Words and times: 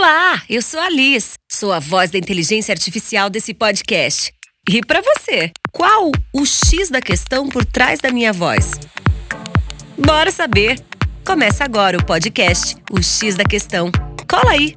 Olá, 0.00 0.40
eu 0.48 0.62
sou 0.62 0.78
a 0.78 0.88
Liz, 0.88 1.36
sou 1.50 1.72
a 1.72 1.80
voz 1.80 2.08
da 2.12 2.18
inteligência 2.18 2.72
artificial 2.72 3.28
desse 3.28 3.52
podcast. 3.52 4.32
E 4.70 4.80
para 4.80 5.00
você, 5.00 5.50
qual 5.72 6.12
o 6.32 6.46
X 6.46 6.88
da 6.88 7.02
questão 7.02 7.48
por 7.48 7.64
trás 7.64 7.98
da 7.98 8.12
minha 8.12 8.32
voz? 8.32 8.78
Bora 9.98 10.30
saber! 10.30 10.78
Começa 11.26 11.64
agora 11.64 11.98
o 11.98 12.06
podcast 12.06 12.76
O 12.92 13.02
X 13.02 13.34
da 13.34 13.44
Questão. 13.44 13.90
Cola 14.30 14.52
aí! 14.52 14.76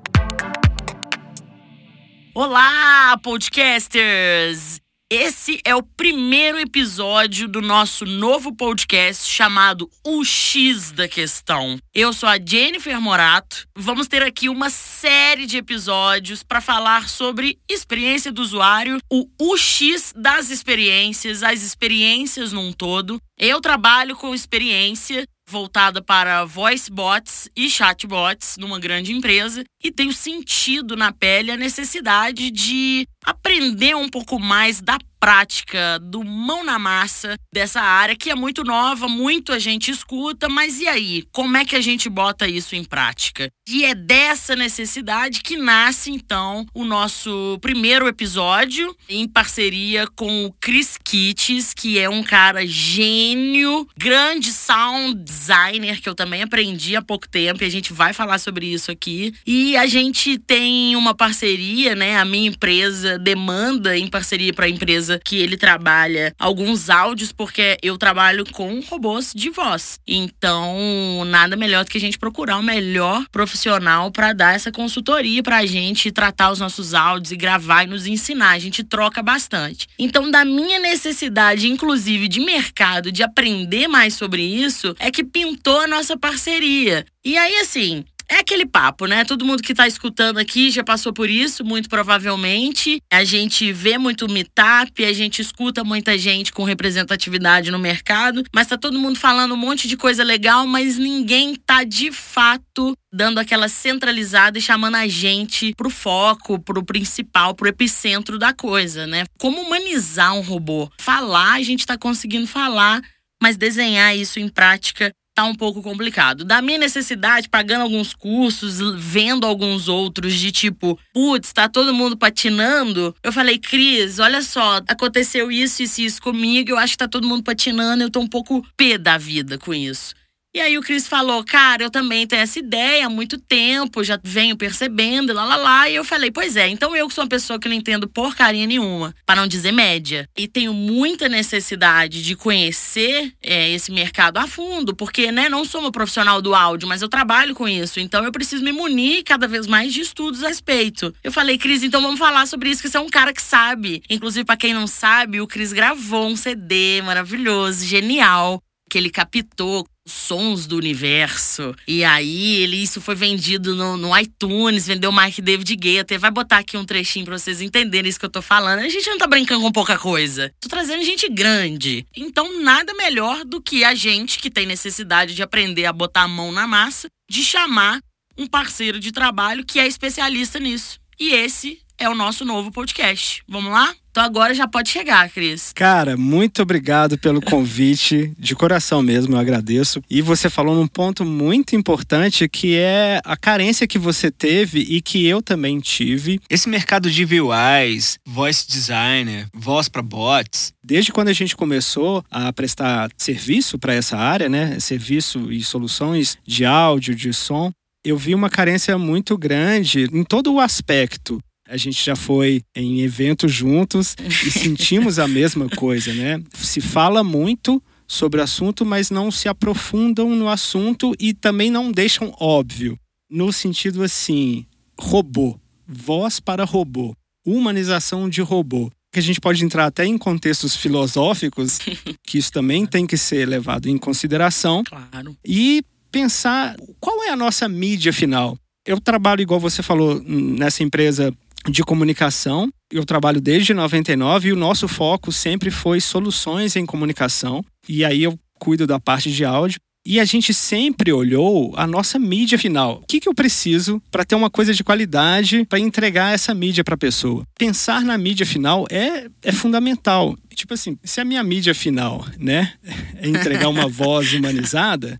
Olá, 2.33 3.15
podcasters! 3.21 4.81
Esse 5.13 5.59
é 5.65 5.75
o 5.75 5.83
primeiro 5.83 6.57
episódio 6.57 7.45
do 7.45 7.61
nosso 7.61 8.05
novo 8.05 8.55
podcast 8.55 9.29
chamado 9.29 9.91
O 10.07 10.23
X 10.23 10.93
da 10.93 11.05
Questão. 11.05 11.77
Eu 11.93 12.13
sou 12.13 12.29
a 12.29 12.39
Jennifer 12.39 13.01
Morato. 13.01 13.67
Vamos 13.75 14.07
ter 14.07 14.23
aqui 14.23 14.47
uma 14.47 14.69
série 14.69 15.45
de 15.45 15.57
episódios 15.57 16.43
para 16.43 16.61
falar 16.61 17.09
sobre 17.09 17.59
experiência 17.69 18.31
do 18.31 18.41
usuário, 18.41 18.99
o 19.11 19.27
UX 19.37 20.13
das 20.15 20.49
experiências, 20.49 21.43
as 21.43 21.61
experiências 21.61 22.53
num 22.53 22.71
todo. 22.71 23.21
Eu 23.37 23.59
trabalho 23.59 24.15
com 24.15 24.33
experiência 24.33 25.25
voltada 25.51 26.01
para 26.01 26.45
voice 26.45 26.89
bots 26.89 27.49
e 27.53 27.69
chatbots 27.69 28.55
numa 28.57 28.79
grande 28.79 29.11
empresa 29.11 29.65
e 29.83 29.91
tenho 29.91 30.13
sentido 30.13 30.95
na 30.95 31.11
pele 31.11 31.51
a 31.51 31.57
necessidade 31.57 32.49
de 32.49 33.05
aprender 33.25 33.95
um 33.95 34.09
pouco 34.09 34.39
mais 34.39 34.81
da 34.81 34.97
prática, 35.21 35.99
do 35.99 36.23
mão 36.23 36.63
na 36.63 36.79
massa 36.79 37.35
dessa 37.53 37.79
área 37.79 38.15
que 38.15 38.31
é 38.31 38.35
muito 38.35 38.63
nova, 38.63 39.07
muito 39.07 39.53
a 39.53 39.59
gente 39.59 39.91
escuta, 39.91 40.49
mas 40.49 40.79
e 40.79 40.87
aí? 40.87 41.23
Como 41.31 41.55
é 41.55 41.63
que 41.63 41.75
a 41.75 41.81
gente 41.81 42.09
bota 42.09 42.47
isso 42.47 42.75
em 42.75 42.83
prática? 42.83 43.47
E 43.69 43.85
é 43.85 43.93
dessa 43.93 44.55
necessidade 44.55 45.41
que 45.41 45.57
nasce 45.57 46.09
então 46.09 46.65
o 46.73 46.83
nosso 46.83 47.59
primeiro 47.61 48.07
episódio 48.07 48.95
em 49.07 49.27
parceria 49.27 50.07
com 50.07 50.45
o 50.45 50.53
Chris 50.59 50.97
Kitts, 51.03 51.71
que 51.75 51.99
é 51.99 52.09
um 52.09 52.23
cara 52.23 52.65
gênio, 52.65 53.87
grande 53.95 54.51
sound 54.51 55.23
designer 55.23 56.01
que 56.01 56.09
eu 56.09 56.15
também 56.15 56.41
aprendi 56.41 56.95
há 56.95 57.01
pouco 57.01 57.29
tempo 57.29 57.63
e 57.63 57.67
a 57.67 57.71
gente 57.71 57.93
vai 57.93 58.11
falar 58.11 58.39
sobre 58.39 58.65
isso 58.65 58.89
aqui. 58.89 59.35
E 59.45 59.77
a 59.77 59.85
gente 59.85 60.39
tem 60.39 60.95
uma 60.95 61.13
parceria, 61.13 61.93
né? 61.93 62.17
A 62.17 62.25
minha 62.25 62.49
empresa 62.49 63.10
demanda 63.17 63.97
em 63.97 64.07
parceria 64.07 64.53
para 64.53 64.65
a 64.65 64.69
empresa 64.69 65.19
que 65.23 65.37
ele 65.37 65.57
trabalha 65.57 66.33
alguns 66.39 66.89
áudios, 66.89 67.31
porque 67.31 67.77
eu 67.81 67.97
trabalho 67.97 68.45
com 68.51 68.79
robôs 68.81 69.31
de 69.35 69.49
voz. 69.49 69.99
Então, 70.07 71.23
nada 71.25 71.55
melhor 71.55 71.83
do 71.83 71.91
que 71.91 71.97
a 71.97 72.01
gente 72.01 72.17
procurar 72.17 72.57
o 72.57 72.63
melhor 72.63 73.25
profissional 73.31 74.11
para 74.11 74.33
dar 74.33 74.55
essa 74.55 74.71
consultoria 74.71 75.43
para 75.43 75.57
a 75.57 75.65
gente 75.65 76.11
tratar 76.11 76.51
os 76.51 76.59
nossos 76.59 76.93
áudios 76.93 77.31
e 77.31 77.37
gravar 77.37 77.83
e 77.83 77.87
nos 77.87 78.07
ensinar. 78.07 78.51
A 78.51 78.59
gente 78.59 78.83
troca 78.83 79.21
bastante. 79.21 79.87
Então, 79.97 80.29
da 80.29 80.43
minha 80.43 80.79
necessidade, 80.79 81.67
inclusive 81.67 82.27
de 82.27 82.39
mercado, 82.39 83.11
de 83.11 83.23
aprender 83.23 83.87
mais 83.87 84.13
sobre 84.13 84.43
isso, 84.43 84.95
é 84.99 85.11
que 85.11 85.23
pintou 85.23 85.79
a 85.79 85.87
nossa 85.87 86.17
parceria. 86.17 87.05
E 87.23 87.37
aí, 87.37 87.57
assim, 87.57 88.03
é 88.31 88.39
aquele 88.39 88.65
papo, 88.65 89.05
né? 89.07 89.25
Todo 89.25 89.45
mundo 89.45 89.61
que 89.61 89.73
tá 89.73 89.85
escutando 89.85 90.37
aqui 90.37 90.71
já 90.71 90.85
passou 90.85 91.11
por 91.11 91.29
isso, 91.29 91.65
muito 91.65 91.89
provavelmente. 91.89 93.01
A 93.11 93.25
gente 93.25 93.73
vê 93.73 93.97
muito 93.97 94.31
meetup, 94.31 95.03
a 95.03 95.11
gente 95.11 95.41
escuta 95.41 95.83
muita 95.83 96.17
gente 96.17 96.53
com 96.53 96.63
representatividade 96.63 97.69
no 97.69 97.77
mercado, 97.77 98.43
mas 98.55 98.67
tá 98.67 98.77
todo 98.77 98.97
mundo 98.97 99.19
falando 99.19 99.53
um 99.53 99.57
monte 99.57 99.85
de 99.85 99.97
coisa 99.97 100.23
legal, 100.23 100.65
mas 100.65 100.97
ninguém 100.97 101.55
tá 101.55 101.83
de 101.83 102.09
fato 102.09 102.97
dando 103.11 103.37
aquela 103.37 103.67
centralizada 103.67 104.57
e 104.57 104.61
chamando 104.61 104.95
a 104.95 105.07
gente 105.09 105.73
pro 105.75 105.89
foco, 105.89 106.57
pro 106.57 106.85
principal, 106.85 107.53
pro 107.53 107.67
epicentro 107.67 108.39
da 108.39 108.53
coisa, 108.53 109.05
né? 109.05 109.25
Como 109.37 109.61
humanizar 109.61 110.33
um 110.33 110.41
robô? 110.41 110.89
Falar, 110.97 111.55
a 111.55 111.63
gente 111.63 111.85
tá 111.85 111.97
conseguindo 111.97 112.47
falar, 112.47 113.01
mas 113.43 113.57
desenhar 113.57 114.15
isso 114.15 114.39
em 114.39 114.47
prática 114.47 115.11
tá 115.41 115.45
um 115.45 115.55
pouco 115.55 115.81
complicado. 115.81 116.45
Da 116.45 116.61
minha 116.61 116.77
necessidade, 116.77 117.49
pagando 117.49 117.81
alguns 117.81 118.13
cursos, 118.13 118.79
vendo 118.97 119.45
alguns 119.45 119.87
outros 119.87 120.35
de 120.35 120.51
tipo, 120.51 120.99
putz, 121.13 121.51
tá 121.51 121.67
todo 121.67 121.93
mundo 121.93 122.15
patinando. 122.15 123.15
Eu 123.23 123.33
falei, 123.33 123.57
Cris, 123.57 124.19
olha 124.19 124.41
só, 124.41 124.77
aconteceu 124.87 125.51
isso 125.51 125.81
e 125.81 125.85
isso, 125.85 126.01
isso 126.01 126.21
comigo, 126.21 126.71
eu 126.71 126.77
acho 126.77 126.93
que 126.93 126.97
tá 126.97 127.07
todo 127.07 127.27
mundo 127.27 127.43
patinando, 127.43 128.03
eu 128.03 128.09
tô 128.09 128.19
um 128.19 128.27
pouco 128.27 128.65
pé 128.77 128.97
da 128.97 129.17
vida 129.17 129.57
com 129.57 129.73
isso. 129.73 130.13
E 130.53 130.59
aí 130.59 130.77
o 130.77 130.81
Cris 130.81 131.07
falou, 131.07 131.45
cara, 131.45 131.81
eu 131.81 131.89
também 131.89 132.27
tenho 132.27 132.41
essa 132.41 132.59
ideia 132.59 133.05
há 133.05 133.09
muito 133.09 133.37
tempo, 133.37 134.03
já 134.03 134.19
venho 134.21 134.57
percebendo, 134.57 135.31
lá 135.31 135.45
lá 135.45 135.55
lá. 135.55 135.89
E 135.89 135.95
eu 135.95 136.03
falei, 136.03 136.29
pois 136.29 136.57
é, 136.57 136.67
então 136.67 136.93
eu 136.93 137.07
que 137.07 137.13
sou 137.13 137.23
uma 137.23 137.29
pessoa 137.29 137.57
que 137.57 137.69
não 137.69 137.75
entendo 137.75 138.05
porcaria 138.05 138.67
nenhuma, 138.67 139.15
para 139.25 139.39
não 139.39 139.47
dizer 139.47 139.71
média. 139.71 140.27
E 140.37 140.49
tenho 140.49 140.73
muita 140.73 141.29
necessidade 141.29 142.21
de 142.21 142.35
conhecer 142.35 143.33
é, 143.41 143.69
esse 143.69 143.93
mercado 143.93 144.39
a 144.39 144.45
fundo, 144.45 144.93
porque 144.93 145.31
né, 145.31 145.47
não 145.47 145.63
sou 145.63 145.79
uma 145.79 145.91
profissional 145.91 146.41
do 146.41 146.53
áudio, 146.53 146.85
mas 146.85 147.01
eu 147.01 147.07
trabalho 147.07 147.55
com 147.55 147.65
isso. 147.65 148.01
Então 148.01 148.21
eu 148.25 148.31
preciso 148.33 148.61
me 148.61 148.73
munir 148.73 149.23
cada 149.23 149.47
vez 149.47 149.67
mais 149.67 149.93
de 149.93 150.01
estudos 150.01 150.43
a 150.43 150.49
respeito. 150.49 151.15
Eu 151.23 151.31
falei, 151.31 151.57
Cris, 151.57 151.81
então 151.81 152.01
vamos 152.01 152.19
falar 152.19 152.45
sobre 152.45 152.69
isso, 152.69 152.81
que 152.81 152.89
você 152.89 152.97
é 152.97 152.99
um 153.01 153.09
cara 153.09 153.31
que 153.31 153.41
sabe. 153.41 154.03
Inclusive, 154.09 154.43
para 154.43 154.57
quem 154.57 154.73
não 154.73 154.85
sabe, 154.85 155.39
o 155.39 155.47
Cris 155.47 155.71
gravou 155.71 156.27
um 156.27 156.35
CD 156.35 157.01
maravilhoso, 157.03 157.85
genial 157.85 158.61
que 158.91 158.97
ele 158.97 159.09
captou 159.09 159.87
sons 160.07 160.65
do 160.65 160.77
universo. 160.77 161.75
E 161.87 162.03
aí, 162.03 162.61
ele 162.61 162.77
isso 162.77 163.01
foi 163.01 163.15
vendido 163.15 163.75
no, 163.75 163.97
no 163.97 164.17
iTunes, 164.17 164.87
vendeu 164.87 165.11
Mike 165.11 165.41
David 165.41 165.75
Guetta. 165.75 166.17
Vai 166.17 166.31
botar 166.31 166.59
aqui 166.59 166.77
um 166.77 166.85
trechinho 166.85 167.25
pra 167.25 167.37
vocês 167.37 167.61
entenderem 167.61 168.09
isso 168.09 168.19
que 168.19 168.25
eu 168.25 168.29
tô 168.29 168.41
falando. 168.41 168.79
A 168.79 168.89
gente 168.89 169.09
não 169.09 169.17
tá 169.17 169.27
brincando 169.27 169.61
com 169.61 169.71
pouca 169.71 169.97
coisa. 169.97 170.51
Tô 170.59 170.67
trazendo 170.67 171.03
gente 171.03 171.29
grande. 171.29 172.05
Então, 172.15 172.61
nada 172.61 172.93
melhor 172.93 173.43
do 173.45 173.61
que 173.61 173.83
a 173.83 173.93
gente 173.93 174.39
que 174.39 174.49
tem 174.49 174.65
necessidade 174.65 175.35
de 175.35 175.43
aprender 175.43 175.85
a 175.85 175.93
botar 175.93 176.23
a 176.23 176.27
mão 176.27 176.51
na 176.51 176.67
massa, 176.67 177.07
de 177.29 177.43
chamar 177.43 177.99
um 178.37 178.47
parceiro 178.47 178.99
de 178.99 179.11
trabalho 179.11 179.65
que 179.65 179.79
é 179.79 179.87
especialista 179.87 180.59
nisso. 180.59 180.99
E 181.19 181.31
esse 181.31 181.79
é 181.97 182.09
o 182.09 182.15
nosso 182.15 182.43
novo 182.43 182.71
podcast. 182.71 183.43
Vamos 183.47 183.71
lá? 183.71 183.93
Então 184.11 184.23
agora 184.23 184.53
já 184.53 184.67
pode 184.67 184.89
chegar, 184.89 185.29
Cris. 185.29 185.71
Cara, 185.73 186.17
muito 186.17 186.61
obrigado 186.61 187.17
pelo 187.17 187.41
convite. 187.41 188.33
De 188.37 188.53
coração 188.53 189.01
mesmo, 189.01 189.35
eu 189.35 189.39
agradeço. 189.39 190.01
E 190.09 190.21
você 190.21 190.49
falou 190.49 190.75
num 190.75 190.87
ponto 190.87 191.23
muito 191.23 191.77
importante 191.77 192.49
que 192.49 192.75
é 192.75 193.21
a 193.23 193.37
carência 193.37 193.87
que 193.87 193.97
você 193.97 194.29
teve 194.29 194.79
e 194.81 195.01
que 195.01 195.25
eu 195.25 195.41
também 195.41 195.79
tive. 195.79 196.41
Esse 196.49 196.67
mercado 196.67 197.09
de 197.09 197.23
VUIs, 197.23 198.19
voice 198.25 198.67
designer, 198.67 199.47
voz 199.53 199.87
para 199.87 200.01
bots. 200.01 200.73
Desde 200.83 201.13
quando 201.13 201.29
a 201.29 201.33
gente 201.33 201.55
começou 201.55 202.21
a 202.29 202.51
prestar 202.51 203.09
serviço 203.17 203.79
para 203.79 203.93
essa 203.93 204.17
área, 204.17 204.49
né? 204.49 204.77
Serviço 204.79 205.49
e 205.51 205.63
soluções 205.63 206.37
de 206.45 206.65
áudio, 206.65 207.15
de 207.15 207.33
som, 207.33 207.71
eu 208.03 208.17
vi 208.17 208.35
uma 208.35 208.49
carência 208.49 208.97
muito 208.97 209.37
grande 209.37 210.09
em 210.11 210.23
todo 210.23 210.51
o 210.53 210.59
aspecto 210.59 211.41
a 211.71 211.77
gente 211.77 212.03
já 212.03 212.17
foi 212.17 212.61
em 212.75 212.99
eventos 212.99 213.51
juntos 213.51 214.15
e 214.45 214.51
sentimos 214.51 215.17
a 215.17 215.27
mesma 215.27 215.69
coisa, 215.69 216.13
né? 216.13 216.43
Se 216.53 216.81
fala 216.81 217.23
muito 217.23 217.81
sobre 218.05 218.41
o 218.41 218.43
assunto, 218.43 218.85
mas 218.85 219.09
não 219.09 219.31
se 219.31 219.47
aprofundam 219.47 220.35
no 220.35 220.49
assunto 220.49 221.13
e 221.17 221.33
também 221.33 221.71
não 221.71 221.89
deixam 221.89 222.35
óbvio. 222.37 222.99
No 223.29 223.53
sentido 223.53 224.03
assim, 224.03 224.65
robô, 224.99 225.57
voz 225.87 226.41
para 226.41 226.65
robô, 226.65 227.15
humanização 227.45 228.29
de 228.29 228.41
robô. 228.41 228.91
Que 229.13 229.19
a 229.19 229.23
gente 229.23 229.39
pode 229.39 229.63
entrar 229.63 229.85
até 229.85 230.05
em 230.05 230.17
contextos 230.17 230.75
filosóficos, 230.75 231.79
que 232.27 232.37
isso 232.37 232.51
também 232.51 232.85
tem 232.85 233.07
que 233.07 233.17
ser 233.17 233.47
levado 233.47 233.87
em 233.87 233.97
consideração. 233.97 234.83
Claro. 234.83 235.37
E 235.45 235.81
pensar 236.11 236.75
qual 236.99 237.23
é 237.23 237.29
a 237.29 237.37
nossa 237.37 237.69
mídia 237.69 238.11
final. 238.11 238.57
Eu 238.85 238.99
trabalho, 238.99 239.41
igual 239.41 239.59
você 239.59 239.81
falou, 239.81 240.21
nessa 240.21 240.83
empresa 240.83 241.33
de 241.69 241.83
comunicação. 241.83 242.69
Eu 242.91 243.05
trabalho 243.05 243.41
desde 243.41 243.73
99 243.73 244.49
e 244.49 244.53
o 244.53 244.55
nosso 244.55 244.87
foco 244.87 245.31
sempre 245.31 245.71
foi 245.71 245.99
soluções 245.99 246.75
em 246.75 246.85
comunicação. 246.85 247.63
E 247.87 248.03
aí 248.03 248.23
eu 248.23 248.37
cuido 248.59 248.85
da 248.85 248.99
parte 248.99 249.31
de 249.31 249.45
áudio. 249.45 249.79
E 250.03 250.19
a 250.19 250.25
gente 250.25 250.51
sempre 250.51 251.11
olhou 251.11 251.73
a 251.77 251.85
nossa 251.85 252.17
mídia 252.17 252.57
final. 252.57 253.01
O 253.03 253.05
que, 253.05 253.19
que 253.19 253.29
eu 253.29 253.35
preciso 253.35 254.01
para 254.09 254.25
ter 254.25 254.33
uma 254.33 254.49
coisa 254.49 254.73
de 254.73 254.83
qualidade 254.83 255.63
para 255.65 255.79
entregar 255.79 256.33
essa 256.33 256.55
mídia 256.55 256.83
para 256.83 256.95
a 256.95 256.97
pessoa? 256.97 257.45
Pensar 257.57 258.01
na 258.01 258.17
mídia 258.17 258.45
final 258.45 258.87
é, 258.89 259.27
é 259.43 259.51
fundamental. 259.51 260.35
Tipo 260.55 260.73
assim, 260.73 260.97
se 261.03 261.21
a 261.21 261.25
minha 261.25 261.43
mídia 261.43 261.75
final, 261.75 262.25
né, 262.39 262.73
é 263.17 263.27
entregar 263.27 263.69
uma 263.69 263.85
voz 263.89 264.33
humanizada, 264.33 265.19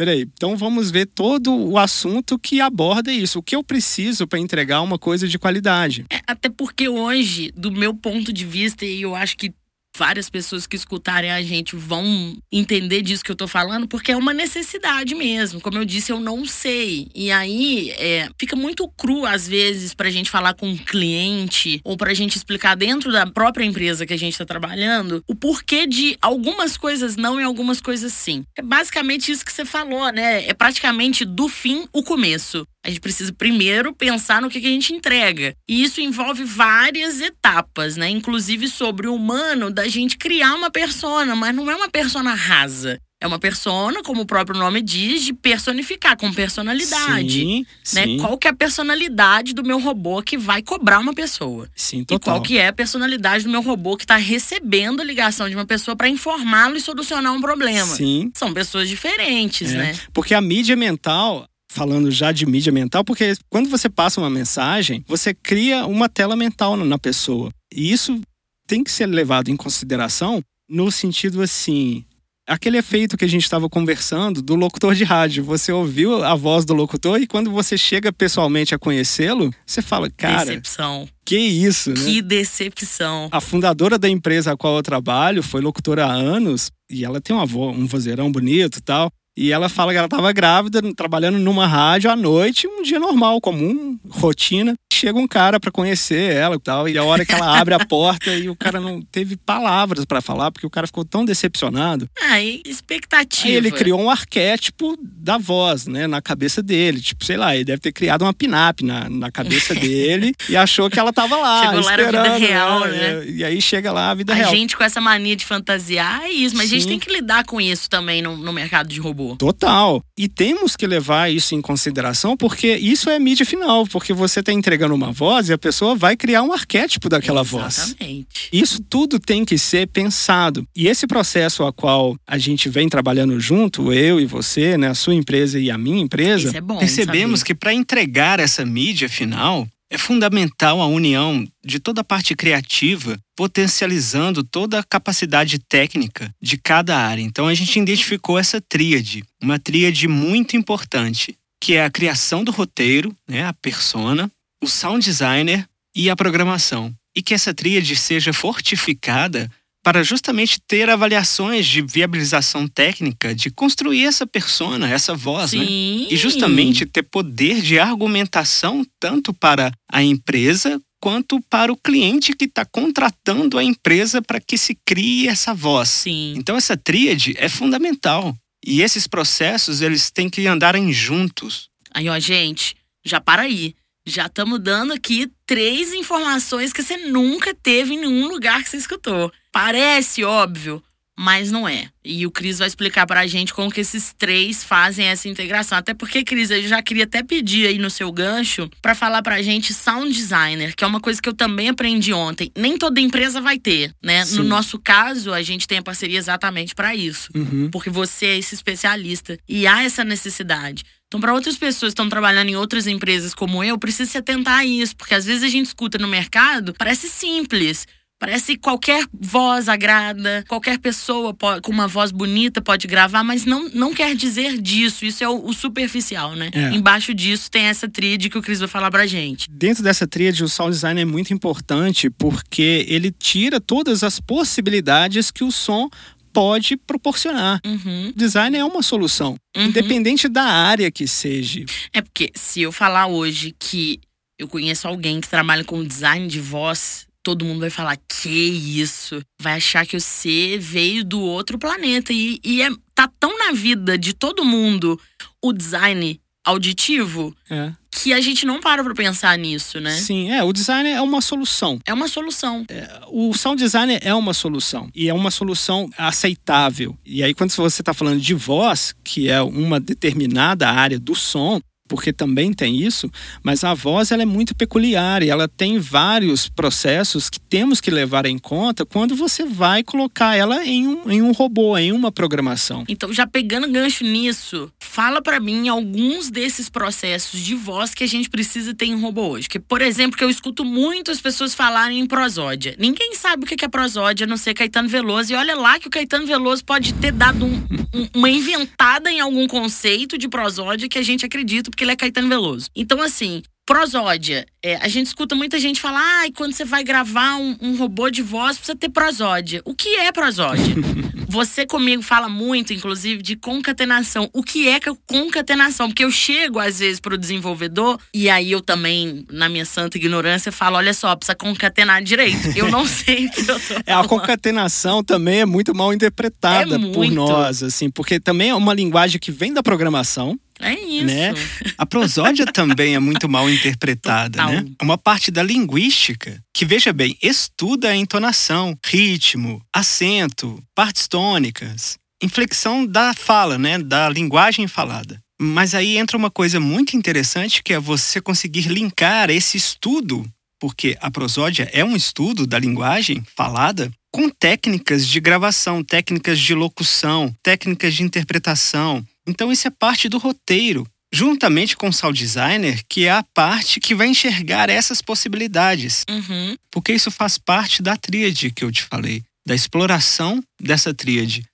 Peraí, 0.00 0.22
então 0.22 0.56
vamos 0.56 0.90
ver 0.90 1.04
todo 1.04 1.54
o 1.54 1.76
assunto 1.76 2.38
que 2.38 2.58
aborda 2.58 3.12
isso. 3.12 3.38
O 3.38 3.42
que 3.42 3.54
eu 3.54 3.62
preciso 3.62 4.26
para 4.26 4.38
entregar 4.38 4.80
uma 4.80 4.98
coisa 4.98 5.28
de 5.28 5.38
qualidade. 5.38 6.06
É, 6.08 6.22
até 6.26 6.48
porque 6.48 6.88
hoje, 6.88 7.52
do 7.54 7.70
meu 7.70 7.92
ponto 7.92 8.32
de 8.32 8.46
vista, 8.46 8.86
e 8.86 9.02
eu 9.02 9.14
acho 9.14 9.36
que 9.36 9.52
várias 9.96 10.30
pessoas 10.30 10.66
que 10.66 10.76
escutarem 10.76 11.30
a 11.30 11.42
gente 11.42 11.76
vão 11.76 12.36
entender 12.50 13.02
disso 13.02 13.24
que 13.24 13.30
eu 13.30 13.36
tô 13.36 13.46
falando, 13.46 13.86
porque 13.86 14.12
é 14.12 14.16
uma 14.16 14.32
necessidade 14.32 15.14
mesmo. 15.14 15.60
Como 15.60 15.78
eu 15.78 15.84
disse, 15.84 16.12
eu 16.12 16.20
não 16.20 16.44
sei. 16.46 17.08
E 17.14 17.30
aí 17.30 17.90
é, 17.92 18.28
fica 18.38 18.56
muito 18.56 18.88
cru, 18.88 19.26
às 19.26 19.46
vezes, 19.46 19.94
pra 19.94 20.10
gente 20.10 20.30
falar 20.30 20.54
com 20.54 20.68
um 20.68 20.76
cliente 20.76 21.80
ou 21.84 21.96
pra 21.96 22.14
gente 22.14 22.36
explicar 22.36 22.74
dentro 22.76 23.12
da 23.12 23.26
própria 23.26 23.64
empresa 23.64 24.06
que 24.06 24.14
a 24.14 24.18
gente 24.18 24.38
tá 24.38 24.44
trabalhando 24.44 25.22
o 25.26 25.34
porquê 25.34 25.86
de 25.86 26.16
algumas 26.20 26.76
coisas 26.76 27.16
não 27.16 27.40
e 27.40 27.44
algumas 27.44 27.80
coisas 27.80 28.12
sim. 28.12 28.44
É 28.56 28.62
basicamente 28.62 29.30
isso 29.30 29.44
que 29.44 29.52
você 29.52 29.64
falou, 29.64 30.10
né? 30.12 30.48
É 30.48 30.54
praticamente 30.54 31.24
do 31.24 31.48
fim 31.48 31.86
o 31.92 32.02
começo. 32.02 32.66
A 32.84 32.88
gente 32.88 33.00
precisa 33.00 33.32
primeiro 33.32 33.94
pensar 33.94 34.40
no 34.40 34.48
que, 34.48 34.58
a 34.58 34.60
gente 34.62 34.92
entrega. 34.94 35.54
E 35.68 35.82
isso 35.82 36.00
envolve 36.00 36.44
várias 36.44 37.20
etapas, 37.20 37.96
né? 37.96 38.08
Inclusive 38.08 38.68
sobre 38.68 39.06
o 39.06 39.14
humano 39.14 39.70
da 39.70 39.86
gente 39.86 40.16
criar 40.16 40.54
uma 40.54 40.70
persona, 40.70 41.36
mas 41.36 41.54
não 41.54 41.70
é 41.70 41.76
uma 41.76 41.90
persona 41.90 42.32
rasa. 42.34 42.98
É 43.22 43.26
uma 43.26 43.38
persona, 43.38 44.02
como 44.02 44.22
o 44.22 44.26
próprio 44.26 44.58
nome 44.58 44.80
diz, 44.80 45.22
de 45.22 45.34
personificar, 45.34 46.16
com 46.16 46.32
personalidade. 46.32 47.40
Sim, 47.40 47.66
né? 47.92 48.04
sim. 48.04 48.16
Qual 48.18 48.38
que 48.38 48.46
é 48.48 48.50
a 48.50 48.54
personalidade 48.54 49.52
do 49.52 49.62
meu 49.62 49.78
robô 49.78 50.22
que 50.22 50.38
vai 50.38 50.62
cobrar 50.62 50.98
uma 51.00 51.12
pessoa? 51.12 51.68
Sim, 51.76 51.98
E 52.00 52.04
total. 52.06 52.36
qual 52.36 52.42
que 52.42 52.56
é 52.56 52.68
a 52.68 52.72
personalidade 52.72 53.44
do 53.44 53.50
meu 53.50 53.60
robô 53.60 53.94
que 53.94 54.04
está 54.04 54.16
recebendo 54.16 55.02
a 55.02 55.04
ligação 55.04 55.50
de 55.50 55.54
uma 55.54 55.66
pessoa 55.66 55.94
para 55.94 56.08
informá-lo 56.08 56.78
e 56.78 56.80
solucionar 56.80 57.34
um 57.34 57.42
problema? 57.42 57.94
Sim. 57.94 58.30
São 58.34 58.54
pessoas 58.54 58.88
diferentes, 58.88 59.70
É, 59.74 59.76
né? 59.76 59.98
Porque 60.14 60.32
a 60.32 60.40
mídia 60.40 60.74
mental, 60.74 61.46
falando 61.72 62.10
já 62.10 62.32
de 62.32 62.44
mídia 62.46 62.72
mental, 62.72 63.04
porque 63.04 63.32
quando 63.48 63.68
você 63.70 63.88
passa 63.88 64.20
uma 64.20 64.28
mensagem, 64.28 65.04
você 65.06 65.32
cria 65.32 65.86
uma 65.86 66.08
tela 66.08 66.34
mental 66.34 66.76
na- 66.76 66.98
pessoa. 66.98 67.50
E 67.72 67.92
isso 67.92 68.20
tem 68.66 68.82
que 68.82 68.90
ser 68.90 69.06
levado 69.06 69.50
em 69.50 69.56
consideração 69.56 70.42
no 70.68 70.90
sentido 70.90 71.40
assim. 71.40 72.04
Aquele 72.46 72.78
efeito 72.78 73.16
que 73.16 73.24
a 73.24 73.28
gente 73.28 73.44
estava 73.44 73.68
conversando 73.68 74.42
do 74.42 74.56
locutor 74.56 74.92
de 74.96 75.04
rádio. 75.04 75.44
Você 75.44 75.70
ouviu 75.70 76.24
a 76.24 76.34
voz 76.34 76.64
do 76.64 76.74
locutor 76.74 77.20
e 77.20 77.26
quando 77.28 77.48
você 77.52 77.78
chega 77.78 78.12
pessoalmente 78.12 78.74
a 78.74 78.78
conhecê-lo, 78.78 79.54
você 79.64 79.80
fala, 79.80 80.10
cara, 80.10 80.46
Decepção. 80.46 81.08
que 81.24 81.38
isso, 81.38 81.90
né? 81.90 82.04
Que 82.04 82.20
decepção. 82.20 83.28
A 83.30 83.40
fundadora 83.40 83.96
da 83.96 84.08
empresa 84.08 84.52
a 84.52 84.56
qual 84.56 84.76
eu 84.76 84.82
trabalho 84.82 85.42
foi 85.44 85.60
locutora 85.60 86.06
há 86.06 86.12
anos 86.12 86.72
e 86.90 87.04
ela 87.04 87.20
tem 87.20 87.34
uma 87.36 87.46
vo 87.46 87.70
um 87.70 87.86
vozeirão 87.86 88.32
bonito 88.32 88.78
e 88.78 88.82
tal. 88.82 89.12
E 89.36 89.52
ela 89.52 89.68
fala 89.68 89.92
que 89.92 89.96
ela 89.98 90.06
estava 90.06 90.32
grávida, 90.32 90.80
trabalhando 90.94 91.38
numa 91.38 91.66
rádio 91.66 92.10
à 92.10 92.16
noite, 92.16 92.66
um 92.66 92.82
dia 92.82 92.98
normal, 92.98 93.40
comum, 93.40 93.98
rotina. 94.08 94.74
Chega 94.92 95.18
um 95.18 95.26
cara 95.26 95.58
para 95.58 95.70
conhecer 95.70 96.34
ela 96.34 96.56
e 96.56 96.58
tal, 96.58 96.86
e 96.86 96.98
a 96.98 97.04
hora 97.04 97.24
que 97.24 97.32
ela 97.32 97.58
abre 97.58 97.72
a 97.72 97.78
porta 97.86 98.34
e 98.34 98.50
o 98.50 98.56
cara 98.56 98.78
não 98.80 99.00
teve 99.00 99.36
palavras 99.36 100.04
para 100.04 100.20
falar, 100.20 100.50
porque 100.50 100.66
o 100.66 100.70
cara 100.70 100.86
ficou 100.86 101.04
tão 101.06 101.24
decepcionado. 101.24 102.06
Aí, 102.22 102.60
expectativa. 102.66 103.48
Aí 103.48 103.54
ele 103.54 103.70
criou 103.70 103.98
um 103.98 104.10
arquétipo 104.10 104.98
da 105.00 105.38
voz, 105.38 105.86
né, 105.86 106.06
na 106.06 106.20
cabeça 106.20 106.62
dele. 106.62 107.00
Tipo, 107.00 107.24
sei 107.24 107.38
lá, 107.38 107.54
ele 107.54 107.64
deve 107.64 107.80
ter 107.80 107.92
criado 107.92 108.22
uma 108.22 108.34
pinap 108.34 108.82
na, 108.82 109.08
na 109.08 109.30
cabeça 109.30 109.72
dele 109.76 110.34
e 110.50 110.56
achou 110.56 110.90
que 110.90 110.98
ela 110.98 111.12
tava 111.14 111.36
lá, 111.36 111.64
Chegou 111.64 111.80
lá, 111.80 111.92
era 111.94 112.02
a 112.02 112.06
vida 112.06 112.18
esperando. 112.18 112.40
real, 112.46 112.80
né? 112.80 112.90
né? 112.90 113.26
E 113.26 113.44
aí 113.44 113.62
chega 113.62 113.90
lá 113.92 114.10
a 114.10 114.14
vida 114.14 114.32
A 114.32 114.36
real. 114.36 114.50
gente 114.50 114.76
com 114.76 114.84
essa 114.84 115.00
mania 115.00 115.36
de 115.36 115.46
fantasiar 115.46 116.24
é 116.24 116.30
isso, 116.30 116.54
mas 116.56 116.66
a 116.66 116.74
gente 116.74 116.82
Sim. 116.82 116.88
tem 116.90 116.98
que 116.98 117.10
lidar 117.10 117.44
com 117.44 117.58
isso 117.58 117.88
também 117.88 118.20
no, 118.20 118.36
no 118.36 118.52
mercado 118.52 118.88
de 118.88 119.00
Total. 119.36 120.02
E 120.16 120.28
temos 120.28 120.76
que 120.76 120.86
levar 120.86 121.30
isso 121.30 121.54
em 121.54 121.60
consideração, 121.60 122.36
porque 122.36 122.76
isso 122.76 123.08
é 123.10 123.18
mídia 123.18 123.46
final, 123.46 123.86
porque 123.86 124.12
você 124.12 124.40
está 124.40 124.52
entregando 124.52 124.94
uma 124.94 125.12
voz 125.12 125.48
e 125.48 125.52
a 125.52 125.58
pessoa 125.58 125.94
vai 125.94 126.16
criar 126.16 126.42
um 126.42 126.52
arquétipo 126.52 127.08
daquela 127.08 127.42
voz. 127.42 127.78
Exatamente. 127.78 128.48
Isso 128.52 128.82
tudo 128.82 129.18
tem 129.18 129.44
que 129.44 129.58
ser 129.58 129.86
pensado. 129.88 130.66
E 130.74 130.86
esse 130.88 131.06
processo 131.06 131.64
a 131.64 131.72
qual 131.72 132.16
a 132.26 132.38
gente 132.38 132.68
vem 132.68 132.88
trabalhando 132.88 133.38
junto, 133.40 133.92
eu 133.92 134.20
e 134.20 134.26
você, 134.26 134.76
né, 134.76 134.88
a 134.88 134.94
sua 134.94 135.14
empresa 135.14 135.58
e 135.58 135.70
a 135.70 135.78
minha 135.78 136.00
empresa, 136.00 136.56
é 136.56 136.60
percebemos 136.60 137.40
saber. 137.40 137.46
que 137.46 137.54
para 137.54 137.74
entregar 137.74 138.40
essa 138.40 138.64
mídia 138.64 139.08
final 139.08 139.66
é 139.90 139.98
fundamental 139.98 140.80
a 140.80 140.86
união 140.86 141.46
de 141.64 141.80
toda 141.80 142.00
a 142.00 142.04
parte 142.04 142.36
criativa, 142.36 143.18
potencializando 143.36 144.44
toda 144.44 144.78
a 144.78 144.84
capacidade 144.84 145.58
técnica 145.58 146.32
de 146.40 146.56
cada 146.56 146.96
área. 146.96 147.20
Então 147.20 147.48
a 147.48 147.54
gente 147.54 147.78
identificou 147.78 148.38
essa 148.38 148.60
tríade, 148.60 149.24
uma 149.42 149.58
tríade 149.58 150.06
muito 150.06 150.56
importante, 150.56 151.36
que 151.60 151.74
é 151.74 151.84
a 151.84 151.90
criação 151.90 152.44
do 152.44 152.52
roteiro, 152.52 153.14
né, 153.28 153.44
a 153.44 153.52
persona, 153.52 154.30
o 154.62 154.68
sound 154.68 155.04
designer 155.04 155.66
e 155.94 156.08
a 156.08 156.16
programação. 156.16 156.94
E 157.14 157.20
que 157.20 157.34
essa 157.34 157.52
tríade 157.52 157.96
seja 157.96 158.32
fortificada 158.32 159.50
para 159.82 160.02
justamente 160.02 160.60
ter 160.60 160.90
avaliações 160.90 161.66
de 161.66 161.80
viabilização 161.80 162.68
técnica, 162.68 163.34
de 163.34 163.50
construir 163.50 164.04
essa 164.04 164.26
persona, 164.26 164.90
essa 164.90 165.14
voz, 165.14 165.52
né? 165.52 165.64
Sim. 165.64 166.06
E 166.10 166.16
justamente 166.16 166.84
ter 166.84 167.02
poder 167.02 167.62
de 167.62 167.78
argumentação 167.78 168.84
tanto 168.98 169.32
para 169.32 169.72
a 169.90 170.02
empresa 170.02 170.80
quanto 171.00 171.40
para 171.48 171.72
o 171.72 171.76
cliente 171.76 172.34
que 172.34 172.44
está 172.44 172.64
contratando 172.64 173.58
a 173.58 173.64
empresa 173.64 174.20
para 174.20 174.38
que 174.38 174.58
se 174.58 174.76
crie 174.84 175.28
essa 175.28 175.54
voz. 175.54 175.88
Sim. 175.88 176.34
Então 176.36 176.56
essa 176.56 176.76
tríade 176.76 177.34
é 177.38 177.48
fundamental. 177.48 178.36
E 178.64 178.82
esses 178.82 179.06
processos, 179.06 179.80
eles 179.80 180.10
têm 180.10 180.28
que 180.28 180.46
andarem 180.46 180.92
juntos. 180.92 181.70
Aí, 181.94 182.08
ó, 182.10 182.18
gente, 182.18 182.76
já 183.02 183.18
para 183.18 183.42
aí. 183.42 183.74
Já 184.06 184.26
estamos 184.26 184.60
dando 184.60 184.92
aqui 184.92 185.30
três 185.46 185.92
informações 185.92 186.72
que 186.72 186.82
você 186.82 186.96
nunca 186.96 187.54
teve 187.54 187.94
em 187.94 188.00
nenhum 188.00 188.28
lugar 188.28 188.62
que 188.62 188.68
você 188.68 188.76
escutou. 188.76 189.32
Parece 189.52 190.22
óbvio, 190.24 190.82
mas 191.18 191.50
não 191.50 191.68
é. 191.68 191.88
E 192.04 192.24
o 192.26 192.30
Cris 192.30 192.58
vai 192.58 192.68
explicar 192.68 193.06
pra 193.06 193.26
gente 193.26 193.52
como 193.52 193.70
que 193.70 193.80
esses 193.80 194.14
três 194.16 194.64
fazem 194.64 195.06
essa 195.06 195.28
integração. 195.28 195.76
Até 195.76 195.92
porque, 195.92 196.24
Cris, 196.24 196.50
eu 196.50 196.62
já 196.66 196.80
queria 196.82 197.04
até 197.04 197.22
pedir 197.22 197.66
aí 197.66 197.76
no 197.78 197.90
seu 197.90 198.10
gancho 198.10 198.70
pra 198.80 198.94
falar 198.94 199.20
pra 199.22 199.42
gente 199.42 199.74
sound 199.74 200.10
designer, 200.12 200.74
que 200.74 200.82
é 200.82 200.86
uma 200.86 201.00
coisa 201.00 201.20
que 201.20 201.28
eu 201.28 201.34
também 201.34 201.68
aprendi 201.68 202.12
ontem. 202.12 202.50
Nem 202.56 202.78
toda 202.78 203.00
empresa 203.00 203.40
vai 203.40 203.58
ter, 203.58 203.92
né? 204.02 204.24
Sim. 204.24 204.36
No 204.36 204.44
nosso 204.44 204.78
caso, 204.78 205.32
a 205.32 205.42
gente 205.42 205.66
tem 205.68 205.78
a 205.78 205.82
parceria 205.82 206.18
exatamente 206.18 206.74
pra 206.74 206.94
isso 206.94 207.28
Uhum. 207.34 207.68
porque 207.70 207.90
você 207.90 208.26
é 208.26 208.38
esse 208.38 208.54
especialista 208.54 209.38
e 209.48 209.66
há 209.66 209.82
essa 209.82 210.02
necessidade. 210.04 210.84
Então, 211.08 211.20
para 211.20 211.34
outras 211.34 211.58
pessoas 211.58 211.90
que 211.90 211.94
estão 212.00 212.08
trabalhando 212.08 212.50
em 212.50 212.56
outras 212.56 212.86
empresas 212.86 213.34
como 213.34 213.64
eu, 213.64 213.76
precisa 213.76 214.08
se 214.12 214.16
atentar 214.16 214.60
a 214.60 214.64
isso, 214.64 214.94
porque 214.96 215.12
às 215.12 215.24
vezes 215.26 215.42
a 215.42 215.48
gente 215.48 215.66
escuta 215.66 215.98
no 215.98 216.06
mercado, 216.06 216.72
parece 216.78 217.08
simples. 217.08 217.84
Parece 218.20 218.52
que 218.54 218.58
qualquer 218.60 219.02
voz 219.18 219.66
agrada, 219.66 220.44
qualquer 220.46 220.78
pessoa 220.78 221.32
po- 221.32 221.58
com 221.62 221.72
uma 221.72 221.88
voz 221.88 222.12
bonita 222.12 222.60
pode 222.60 222.86
gravar, 222.86 223.24
mas 223.24 223.46
não, 223.46 223.70
não 223.70 223.94
quer 223.94 224.14
dizer 224.14 224.60
disso. 224.60 225.06
Isso 225.06 225.24
é 225.24 225.28
o, 225.28 225.46
o 225.46 225.54
superficial, 225.54 226.36
né? 226.36 226.50
É. 226.52 226.70
Embaixo 226.74 227.14
disso 227.14 227.50
tem 227.50 227.64
essa 227.64 227.88
tríade 227.88 228.28
que 228.28 228.36
o 228.36 228.42
Cris 228.42 228.58
vai 228.60 228.68
falar 228.68 228.90
pra 228.90 229.06
gente. 229.06 229.48
Dentro 229.50 229.82
dessa 229.82 230.06
tríade, 230.06 230.44
o 230.44 230.48
sound 230.50 230.72
design 230.72 231.00
é 231.00 231.04
muito 231.06 231.32
importante 231.32 232.10
porque 232.10 232.84
ele 232.88 233.10
tira 233.10 233.58
todas 233.58 234.04
as 234.04 234.20
possibilidades 234.20 235.30
que 235.30 235.42
o 235.42 235.50
som 235.50 235.88
pode 236.30 236.76
proporcionar. 236.76 237.58
Uhum, 237.64 238.12
design 238.14 238.54
é 238.54 238.62
uma 238.64 238.82
solução, 238.82 239.34
uhum. 239.56 239.64
independente 239.64 240.28
da 240.28 240.44
área 240.44 240.90
que 240.90 241.08
seja. 241.08 241.64
É 241.90 242.02
porque 242.02 242.30
se 242.34 242.60
eu 242.60 242.70
falar 242.70 243.06
hoje 243.06 243.54
que 243.58 243.98
eu 244.38 244.46
conheço 244.46 244.86
alguém 244.86 245.20
que 245.22 245.28
trabalha 245.28 245.64
com 245.64 245.82
design 245.82 246.28
de 246.28 246.38
voz, 246.38 247.06
todo 247.22 247.44
mundo 247.44 247.60
vai 247.60 247.70
falar: 247.70 247.96
que 248.08 248.28
isso? 248.28 249.20
Vai 249.40 249.54
achar 249.54 249.86
que 249.86 249.98
você 249.98 250.56
veio 250.58 251.04
do 251.04 251.20
outro 251.20 251.58
planeta. 251.58 252.12
E, 252.12 252.40
e 252.44 252.62
é, 252.62 252.68
tá 252.94 253.08
tão 253.18 253.38
na 253.38 253.52
vida 253.52 253.96
de 253.98 254.12
todo 254.12 254.44
mundo 254.44 255.00
o 255.42 255.52
design 255.52 256.20
auditivo 256.44 257.34
É. 257.50 257.72
que 257.90 258.12
a 258.14 258.20
gente 258.20 258.46
não 258.46 258.60
para 258.60 258.82
pra 258.82 258.94
pensar 258.94 259.36
nisso, 259.38 259.78
né? 259.78 259.92
Sim, 259.92 260.30
é, 260.32 260.42
o 260.42 260.52
design 260.52 260.88
é 260.88 261.00
uma 261.00 261.20
solução. 261.20 261.78
É 261.84 261.92
uma 261.92 262.08
solução. 262.08 262.64
O 263.08 263.34
sound 263.34 263.62
design 263.62 263.98
é 264.00 264.14
uma 264.14 264.32
solução 264.32 264.88
e 264.94 265.08
é 265.08 265.14
uma 265.14 265.30
solução 265.30 265.88
aceitável. 265.98 266.96
E 267.04 267.22
aí 267.22 267.34
quando 267.34 267.50
você 267.52 267.82
está 267.82 267.92
falando 267.92 268.20
de 268.20 268.34
voz, 268.34 268.94
que 269.04 269.28
é 269.28 269.40
uma 269.42 269.78
determinada 269.78 270.68
área 270.70 270.98
do 270.98 271.14
som, 271.14 271.60
porque 271.90 272.12
também 272.12 272.52
tem 272.52 272.80
isso, 272.80 273.10
mas 273.42 273.64
a 273.64 273.74
voz 273.74 274.12
ela 274.12 274.22
é 274.22 274.24
muito 274.24 274.54
peculiar 274.54 275.24
e 275.24 275.28
ela 275.28 275.48
tem 275.48 275.76
vários 275.80 276.48
processos 276.48 277.28
que 277.28 277.40
temos 277.40 277.80
que 277.80 277.90
levar 277.90 278.26
em 278.26 278.38
conta 278.38 278.86
quando 278.86 279.16
você 279.16 279.44
vai 279.44 279.82
colocar 279.82 280.36
ela 280.36 280.64
em 280.64 280.86
um, 280.86 281.10
em 281.10 281.20
um 281.20 281.32
robô, 281.32 281.76
em 281.76 281.90
uma 281.90 282.12
programação. 282.12 282.84
Então, 282.88 283.12
já 283.12 283.26
pegando 283.26 283.68
gancho 283.68 284.04
nisso, 284.04 284.70
fala 284.80 285.20
pra 285.20 285.40
mim 285.40 285.68
alguns 285.68 286.30
desses 286.30 286.68
processos 286.70 287.40
de 287.40 287.56
voz 287.56 287.92
que 287.92 288.04
a 288.04 288.06
gente 288.06 288.30
precisa 288.30 288.72
ter 288.72 288.86
em 288.86 289.00
robô 289.00 289.28
hoje. 289.30 289.48
Por 289.68 289.82
exemplo, 289.82 290.16
que 290.16 290.22
eu 290.22 290.30
escuto 290.30 290.64
muito 290.64 291.10
as 291.10 291.20
pessoas 291.20 291.54
falarem 291.54 291.98
em 291.98 292.06
prosódia. 292.06 292.76
Ninguém 292.78 293.16
sabe 293.16 293.42
o 293.42 293.46
que 293.46 293.64
é 293.64 293.68
prosódia, 293.68 294.24
a 294.24 294.28
não 294.28 294.36
ser 294.36 294.54
Caetano 294.54 294.88
Veloso. 294.88 295.32
E 295.32 295.36
olha 295.36 295.56
lá 295.56 295.78
que 295.80 295.88
o 295.88 295.90
Caetano 295.90 296.24
Veloso 296.24 296.64
pode 296.64 296.94
ter 296.94 297.10
dado 297.10 297.44
um- 297.44 297.62
um- 297.92 298.08
uma 298.14 298.30
inventada 298.30 299.10
em 299.10 299.18
algum 299.18 299.48
conceito 299.48 300.16
de 300.16 300.28
prosódia 300.28 300.88
que 300.88 300.98
a 300.98 301.02
gente 301.02 301.24
acredita, 301.26 301.68
porque 301.80 301.84
ele 301.84 301.92
é 301.92 301.96
Caetano 301.96 302.28
Veloso. 302.28 302.68
Então, 302.76 303.00
assim. 303.00 303.42
prosódia. 303.64 304.44
É, 304.62 304.76
a 304.76 304.88
gente 304.88 305.06
escuta 305.06 305.34
muita 305.34 305.58
gente 305.58 305.80
falar, 305.80 306.02
ah, 306.02 306.28
quando 306.36 306.52
você 306.52 306.64
vai 306.64 306.82
gravar 306.82 307.36
um, 307.36 307.56
um, 307.62 307.76
robô 307.76 308.10
de 308.10 308.20
voz, 308.20 308.56
precisa 308.56 308.76
ter 308.76 308.88
prosódia. 308.88 309.62
O 309.64 309.74
que 309.74 309.94
é 309.96 310.10
prosódia? 310.10 310.74
você 311.28 311.64
comigo 311.64 312.02
fala 312.02 312.28
muito, 312.28 312.72
inclusive, 312.72 313.22
de 313.22 313.36
concatenação. 313.36 314.28
O 314.32 314.42
que 314.42 314.68
é 314.68 314.80
concatenação? 315.06 315.88
Porque 315.88 316.04
eu 316.04 316.10
chego, 316.10 316.58
às 316.58 316.80
vezes, 316.80 316.98
pro 316.98 317.16
desenvolvedor, 317.16 317.98
e 318.12 318.28
aí 318.28 318.50
eu 318.50 318.60
também, 318.60 319.24
na 319.30 319.48
minha 319.48 319.64
santa 319.64 319.96
ignorância, 319.96 320.50
falo: 320.50 320.76
olha 320.76 320.92
só, 320.92 321.14
precisa 321.14 321.36
concatenar 321.36 322.02
direito. 322.02 322.48
Eu 322.56 322.68
não 322.70 322.84
sei 322.88 323.26
o 323.26 323.30
que 323.30 323.40
eu 323.42 323.46
tô 323.46 323.58
falando. 323.60 323.84
É, 323.86 323.92
a 323.94 324.04
concatenação 324.04 325.04
também 325.04 325.40
é 325.40 325.46
muito 325.46 325.72
mal 325.74 325.94
interpretada 325.94 326.74
é 326.74 326.78
muito. 326.78 326.92
por 326.92 327.08
nós, 327.08 327.62
assim, 327.62 327.88
porque 327.88 328.18
também 328.18 328.50
é 328.50 328.54
uma 328.54 328.74
linguagem 328.74 329.20
que 329.20 329.30
vem 329.30 329.54
da 329.54 329.62
programação. 329.62 330.36
É 330.60 330.74
isso. 330.74 331.06
Né? 331.06 331.34
A 331.78 331.86
prosódia 331.86 332.46
também 332.52 332.94
é 332.94 332.98
muito 332.98 333.28
mal 333.28 333.48
interpretada, 333.48 334.44
né? 334.44 334.66
Uma 334.80 334.98
parte 334.98 335.30
da 335.30 335.42
linguística 335.42 336.42
que, 336.54 336.64
veja 336.64 336.92
bem, 336.92 337.16
estuda 337.22 337.88
a 337.88 337.96
entonação, 337.96 338.78
ritmo, 338.84 339.62
acento, 339.74 340.62
partes 340.74 341.08
tônicas, 341.08 341.98
inflexão 342.22 342.86
da 342.86 343.14
fala, 343.14 343.58
né? 343.58 343.78
Da 343.78 344.08
linguagem 344.08 344.68
falada. 344.68 345.20
Mas 345.40 345.74
aí 345.74 345.96
entra 345.96 346.18
uma 346.18 346.30
coisa 346.30 346.60
muito 346.60 346.96
interessante 346.96 347.62
que 347.62 347.72
é 347.72 347.80
você 347.80 348.20
conseguir 348.20 348.68
linkar 348.68 349.30
esse 349.30 349.56
estudo, 349.56 350.28
porque 350.60 350.98
a 351.00 351.10
prosódia 351.10 351.70
é 351.72 351.82
um 351.82 351.96
estudo 351.96 352.46
da 352.46 352.58
linguagem 352.58 353.24
falada, 353.34 353.90
com 354.12 354.28
técnicas 354.28 355.06
de 355.06 355.18
gravação, 355.18 355.82
técnicas 355.82 356.38
de 356.38 356.54
locução, 356.54 357.34
técnicas 357.42 357.94
de 357.94 358.02
interpretação, 358.02 359.02
então 359.30 359.52
isso 359.52 359.66
é 359.66 359.70
parte 359.70 360.08
do 360.08 360.18
roteiro, 360.18 360.84
juntamente 361.12 361.76
com 361.76 361.88
o 361.88 361.92
sound 361.92 362.18
designer, 362.18 362.82
que 362.88 363.06
é 363.06 363.10
a 363.10 363.22
parte 363.22 363.80
que 363.80 363.94
vai 363.94 364.08
enxergar 364.08 364.68
essas 364.68 365.00
possibilidades. 365.00 366.04
Uhum. 366.10 366.56
Porque 366.70 366.92
isso 366.92 367.10
faz 367.10 367.38
parte 367.38 367.82
da 367.82 367.96
tríade 367.96 368.50
que 368.50 368.64
eu 368.64 368.72
te 368.72 368.82
falei, 368.82 369.22
da 369.46 369.54
exploração 369.54 370.42
dessa 370.60 370.92
tríade. 370.92 371.44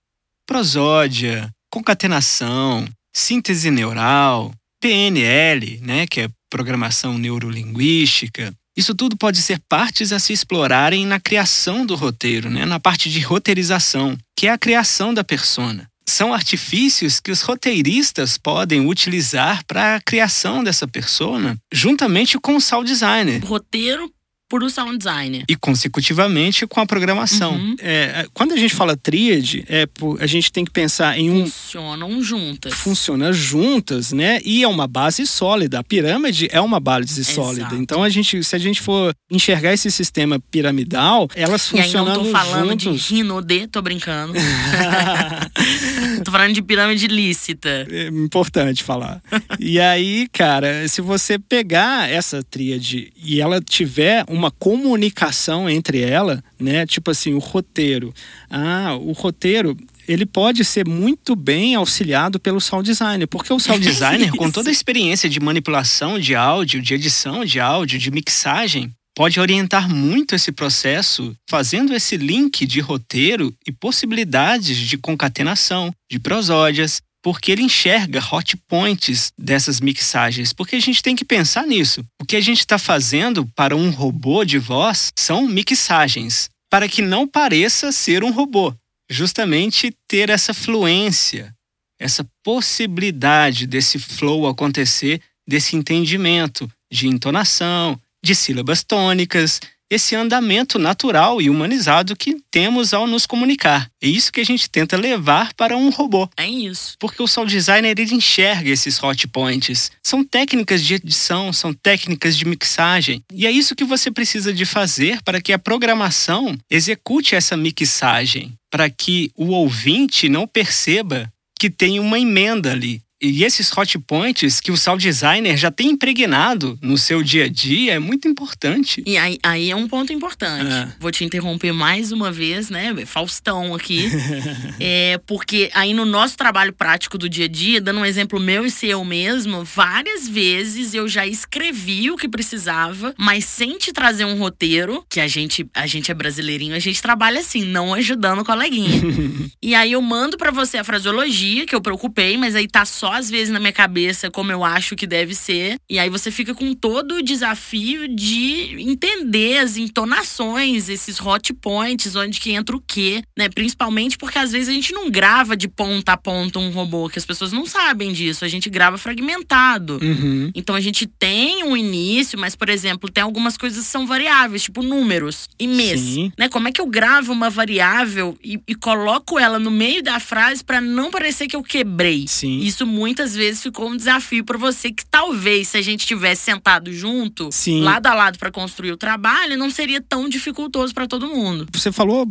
Prosódia, 0.46 1.50
concatenação, 1.70 2.88
síntese 3.14 3.70
neural, 3.70 4.52
PNL, 4.80 5.80
né, 5.82 6.06
que 6.06 6.22
é 6.22 6.28
programação 6.50 7.18
neurolinguística. 7.18 8.54
Isso 8.76 8.94
tudo 8.94 9.16
pode 9.16 9.40
ser 9.40 9.58
partes 9.68 10.12
a 10.12 10.18
se 10.18 10.32
explorarem 10.32 11.06
na 11.06 11.18
criação 11.18 11.84
do 11.84 11.94
roteiro, 11.94 12.50
né, 12.50 12.64
na 12.64 12.78
parte 12.78 13.10
de 13.10 13.20
roteirização, 13.20 14.16
que 14.38 14.46
é 14.46 14.50
a 14.50 14.58
criação 14.58 15.12
da 15.12 15.24
persona 15.24 15.88
são 16.08 16.32
artifícios 16.32 17.20
que 17.20 17.30
os 17.30 17.42
roteiristas 17.42 18.38
podem 18.38 18.86
utilizar 18.86 19.64
para 19.66 19.96
a 19.96 20.00
criação 20.00 20.62
dessa 20.62 20.86
persona, 20.86 21.56
juntamente 21.72 22.38
com 22.38 22.56
o 22.56 22.60
sound 22.60 22.88
designer. 22.88 23.44
Roteiro 23.44 24.10
por 24.48 24.62
o 24.62 24.70
sound 24.70 24.98
designer. 24.98 25.44
E 25.48 25.56
consecutivamente 25.56 26.66
com 26.66 26.80
a 26.80 26.86
programação. 26.86 27.54
Uhum. 27.54 27.76
É, 27.80 28.26
quando 28.32 28.52
a 28.52 28.56
gente 28.56 28.74
fala 28.74 28.96
tríade, 28.96 29.64
é, 29.68 29.86
a 30.20 30.26
gente 30.26 30.52
tem 30.52 30.64
que 30.64 30.70
pensar 30.70 31.18
em 31.18 31.30
um. 31.30 31.46
Funcionam 31.46 32.22
juntas. 32.22 32.74
Funciona 32.74 33.32
juntas, 33.32 34.12
né? 34.12 34.40
E 34.44 34.62
é 34.62 34.68
uma 34.68 34.86
base 34.86 35.26
sólida. 35.26 35.80
A 35.80 35.84
pirâmide 35.84 36.48
é 36.52 36.60
uma 36.60 36.78
base 36.78 37.20
Exato. 37.20 37.34
sólida. 37.34 37.74
Então 37.74 38.02
a 38.02 38.08
gente, 38.08 38.42
se 38.42 38.54
a 38.54 38.58
gente 38.58 38.80
for 38.80 39.12
enxergar 39.30 39.72
esse 39.72 39.90
sistema 39.90 40.38
piramidal, 40.38 41.28
elas 41.34 41.66
funcionam 41.68 42.14
juntas. 42.14 42.24
E 42.24 42.28
aí 42.28 42.32
não 42.32 42.42
tô 42.42 42.50
falando 42.50 42.80
juntos. 42.80 43.02
de 43.02 43.14
rinodê, 43.14 43.66
tô 43.66 43.82
brincando. 43.82 44.32
tô 46.24 46.30
falando 46.30 46.52
de 46.52 46.62
pirâmide 46.62 47.08
lícita. 47.08 47.86
É 47.90 48.06
importante 48.08 48.84
falar. 48.84 49.20
e 49.58 49.80
aí, 49.80 50.28
cara, 50.32 50.86
se 50.88 51.00
você 51.00 51.38
pegar 51.38 52.08
essa 52.08 52.42
tríade 52.42 53.12
e 53.16 53.40
ela 53.40 53.60
tiver 53.60 54.24
uma 54.36 54.50
comunicação 54.50 55.68
entre 55.68 56.00
ela, 56.00 56.42
né? 56.58 56.86
Tipo 56.86 57.10
assim, 57.10 57.34
o 57.34 57.38
roteiro. 57.38 58.12
Ah, 58.50 58.96
o 59.00 59.12
roteiro 59.12 59.76
ele 60.06 60.24
pode 60.24 60.64
ser 60.64 60.86
muito 60.86 61.34
bem 61.34 61.74
auxiliado 61.74 62.38
pelo 62.38 62.60
sound 62.60 62.88
designer, 62.88 63.26
porque 63.26 63.52
o 63.52 63.58
sound 63.58 63.80
designer, 63.84 64.30
com 64.30 64.50
toda 64.50 64.68
a 64.68 64.72
experiência 64.72 65.28
de 65.28 65.40
manipulação 65.40 66.18
de 66.18 66.34
áudio, 66.34 66.80
de 66.80 66.94
edição 66.94 67.44
de 67.44 67.58
áudio, 67.58 67.98
de 67.98 68.10
mixagem, 68.10 68.92
pode 69.14 69.40
orientar 69.40 69.88
muito 69.88 70.34
esse 70.34 70.52
processo, 70.52 71.34
fazendo 71.48 71.94
esse 71.94 72.16
link 72.16 72.66
de 72.66 72.80
roteiro 72.80 73.52
e 73.66 73.72
possibilidades 73.72 74.76
de 74.76 74.98
concatenação, 74.98 75.90
de 76.10 76.18
prosódias, 76.18 77.00
porque 77.26 77.50
ele 77.50 77.62
enxerga 77.62 78.24
hot 78.24 78.56
points 78.68 79.32
dessas 79.36 79.80
mixagens, 79.80 80.52
porque 80.52 80.76
a 80.76 80.80
gente 80.80 81.02
tem 81.02 81.16
que 81.16 81.24
pensar 81.24 81.66
nisso. 81.66 82.06
O 82.22 82.24
que 82.24 82.36
a 82.36 82.40
gente 82.40 82.60
está 82.60 82.78
fazendo 82.78 83.44
para 83.46 83.74
um 83.74 83.90
robô 83.90 84.44
de 84.44 84.58
voz 84.58 85.12
são 85.18 85.44
mixagens, 85.44 86.48
para 86.70 86.88
que 86.88 87.02
não 87.02 87.26
pareça 87.26 87.90
ser 87.90 88.22
um 88.22 88.30
robô. 88.30 88.72
Justamente 89.10 89.92
ter 90.06 90.30
essa 90.30 90.54
fluência, 90.54 91.52
essa 91.98 92.24
possibilidade 92.44 93.66
desse 93.66 93.98
flow 93.98 94.46
acontecer, 94.46 95.20
desse 95.48 95.74
entendimento 95.74 96.70
de 96.92 97.08
entonação, 97.08 98.00
de 98.24 98.36
sílabas 98.36 98.84
tônicas, 98.84 99.60
esse 99.90 100.14
andamento 100.14 100.78
natural 100.78 101.40
e 101.40 101.48
humanizado 101.48 102.16
que 102.16 102.36
temos 102.50 102.92
ao 102.92 103.06
nos 103.06 103.26
comunicar. 103.26 103.90
É 104.02 104.08
isso 104.08 104.32
que 104.32 104.40
a 104.40 104.44
gente 104.44 104.68
tenta 104.68 104.96
levar 104.96 105.52
para 105.54 105.76
um 105.76 105.90
robô. 105.90 106.28
É 106.36 106.48
isso. 106.48 106.96
Porque 106.98 107.22
o 107.22 107.26
sound 107.26 107.50
designer 107.50 107.98
ele 107.98 108.14
enxerga 108.14 108.70
esses 108.70 109.02
hot 109.02 109.26
points. 109.28 109.90
São 110.02 110.24
técnicas 110.24 110.82
de 110.82 110.94
edição, 110.94 111.52
são 111.52 111.72
técnicas 111.72 112.36
de 112.36 112.44
mixagem. 112.44 113.22
E 113.32 113.46
é 113.46 113.50
isso 113.50 113.76
que 113.76 113.84
você 113.84 114.10
precisa 114.10 114.52
de 114.52 114.64
fazer 114.64 115.22
para 115.22 115.40
que 115.40 115.52
a 115.52 115.58
programação 115.58 116.56
execute 116.70 117.34
essa 117.34 117.56
mixagem, 117.56 118.54
para 118.70 118.90
que 118.90 119.30
o 119.36 119.46
ouvinte 119.48 120.28
não 120.28 120.46
perceba 120.46 121.30
que 121.58 121.70
tem 121.70 121.98
uma 121.98 122.18
emenda 122.18 122.72
ali. 122.72 123.00
E 123.20 123.44
esses 123.44 123.70
hot 123.74 123.98
points 124.00 124.60
que 124.60 124.70
o 124.70 124.76
sound 124.76 125.02
designer 125.02 125.56
já 125.56 125.70
tem 125.70 125.90
impregnado 125.90 126.78
no 126.82 126.98
seu 126.98 127.22
dia 127.22 127.44
a 127.44 127.48
dia 127.48 127.94
é 127.94 127.98
muito 127.98 128.28
importante. 128.28 129.02
E 129.06 129.16
aí, 129.16 129.38
aí 129.42 129.70
é 129.70 129.76
um 129.76 129.88
ponto 129.88 130.12
importante. 130.12 130.70
É. 130.70 130.88
Vou 131.00 131.10
te 131.10 131.24
interromper 131.24 131.72
mais 131.72 132.12
uma 132.12 132.30
vez, 132.30 132.68
né? 132.68 132.94
Faustão 133.06 133.74
aqui. 133.74 134.10
é, 134.78 135.18
porque 135.26 135.70
aí 135.72 135.94
no 135.94 136.04
nosso 136.04 136.36
trabalho 136.36 136.74
prático 136.74 137.16
do 137.16 137.28
dia 137.28 137.46
a 137.46 137.48
dia, 137.48 137.80
dando 137.80 138.00
um 138.00 138.04
exemplo 138.04 138.38
meu 138.38 138.66
e 138.66 138.70
seu 138.70 139.02
mesmo, 139.02 139.64
várias 139.64 140.28
vezes 140.28 140.92
eu 140.92 141.08
já 141.08 141.26
escrevi 141.26 142.10
o 142.10 142.16
que 142.16 142.28
precisava, 142.28 143.14
mas 143.16 143.46
sem 143.46 143.78
te 143.78 143.92
trazer 143.92 144.26
um 144.26 144.36
roteiro, 144.36 145.04
que 145.08 145.20
a 145.20 145.28
gente, 145.28 145.66
a 145.74 145.86
gente 145.86 146.10
é 146.10 146.14
brasileirinho, 146.14 146.74
a 146.74 146.78
gente 146.78 147.00
trabalha 147.00 147.40
assim, 147.40 147.64
não 147.64 147.94
ajudando 147.94 148.40
o 148.40 148.44
coleguinha. 148.44 149.00
e 149.62 149.74
aí 149.74 149.92
eu 149.92 150.02
mando 150.02 150.36
para 150.36 150.50
você 150.50 150.76
a 150.76 150.84
fraseologia, 150.84 151.64
que 151.64 151.74
eu 151.74 151.80
preocupei, 151.80 152.36
mas 152.36 152.54
aí 152.54 152.68
tá 152.68 152.84
só 152.84 153.05
só 153.06 153.12
às 153.12 153.30
vezes 153.30 153.52
na 153.52 153.60
minha 153.60 153.72
cabeça 153.72 154.32
como 154.32 154.50
eu 154.50 154.64
acho 154.64 154.96
que 154.96 155.06
deve 155.06 155.32
ser. 155.32 155.76
E 155.88 155.96
aí 155.96 156.10
você 156.10 156.28
fica 156.28 156.52
com 156.52 156.74
todo 156.74 157.16
o 157.16 157.22
desafio 157.22 158.08
de 158.08 158.82
entender 158.82 159.58
as 159.58 159.76
entonações, 159.76 160.88
esses 160.88 161.20
hot 161.20 161.54
points, 161.54 162.16
onde 162.16 162.40
que 162.40 162.50
entra 162.50 162.74
o 162.74 162.82
quê, 162.84 163.22
né? 163.38 163.48
Principalmente 163.48 164.18
porque 164.18 164.40
às 164.40 164.50
vezes 164.50 164.68
a 164.68 164.72
gente 164.72 164.92
não 164.92 165.08
grava 165.08 165.56
de 165.56 165.68
ponta 165.68 166.14
a 166.14 166.16
ponta 166.16 166.58
um 166.58 166.70
robô, 166.70 167.08
que 167.08 167.18
as 167.18 167.24
pessoas 167.24 167.52
não 167.52 167.64
sabem 167.64 168.12
disso. 168.12 168.44
A 168.44 168.48
gente 168.48 168.68
grava 168.68 168.98
fragmentado. 168.98 170.00
Uhum. 170.02 170.50
Então 170.52 170.74
a 170.74 170.80
gente 170.80 171.06
tem 171.06 171.62
um 171.62 171.76
início, 171.76 172.36
mas, 172.36 172.56
por 172.56 172.68
exemplo, 172.68 173.08
tem 173.08 173.22
algumas 173.22 173.56
coisas 173.56 173.84
que 173.84 173.90
são 173.90 174.04
variáveis, 174.04 174.64
tipo 174.64 174.82
números 174.82 175.48
e 175.60 175.68
mês. 175.68 176.00
Sim. 176.00 176.32
Né? 176.36 176.48
Como 176.48 176.66
é 176.66 176.72
que 176.72 176.80
eu 176.80 176.86
gravo 176.86 177.32
uma 177.32 177.50
variável 177.50 178.36
e, 178.42 178.58
e 178.66 178.74
coloco 178.74 179.38
ela 179.38 179.60
no 179.60 179.70
meio 179.70 180.02
da 180.02 180.18
frase 180.18 180.64
para 180.64 180.80
não 180.80 181.08
parecer 181.08 181.46
que 181.46 181.54
eu 181.54 181.62
quebrei? 181.62 182.26
Sim. 182.26 182.58
Isso 182.58 182.84
muitas 182.96 183.34
vezes 183.36 183.62
ficou 183.62 183.90
um 183.90 183.96
desafio 183.96 184.42
para 184.42 184.56
você 184.56 184.90
que 184.90 185.04
talvez 185.04 185.68
se 185.68 185.76
a 185.76 185.82
gente 185.82 186.06
tivesse 186.06 186.44
sentado 186.44 186.90
junto, 186.90 187.50
Sim. 187.52 187.82
lado 187.82 188.06
a 188.06 188.14
lado 188.14 188.38
para 188.38 188.50
construir 188.50 188.92
o 188.92 188.96
trabalho, 188.96 189.58
não 189.58 189.70
seria 189.70 190.00
tão 190.00 190.28
dificultoso 190.28 190.94
para 190.94 191.06
todo 191.06 191.28
mundo. 191.28 191.66
Você 191.74 191.92
falou 191.92 192.26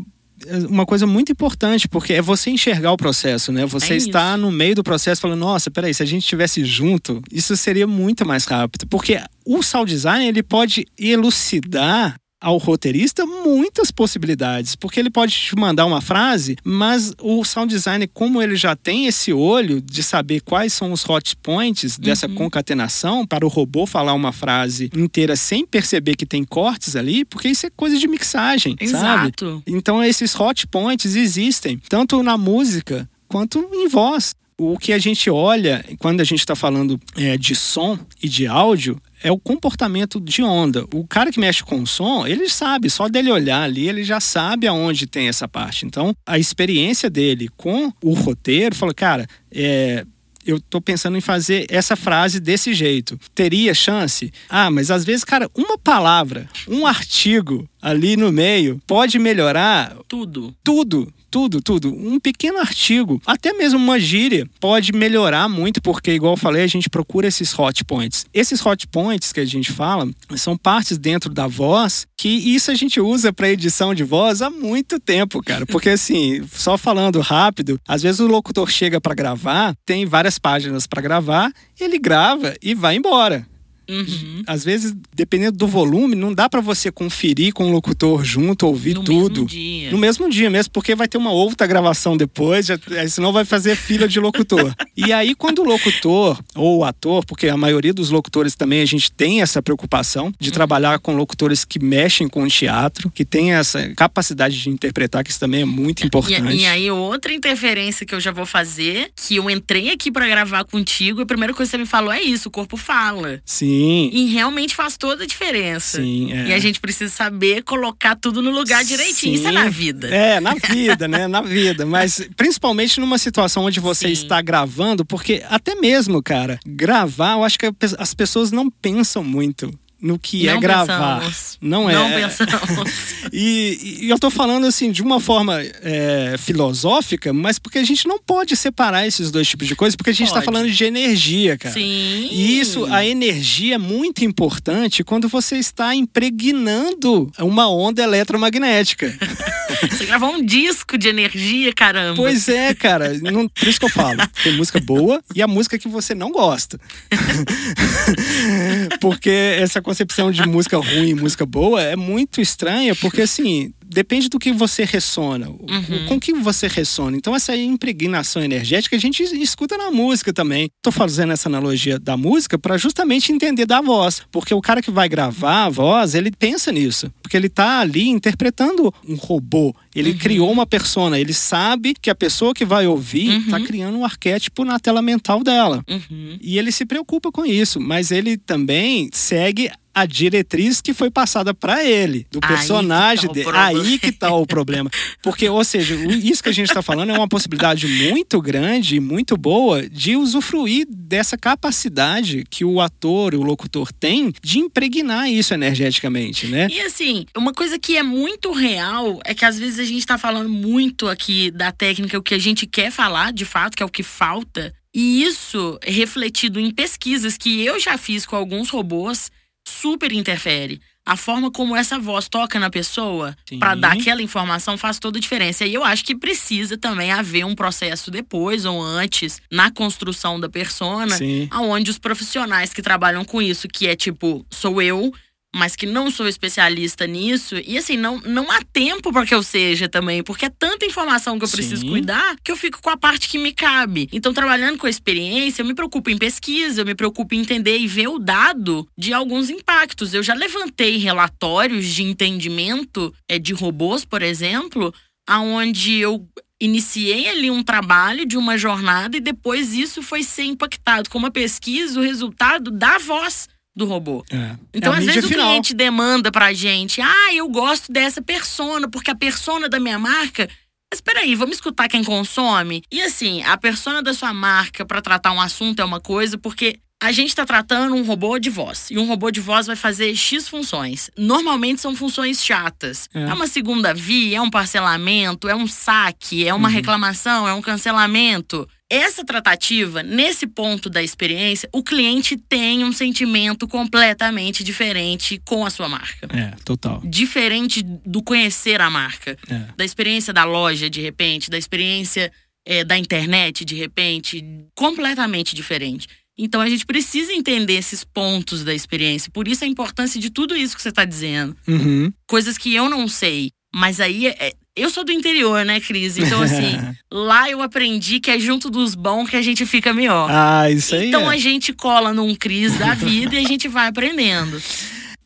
é, 0.48 0.57
uma 0.67 0.86
coisa 0.86 1.05
muito 1.05 1.31
importante, 1.31 1.88
porque 1.88 2.13
é 2.13 2.22
você 2.22 2.50
enxergar 2.50 2.91
o 2.91 2.98
processo, 2.98 3.51
né? 3.51 3.63
Você 3.67 3.93
é 3.93 3.98
está 3.98 4.36
no 4.36 4.51
meio 4.51 4.74
do 4.74 4.84
processo 4.84 5.22
falando, 5.22 5.39
nossa, 5.39 5.69
peraí, 5.69 5.93
se 5.93 6.01
a 6.01 6.05
gente 6.05 6.24
estivesse 6.24 6.65
junto, 6.65 7.22
isso 7.31 7.55
seria 7.55 7.86
muito 7.86 8.25
mais 8.25 8.45
rápido. 8.45 8.88
Porque 8.88 9.22
o 9.45 9.62
sound 9.62 9.89
design, 9.91 10.27
ele 10.27 10.41
pode 10.41 10.86
elucidar 10.98 12.15
ao 12.39 12.58
roteirista 12.58 13.25
muitas 13.25 13.92
possibilidades, 13.92 14.75
porque 14.75 15.00
ele 15.00 15.10
pode 15.10 15.34
te 15.34 15.56
mandar 15.56 15.86
uma 15.86 16.01
frase, 16.01 16.58
mas 16.63 17.13
o 17.22 17.44
sound 17.44 17.74
designer, 17.74 18.10
como 18.13 18.42
ele 18.42 18.56
já 18.56 18.75
tem 18.75 19.08
esse 19.08 19.34
olho 19.34 19.82
de 19.82 20.04
saber 20.04 20.42
quais 20.42 20.74
são 20.74 20.92
os 20.92 21.08
hot 21.08 21.36
points 21.38 21.98
dessa 21.98 22.27
uhum. 22.27 22.36
concatenação 22.36 23.25
para 23.25 23.46
o 23.46 23.50
robô 23.50 23.86
falar 23.86 24.13
uma 24.13 24.32
frase 24.32 24.89
inteira 24.96 25.36
sem 25.36 25.65
perceber 25.65 26.15
que 26.15 26.25
tem 26.25 26.44
cortes 26.44 26.96
ali, 26.96 27.25
porque 27.25 27.48
isso 27.48 27.65
é 27.65 27.70
coisa 27.70 27.98
de 27.98 28.08
mixagem, 28.08 28.75
Exato. 28.80 29.50
sabe? 29.50 29.63
Então 29.65 30.04
esses 30.04 30.38
hot 30.39 30.68
points 30.68 31.15
existem 31.15 31.82
tanto 31.89 32.22
na 32.22 32.38
música 32.38 33.10
quanto 33.27 33.60
em 33.74 33.88
voz. 33.88 34.36
O 34.58 34.77
que 34.77 34.94
a 34.94 34.98
gente 34.98 35.30
olha 35.30 35.84
quando 36.00 36.22
a 36.22 36.24
gente 36.24 36.39
está 36.39 36.56
falando 36.56 36.98
é, 37.18 37.38
de 37.38 37.54
som 37.54 38.00
e 38.24 38.30
de 38.30 38.48
áudio 38.48 39.01
é 39.25 39.32
o 39.32 39.39
comportamento 39.39 40.22
de 40.22 40.44
onda. 40.44 40.86
O 40.94 41.08
cara 41.08 41.32
que 41.32 41.39
mexe 41.39 41.63
com 41.63 41.82
o 41.82 41.88
som, 41.88 42.27
ele 42.27 42.48
sabe, 42.48 42.91
só 42.91 43.10
dele 43.10 43.32
olhar 43.32 43.63
ali, 43.63 43.89
ele 43.89 44.03
já 44.03 44.20
sabe 44.20 44.67
aonde 44.67 45.08
tem 45.08 45.27
essa 45.27 45.48
parte. 45.48 45.84
Então, 45.84 46.15
a 46.24 46.38
experiência 46.38 47.10
dele 47.10 47.50
com 47.58 47.91
o 48.03 48.13
roteiro, 48.13 48.75
falou, 48.75 48.94
cara, 48.94 49.27
é, 49.51 50.05
eu 50.46 50.60
tô 50.60 50.79
pensando 50.79 51.17
em 51.17 51.22
fazer 51.22 51.65
essa 51.70 51.96
frase 51.96 52.39
desse 52.39 52.72
jeito. 52.72 53.20
Teria 53.34 53.74
chance? 53.74 54.32
Ah, 54.48 54.70
mas 54.70 54.91
às 54.91 55.03
vezes, 55.03 55.24
cara, 55.24 55.50
uma 55.55 55.75
palavra, 55.75 56.48
um 56.67 56.86
artigo 56.86 57.67
ali 57.82 58.15
no 58.15 58.32
meio 58.32 58.79
pode 58.86 59.17
melhorar 59.17 59.98
Tudo. 60.08 60.55
tudo. 60.63 61.12
Tudo, 61.36 61.62
tudo. 61.62 61.94
Um 61.94 62.18
pequeno 62.18 62.60
artigo, 62.60 63.22
até 63.25 63.51
mesmo 63.51 63.77
uma 63.77 64.00
gíria, 64.00 64.48
pode 64.58 64.94
melhorar 64.94 65.50
muito, 65.50 65.82
porque, 65.82 66.13
igual 66.13 66.32
eu 66.32 66.38
falei, 66.38 66.63
a 66.63 66.68
gente 66.68 66.89
procura 66.89 67.27
esses 67.27 67.54
hot 67.60 67.84
points. 67.84 68.25
Esses 68.34 68.65
hot 68.65 68.88
points 68.88 69.34
que 69.34 69.42
a 69.42 69.46
gente 69.46 69.70
fala 69.70 70.10
são 70.38 70.56
partes 70.56 70.98
dentro 70.98 71.30
da 71.34 71.46
voz 71.46 72.08
que 72.18 72.30
isso 72.30 72.72
a 72.72 72.74
gente 72.74 73.01
usa 73.01 73.34
para 73.34 73.50
edição 73.50 73.94
de 73.94 74.01
voz 74.01 74.42
há 74.42 74.50
muito 74.50 74.98
tempo, 74.98 75.44
cara. 75.44 75.65
Porque, 75.65 75.89
assim, 75.89 76.42
só 76.54 76.77
falando 76.77 77.20
rápido, 77.20 77.82
às 77.86 78.01
vezes 78.01 78.22
o 78.22 78.27
locutor 78.27 78.72
chega 78.72 79.01
para 79.01 79.13
gravar, 79.13 79.75
tem 79.86 80.06
várias 80.06 80.39
páginas 80.39 80.88
para 80.88 81.01
gravar, 81.01 81.51
ele 81.77 82.00
grava 82.00 82.56
e 82.62 82.74
vai 82.74 82.96
embora. 82.96 83.46
Uhum. 83.89 84.44
Às 84.48 84.63
vezes, 84.63 84.94
dependendo 85.13 85.58
do 85.58 85.68
volume, 85.68 86.15
não 86.15 86.34
dá 86.34 86.50
para 86.50 86.62
você 86.62 86.92
conferir 86.92 87.54
com 87.54 87.70
o 87.70 87.72
locutor 87.72 88.24
junto, 88.24 88.68
ouvir 88.68 88.96
no 88.96 89.04
tudo. 89.04 89.42
mesmo 89.42 89.46
dia. 89.46 89.92
No 89.92 89.98
mesmo 89.98 90.30
dia 90.30 90.50
mesmo, 90.50 90.72
porque 90.72 90.96
vai 90.96 91.08
ter 91.08 91.18
uma 91.18 91.32
outra 91.32 91.68
gravação 91.68 92.18
depois, 92.18 92.65
já, 92.65 92.77
senão 93.08 93.32
vai 93.32 93.46
fazer 93.46 93.75
fila 93.75 94.08
de 94.08 94.20
locutor. 94.20 94.74
e 94.96 95.12
aí, 95.13 95.36
quando 95.36 95.60
o 95.60 95.63
locutor 95.63 96.39
ou 96.56 96.80
o 96.80 96.84
ator, 96.84 97.25
porque 97.25 97.48
a 97.48 97.58
maioria 97.58 97.94
dos 97.94 98.10
locutores 98.10 98.56
também 98.56 98.82
a 98.82 98.86
gente 98.86 99.12
tem 99.12 99.42
essa 99.42 99.62
preocupação 99.62 100.34
de 100.39 100.51
trabalhar 100.51 101.00
com 101.00 101.15
locutores 101.15 101.63
que 101.63 101.80
mexem 101.80 102.27
com 102.27 102.44
o 102.44 102.48
teatro, 102.48 103.12
que 103.12 103.25
tem 103.25 103.54
essa 103.54 103.89
capacidade 103.96 104.62
de 104.62 104.70
interpretar, 104.70 105.24
que 105.24 105.30
isso 105.30 105.39
também 105.39 105.62
é 105.62 105.65
muito 105.65 106.06
importante. 106.06 106.56
E, 106.56 106.62
e 106.62 106.65
aí, 106.65 106.92
outra 106.92 107.34
interferência 107.34 108.06
que 108.06 108.15
eu 108.15 108.20
já 108.20 108.32
vou 108.32 108.46
fazer, 108.46 109.12
que 109.15 109.36
eu 109.36 109.50
entrei 109.50 109.89
aqui 109.89 110.12
pra 110.12 110.27
gravar 110.27 110.63
contigo, 110.63 111.22
e 111.22 111.24
a 111.24 111.25
primeira 111.25 111.54
coisa 111.54 111.70
que 111.70 111.77
você 111.77 111.82
me 111.82 111.86
falou 111.86 112.12
é 112.12 112.22
isso: 112.22 112.50
o 112.50 112.51
corpo 112.51 112.77
fala. 112.77 113.42
Sim, 113.46 113.75
E 114.12 114.25
realmente 114.27 114.75
faz 114.75 114.98
toda 114.98 115.24
a 115.24 115.27
diferença. 115.27 116.01
sim. 116.01 116.32
É. 116.32 116.48
E 116.50 116.53
a 116.53 116.60
gente 116.60 116.79
precisa 116.79 117.13
saber 117.13 117.63
colocar 117.63 118.15
tudo 118.15 118.41
no 118.41 118.51
lugar 118.51 118.84
direitinho. 118.84 119.36
Isso 119.36 119.48
é 119.48 119.50
Sim. 119.50 119.55
na 119.55 119.70
vida. 119.70 120.08
É, 120.08 120.39
na 120.39 120.55
vida, 120.55 121.08
né? 121.08 121.27
Na 121.27 121.41
vida. 121.41 121.86
Mas 121.86 122.27
principalmente 122.36 123.00
numa 123.00 123.17
situação 123.17 123.63
onde 123.63 123.79
você 123.79 124.08
Sim. 124.08 124.13
está 124.13 124.41
gravando, 124.41 125.05
porque 125.05 125.44
até 125.50 125.75
mesmo, 125.75 126.22
cara, 126.22 126.60
gravar, 126.65 127.34
eu 127.34 127.44
acho 127.44 127.58
que 127.58 127.72
as 127.98 128.13
pessoas 128.13 128.51
não 128.51 128.70
pensam 128.70 129.24
muito 129.24 129.72
no 130.05 130.19
que 130.19 130.47
é 130.47 130.53
Não 130.53 130.59
gravar. 130.59 131.19
pensamos. 131.19 131.57
Não 131.59 131.89
é. 131.89 131.93
Não 131.93 132.12
pensamos. 132.12 133.15
E, 133.33 134.01
e 134.03 134.09
eu 134.09 134.19
tô 134.19 134.29
falando 134.29 134.65
assim 134.67 134.91
de 134.91 135.01
uma 135.01 135.19
forma 135.19 135.59
é, 135.62 136.35
filosófica, 136.38 137.33
mas 137.33 137.57
porque 137.57 137.79
a 137.79 137.83
gente 137.83 138.07
não 138.07 138.19
pode 138.19 138.55
separar 138.55 139.05
esses 139.05 139.31
dois 139.31 139.47
tipos 139.47 139.67
de 139.67 139.75
coisas, 139.75 139.95
porque 139.95 140.12
a 140.12 140.13
gente 140.13 140.29
tá 140.29 140.35
Pode. 140.35 140.45
falando 140.45 140.69
de 140.71 140.83
energia, 140.83 141.57
cara. 141.57 141.74
Sim. 141.74 142.29
E 142.31 142.59
isso, 142.59 142.85
a 142.85 143.03
energia 143.03 143.75
é 143.75 143.77
muito 143.79 144.24
importante 144.24 145.03
quando 145.03 145.27
você 145.27 145.57
está 145.57 145.95
impregnando 145.95 147.29
uma 147.39 147.67
onda 147.67 148.03
eletromagnética. 148.03 149.13
Você 149.91 150.05
gravou 150.05 150.29
um 150.29 150.43
disco 150.43 150.97
de 150.97 151.09
energia, 151.09 151.74
caramba. 151.74 152.15
Pois 152.15 152.47
é, 152.47 152.74
cara. 152.74 153.13
Não- 153.19 153.47
por 153.47 153.67
isso 153.67 153.79
que 153.79 153.85
eu 153.85 153.89
falo. 153.89 154.17
Tem 154.43 154.53
música 154.55 154.79
boa 154.79 155.21
e 155.33 155.41
a 155.41 155.47
música 155.47 155.77
que 155.77 155.88
você 155.88 156.15
não 156.15 156.31
gosta. 156.31 156.79
porque 159.01 159.29
essa 159.29 159.81
concepção 159.95 160.29
de 160.29 160.45
música 160.45 160.77
ruim 160.77 161.09
e 161.09 161.15
música 161.15 161.45
boa 161.45 161.81
é 161.81 161.95
muito 161.95 162.41
estranha, 162.41 162.93
porque 162.95 163.21
assim. 163.21 163.71
Depende 163.87 164.29
do 164.29 164.39
que 164.39 164.51
você 164.51 164.83
ressona, 164.83 165.47
o- 165.47 165.63
Uhum. 165.69 166.07
com 166.07 166.19
que 166.19 166.33
você 166.33 166.67
ressona. 166.67 167.15
Então, 167.15 167.35
essa 167.35 167.55
impregnação 167.55 168.43
energética 168.43 168.95
a 168.95 168.99
gente 168.99 169.21
escuta 169.21 169.77
na 169.77 169.91
música 169.91 170.33
também. 170.33 170.67
Tô 170.81 170.91
fazendo 170.91 171.31
essa 171.33 171.47
analogia 171.47 171.99
da 171.99 172.17
música 172.17 172.57
para 172.57 172.79
justamente 172.79 173.31
entender 173.31 173.67
da 173.67 173.81
voz. 173.81 174.23
Porque 174.31 174.55
o 174.55 174.59
cara 174.59 174.81
que 174.81 174.89
vai 174.89 175.07
gravar 175.07 175.65
a 175.65 175.69
voz, 175.69 176.15
ele 176.15 176.31
pensa 176.31 176.71
nisso. 176.71 177.13
Porque 177.21 177.37
ele 177.37 177.47
tá 177.47 177.79
ali 177.79 178.09
interpretando 178.09 178.91
um 179.07 179.13
robô. 179.15 179.73
Ele 179.95 180.12
Uhum. 180.13 180.17
criou 180.17 180.51
uma 180.51 180.65
persona. 180.65 181.19
Ele 181.19 181.31
sabe 181.34 181.93
que 182.01 182.10
a 182.10 182.15
pessoa 182.15 182.55
que 182.55 182.65
vai 182.65 182.88
ouvir 182.88 183.29
Uhum. 183.29 183.49
tá 183.51 183.60
criando 183.62 183.99
um 183.99 184.03
arquétipo 184.03 184.65
na 184.65 184.79
tela 184.79 185.01
mental 185.01 185.43
dela. 185.43 185.84
Uhum. 185.88 186.39
E 186.41 186.58
ele 186.58 186.71
se 186.71 186.88
preocupa 186.88 187.31
com 187.31 187.45
isso. 187.45 187.79
Mas 187.79 188.10
ele 188.10 188.36
também 188.36 189.10
segue 189.13 189.69
a 189.95 190.05
diretriz 190.05 190.81
que 190.81 190.93
foi 190.93 191.10
passada 191.10 191.53
para 191.53 191.81
ele, 191.86 192.27
do 192.29 192.41
personagem 192.41 193.27
tá 193.27 193.31
o 193.31 193.34
dele. 193.34 193.49
Aí 193.53 193.97
que 193.97 194.12
tá 194.12 194.36
o 194.36 194.45
problema. 194.45 194.91
Porque, 195.23 195.47
ou 195.47 195.63
seja, 195.63 195.95
isso 195.95 196.43
que 196.43 196.49
a 196.49 196.53
gente 196.53 196.67
está 196.67 196.81
falando 196.81 197.12
é 197.12 197.13
uma 197.13 197.29
possibilidade 197.29 197.88
muito 197.88 198.41
grande 198.41 198.97
e 198.97 198.99
muito 198.99 199.38
boa 199.38 199.88
de 199.88 200.17
usufruir 200.17 200.86
dessa 200.89 201.38
capacidade 201.38 202.43
que 202.49 202.65
o 202.65 202.81
ator 202.81 203.34
e 203.34 203.38
o 203.38 203.43
locutor 203.43 203.89
tem 203.93 204.34
de 204.43 204.60
impregnar 204.60 205.29
isso 205.29 205.53
energeticamente, 205.53 206.47
né? 206.47 206.67
E 206.69 206.81
assim, 206.81 207.25
uma 207.36 207.53
coisa 207.53 207.79
que 207.79 207.95
é 207.95 208.03
muito 208.03 208.51
real 208.51 209.21
é 209.23 209.34
que 209.34 209.45
às 209.45 209.58
vezes 209.58 209.79
a 209.79 209.86
gente 209.86 210.05
tá 210.05 210.17
falando 210.17 210.49
muito 210.49 211.08
aqui 211.08 211.51
da 211.51 211.71
técnica, 211.71 212.17
o 212.17 212.23
que 212.23 212.34
a 212.34 212.39
gente 212.39 212.67
quer 212.67 212.91
falar, 212.91 213.31
de 213.31 213.45
fato, 213.45 213.77
que 213.77 213.84
é 213.84 213.86
o 213.86 213.89
que 213.89 214.03
falta. 214.03 214.73
E 214.93 215.23
isso, 215.23 215.79
refletido 215.81 216.60
em 216.60 216.71
pesquisas 216.71 217.38
que 217.38 217.62
eu 217.62 217.79
já 217.79 217.97
fiz 217.97 218.25
com 218.25 218.36
alguns 218.36 218.69
robôs, 218.69 219.31
super 219.67 220.12
interfere. 220.12 220.80
A 221.06 221.15
forma 221.15 221.51
como 221.51 221.75
essa 221.75 221.99
voz 221.99 222.28
toca 222.28 222.58
na 222.58 222.69
pessoa 222.71 223.36
para 223.60 223.75
dar 223.75 223.91
aquela 223.93 224.23
informação 224.23 224.75
faz 224.75 224.97
toda 224.97 225.19
a 225.19 225.21
diferença. 225.21 225.63
E 225.63 225.71
eu 225.71 225.84
acho 225.84 226.04
que 226.04 226.15
precisa 226.15 226.80
também 226.80 227.12
haver 227.12 227.45
um 227.45 227.54
processo 227.54 228.10
depois 228.10 228.65
ou 228.65 228.82
antes 228.82 229.39
na 229.51 229.69
construção 229.69 230.39
da 230.39 230.49
persona 230.49 231.15
Sim. 231.15 231.47
aonde 231.51 231.91
os 231.91 231.99
profissionais 231.99 232.73
que 232.73 232.82
trabalham 232.82 233.23
com 233.23 233.39
isso, 233.39 233.67
que 233.67 233.88
é 233.88 233.95
tipo, 233.95 234.43
sou 234.49 234.82
eu, 234.82 235.13
mas 235.56 235.74
que 235.74 235.86
não 235.86 236.12
sou 236.12 236.28
especialista 236.28 237.08
nisso, 237.08 237.56
e 237.65 237.78
assim, 237.78 237.96
não, 237.96 238.20
não 238.26 238.52
há 238.52 238.60
tempo 238.74 239.13
para 239.13 239.26
que 239.26 239.34
eu 239.34 239.41
seja 239.41 239.88
também, 239.88 240.22
porque 240.22 240.48
é 240.48 240.50
tanta 240.50 240.86
informação 240.86 241.39
que 241.39 241.46
eu 241.46 241.50
preciso 241.50 241.78
Sim. 241.78 241.91
cuidar 241.91 242.36
que 242.44 242.52
eu 242.52 242.58
fico 242.58 242.82
com 242.82 242.89
a 242.89 242.98
parte 242.98 243.30
que 243.30 243.38
me 243.38 243.54
cabe. 243.54 244.10
Então, 244.12 244.34
trabalhando 244.34 244.78
com 244.78 244.86
a 244.86 244.89
experiência, 244.89 245.62
eu 245.62 245.65
me 245.65 245.74
preocupo 245.74 246.10
em 246.10 246.18
pesquisa, 246.18 246.82
eu 246.82 246.86
me 246.86 246.94
preocupo 246.94 247.34
em 247.34 247.39
entender 247.39 247.78
e 247.78 247.88
ver 247.88 248.10
o 248.10 248.20
dado 248.20 248.86
de 248.98 249.13
alguns 249.13 249.50
impactos. 249.50 250.13
Eu 250.13 250.22
já 250.22 250.34
levantei 250.34 250.98
relatórios 250.98 251.86
de 251.86 252.04
entendimento 252.04 253.15
é, 253.26 253.39
de 253.39 253.54
robôs, 253.54 254.04
por 254.04 254.22
exemplo, 254.22 254.94
aonde 255.26 256.00
eu 256.00 256.28
iniciei 256.62 257.30
ali 257.30 257.50
um 257.50 257.63
trabalho 257.63 258.26
de 258.26 258.38
uma 258.38 258.58
jornada 258.58 259.15
e 259.15 259.22
depois 259.22 259.74
isso 259.74 260.02
foi 260.02 260.22
ser 260.22 260.44
impactado 260.44 261.10
com 261.10 261.18
uma 261.18 261.32
pesquisa, 261.32 261.98
o 261.98 262.04
resultado 262.04 262.72
da 262.72 262.98
voz 262.98 263.48
do 263.75 263.85
robô. 263.85 264.23
É. 264.31 264.55
Então, 264.73 264.93
É 264.93 264.97
às 264.99 265.05
vezes, 265.05 265.25
o 265.25 265.27
final. 265.27 265.47
cliente 265.47 265.73
demanda 265.73 266.31
pra 266.31 266.53
gente: 266.53 267.01
ah, 267.01 267.33
eu 267.33 267.47
gosto 267.49 267.91
dessa 267.91 268.21
persona, 268.21 268.88
porque 268.89 269.11
a 269.11 269.15
persona 269.15 269.67
da 269.67 269.79
minha 269.79 269.99
marca. 269.99 270.47
Mas 270.93 271.01
peraí, 271.01 271.35
vamos 271.35 271.55
escutar 271.55 271.89
quem 271.89 272.03
consome? 272.03 272.81
E 272.91 273.01
assim, 273.01 273.43
a 273.43 273.57
persona 273.57 274.01
da 274.01 274.13
sua 274.13 274.33
marca 274.33 274.85
pra 274.85 275.01
tratar 275.01 275.31
um 275.33 275.41
assunto 275.41 275.81
é 275.81 275.85
uma 275.85 275.99
coisa, 275.99 276.38
porque 276.38 276.79
a 277.06 277.12
gente 277.12 277.36
tá 277.36 277.46
tratando 277.46 277.96
um 277.96 278.04
robô 278.04 278.38
de 278.39 278.50
voz. 278.50 278.89
E 278.91 278.98
um 278.98 279.06
robô 279.06 279.30
de 279.32 279.39
voz 279.39 279.68
vai 279.68 279.76
fazer 279.76 280.15
X 280.15 280.48
funções. 280.48 281.10
Normalmente 281.18 281.82
são 281.82 281.96
funções 281.96 282.44
chatas. 282.44 283.08
É. 283.13 283.22
É, 283.24 283.34
uma 283.34 283.48
segunda 283.48 283.94
via, 283.94 284.38
é 284.38 284.41
um 284.41 284.50
parcelamento, 284.50 285.48
é 285.48 285.56
um 285.56 285.68
saque, 285.68 286.48
é 286.48 286.54
uma 286.54 286.68
Uhum. 286.70 286.74
reclamação, 286.76 287.48
é 287.48 287.54
um 287.54 287.62
cancelamento. 287.62 288.68
Essa 288.89 289.26
tratativa, 289.26 290.04
nesse 290.04 290.46
ponto 290.46 290.89
da 290.89 291.02
experiência, 291.02 291.68
o 291.74 291.82
cliente 291.84 292.38
tem 292.38 292.84
um 292.84 292.91
sentimento 292.94 293.68
completamente 293.68 294.63
diferente 294.63 295.41
com 295.44 295.65
a 295.65 295.70
sua 295.72 295.89
marca. 295.89 296.28
É, 296.32 296.54
total. 296.63 297.02
Diferente 297.04 297.82
do 297.84 298.22
conhecer 298.22 298.80
a 298.82 298.89
marca, 298.89 299.36
É. 299.50 299.62
da 299.76 299.84
experiência 299.84 300.32
da 300.32 300.44
loja, 300.44 300.89
de 300.89 301.02
repente, 301.02 301.50
da 301.50 301.58
experiência 301.58 302.32
eh, 302.68 302.84
da 302.84 302.98
internet, 302.98 303.63
de 303.63 303.76
repente, 303.76 304.44
completamente 304.74 305.56
diferente. 305.56 306.08
Então 306.38 306.60
a 306.60 306.69
gente 306.69 306.86
precisa 306.86 307.32
entender 307.32 307.74
esses 307.76 308.04
pontos 308.04 308.63
da 308.63 308.74
experiência. 308.74 309.32
Por 309.32 309.48
isso 309.48 309.63
a 309.63 309.67
importância 309.67 310.19
de 310.19 310.30
tudo 310.30 310.56
isso 310.56 310.76
que 310.76 310.82
você 310.82 310.89
está 310.89 311.06
dizendo. 311.06 311.56
Uhum. 311.67 312.12
Coisas 312.28 312.58
que 312.58 312.74
eu 312.76 312.89
não 312.89 313.08
sei. 313.08 313.52
Mas 313.74 314.00
aí, 314.00 314.28
é- 314.28 314.54
eu 314.76 314.89
sou 314.89 315.04
do 315.06 315.12
interior, 315.12 315.65
né, 315.65 315.80
Cris? 315.82 316.17
Então, 316.17 316.41
assim, 316.41 316.78
lá 317.12 317.50
eu 317.50 317.62
aprendi 317.62 318.19
que 318.19 318.32
é 318.32 318.39
junto 318.39 318.69
dos 318.69 318.95
bons 318.95 319.30
que 319.30 319.36
a 319.38 319.41
gente 319.41 319.65
fica 319.65 319.93
melhor. 319.93 320.30
ah, 320.32 320.69
isso 320.69 320.95
aí. 320.95 321.08
Então 321.08 321.30
é. 321.32 321.36
a 321.36 321.38
gente 321.38 321.71
cola 321.74 322.13
num 322.13 322.34
Cris 322.36 322.78
da 322.78 322.93
vida 322.95 323.36
e 323.36 323.45
a 323.45 323.48
gente 323.48 323.67
vai 323.69 323.88
aprendendo. 323.88 324.62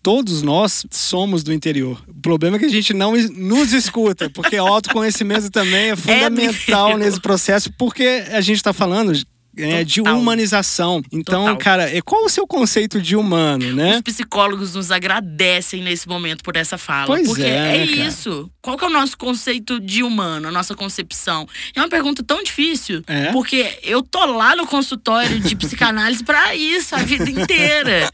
todos 0.03 0.41
nós 0.41 0.85
somos 0.91 1.43
do 1.43 1.51
interior. 1.53 2.01
O 2.07 2.21
problema 2.21 2.57
é 2.57 2.59
que 2.59 2.65
a 2.65 2.69
gente 2.69 2.93
não 2.93 3.13
nos 3.15 3.73
escuta, 3.73 4.29
porque 4.29 4.59
o 4.59 4.65
autoconhecimento 4.67 5.49
também 5.51 5.91
é 5.91 5.95
fundamental 5.95 6.89
interior. 6.89 6.97
nesse 6.99 7.19
processo, 7.19 7.71
porque 7.77 8.23
a 8.31 8.41
gente 8.41 8.57
está 8.57 8.73
falando 8.73 9.11
é, 9.59 9.83
de 9.83 10.01
humanização. 10.01 11.01
Então, 11.11 11.41
Total. 11.41 11.57
cara, 11.57 11.95
é, 11.95 12.01
qual 12.01 12.25
o 12.25 12.29
seu 12.29 12.47
conceito 12.47 13.01
de 13.01 13.15
humano, 13.15 13.73
né? 13.73 13.95
Os 13.95 14.01
psicólogos 14.01 14.75
nos 14.75 14.91
agradecem 14.91 15.81
nesse 15.81 16.07
momento 16.07 16.43
por 16.43 16.55
essa 16.55 16.77
fala. 16.77 17.07
Pois 17.07 17.27
porque 17.27 17.43
é, 17.43 17.47
é, 17.47 17.85
né, 17.85 17.87
cara? 17.87 18.07
isso. 18.07 18.49
Qual 18.61 18.77
que 18.77 18.83
é 18.83 18.87
o 18.87 18.91
nosso 18.91 19.17
conceito 19.17 19.79
de 19.79 20.03
humano, 20.03 20.47
a 20.47 20.51
nossa 20.51 20.75
concepção? 20.75 21.47
É 21.75 21.79
uma 21.79 21.89
pergunta 21.89 22.23
tão 22.23 22.43
difícil. 22.43 23.03
É? 23.07 23.31
Porque 23.31 23.79
eu 23.83 24.01
tô 24.01 24.25
lá 24.25 24.55
no 24.55 24.67
consultório 24.67 25.39
de 25.39 25.55
psicanálise 25.55 26.23
pra 26.23 26.55
isso 26.55 26.95
a 26.95 26.99
vida 26.99 27.29
inteira. 27.29 28.11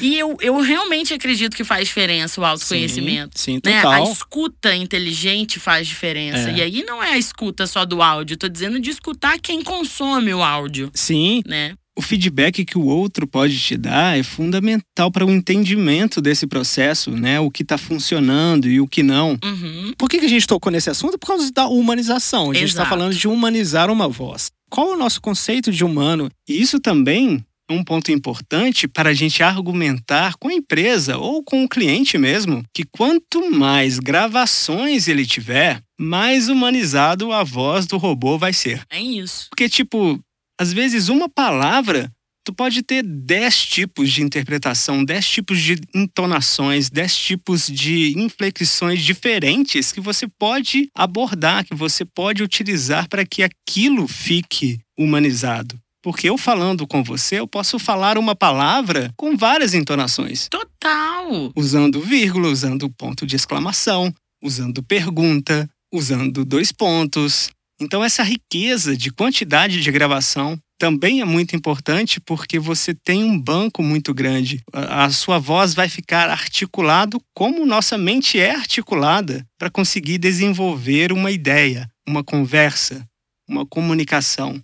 E 0.00 0.18
eu, 0.18 0.36
eu 0.40 0.60
realmente 0.60 1.14
acredito 1.14 1.56
que 1.56 1.64
faz 1.64 1.88
diferença 1.88 2.40
o 2.40 2.44
autoconhecimento. 2.44 3.38
Sim, 3.38 3.54
sim, 3.54 3.60
né? 3.64 3.82
total. 3.82 3.92
A 3.92 4.12
escuta 4.12 4.74
inteligente 4.74 5.58
faz 5.58 5.86
diferença. 5.86 6.50
É. 6.50 6.54
E 6.54 6.62
aí 6.62 6.84
não 6.84 7.02
é 7.02 7.12
a 7.12 7.18
escuta 7.18 7.66
só 7.66 7.84
do 7.84 8.02
áudio, 8.02 8.36
tô 8.36 8.48
dizendo 8.48 8.78
de 8.78 8.90
escutar 8.90 9.38
quem 9.38 9.62
consome 9.62 10.32
o 10.32 10.42
áudio, 10.42 10.85
Sim, 10.94 11.42
né? 11.46 11.74
o 11.96 12.02
feedback 12.02 12.64
que 12.64 12.76
o 12.76 12.84
outro 12.84 13.26
pode 13.26 13.58
te 13.58 13.76
dar 13.76 14.18
é 14.18 14.22
fundamental 14.22 15.10
para 15.10 15.24
o 15.24 15.30
entendimento 15.30 16.20
desse 16.20 16.46
processo, 16.46 17.10
né? 17.10 17.40
O 17.40 17.50
que 17.50 17.62
está 17.62 17.78
funcionando 17.78 18.68
e 18.68 18.78
o 18.80 18.86
que 18.86 19.02
não. 19.02 19.38
Uhum. 19.42 19.94
Por 19.96 20.10
que, 20.10 20.18
que 20.18 20.26
a 20.26 20.28
gente 20.28 20.46
tocou 20.46 20.70
nesse 20.70 20.90
assunto? 20.90 21.18
Por 21.18 21.26
causa 21.26 21.50
da 21.50 21.66
humanização. 21.66 22.50
A 22.50 22.54
gente 22.54 22.68
está 22.68 22.84
falando 22.84 23.14
de 23.14 23.26
humanizar 23.26 23.90
uma 23.90 24.08
voz. 24.08 24.50
Qual 24.68 24.92
é 24.92 24.94
o 24.94 24.98
nosso 24.98 25.22
conceito 25.22 25.72
de 25.72 25.84
humano? 25.84 26.28
E 26.46 26.60
isso 26.60 26.78
também 26.78 27.42
é 27.68 27.72
um 27.72 27.82
ponto 27.82 28.12
importante 28.12 28.86
para 28.86 29.10
a 29.10 29.14
gente 29.14 29.42
argumentar 29.42 30.34
com 30.38 30.48
a 30.48 30.54
empresa 30.54 31.16
ou 31.16 31.42
com 31.42 31.64
o 31.64 31.68
cliente 31.68 32.18
mesmo, 32.18 32.62
que 32.74 32.84
quanto 32.84 33.50
mais 33.50 33.98
gravações 33.98 35.08
ele 35.08 35.26
tiver, 35.26 35.80
mais 35.98 36.48
humanizado 36.48 37.32
a 37.32 37.42
voz 37.42 37.86
do 37.86 37.96
robô 37.96 38.38
vai 38.38 38.52
ser. 38.52 38.82
É 38.90 39.00
isso. 39.00 39.46
Porque, 39.50 39.68
tipo, 39.68 40.20
às 40.58 40.72
vezes 40.72 41.08
uma 41.08 41.28
palavra, 41.28 42.10
tu 42.44 42.52
pode 42.52 42.82
ter 42.82 43.02
10 43.02 43.66
tipos 43.66 44.12
de 44.12 44.22
interpretação, 44.22 45.04
10 45.04 45.28
tipos 45.28 45.60
de 45.60 45.80
entonações, 45.94 46.88
10 46.88 47.16
tipos 47.16 47.66
de 47.66 48.18
inflexões 48.18 49.02
diferentes 49.02 49.92
que 49.92 50.00
você 50.00 50.28
pode 50.28 50.88
abordar, 50.94 51.64
que 51.64 51.74
você 51.74 52.04
pode 52.04 52.42
utilizar 52.42 53.08
para 53.08 53.26
que 53.26 53.42
aquilo 53.42 54.06
fique 54.06 54.78
humanizado. 54.96 55.78
Porque 56.02 56.28
eu 56.30 56.38
falando 56.38 56.86
com 56.86 57.02
você, 57.02 57.40
eu 57.40 57.48
posso 57.48 57.80
falar 57.80 58.16
uma 58.16 58.36
palavra 58.36 59.12
com 59.16 59.36
várias 59.36 59.74
entonações, 59.74 60.48
Total. 60.48 61.52
usando 61.56 62.00
vírgula, 62.00 62.48
usando 62.48 62.88
ponto 62.88 63.26
de 63.26 63.34
exclamação, 63.34 64.14
usando 64.40 64.84
pergunta, 64.84 65.68
usando 65.92 66.44
dois 66.44 66.70
pontos. 66.70 67.50
Então, 67.80 68.02
essa 68.02 68.22
riqueza 68.22 68.96
de 68.96 69.10
quantidade 69.10 69.82
de 69.82 69.92
gravação 69.92 70.58
também 70.78 71.20
é 71.20 71.24
muito 71.24 71.54
importante 71.54 72.20
porque 72.20 72.58
você 72.58 72.94
tem 72.94 73.22
um 73.24 73.38
banco 73.38 73.82
muito 73.82 74.14
grande. 74.14 74.62
A 74.72 75.10
sua 75.10 75.38
voz 75.38 75.74
vai 75.74 75.88
ficar 75.88 76.30
articulado 76.30 77.20
como 77.34 77.66
nossa 77.66 77.96
mente 77.98 78.38
é 78.38 78.54
articulada 78.54 79.44
para 79.58 79.70
conseguir 79.70 80.18
desenvolver 80.18 81.12
uma 81.12 81.30
ideia, 81.30 81.88
uma 82.06 82.22
conversa, 82.24 83.06
uma 83.48 83.66
comunicação. 83.66 84.60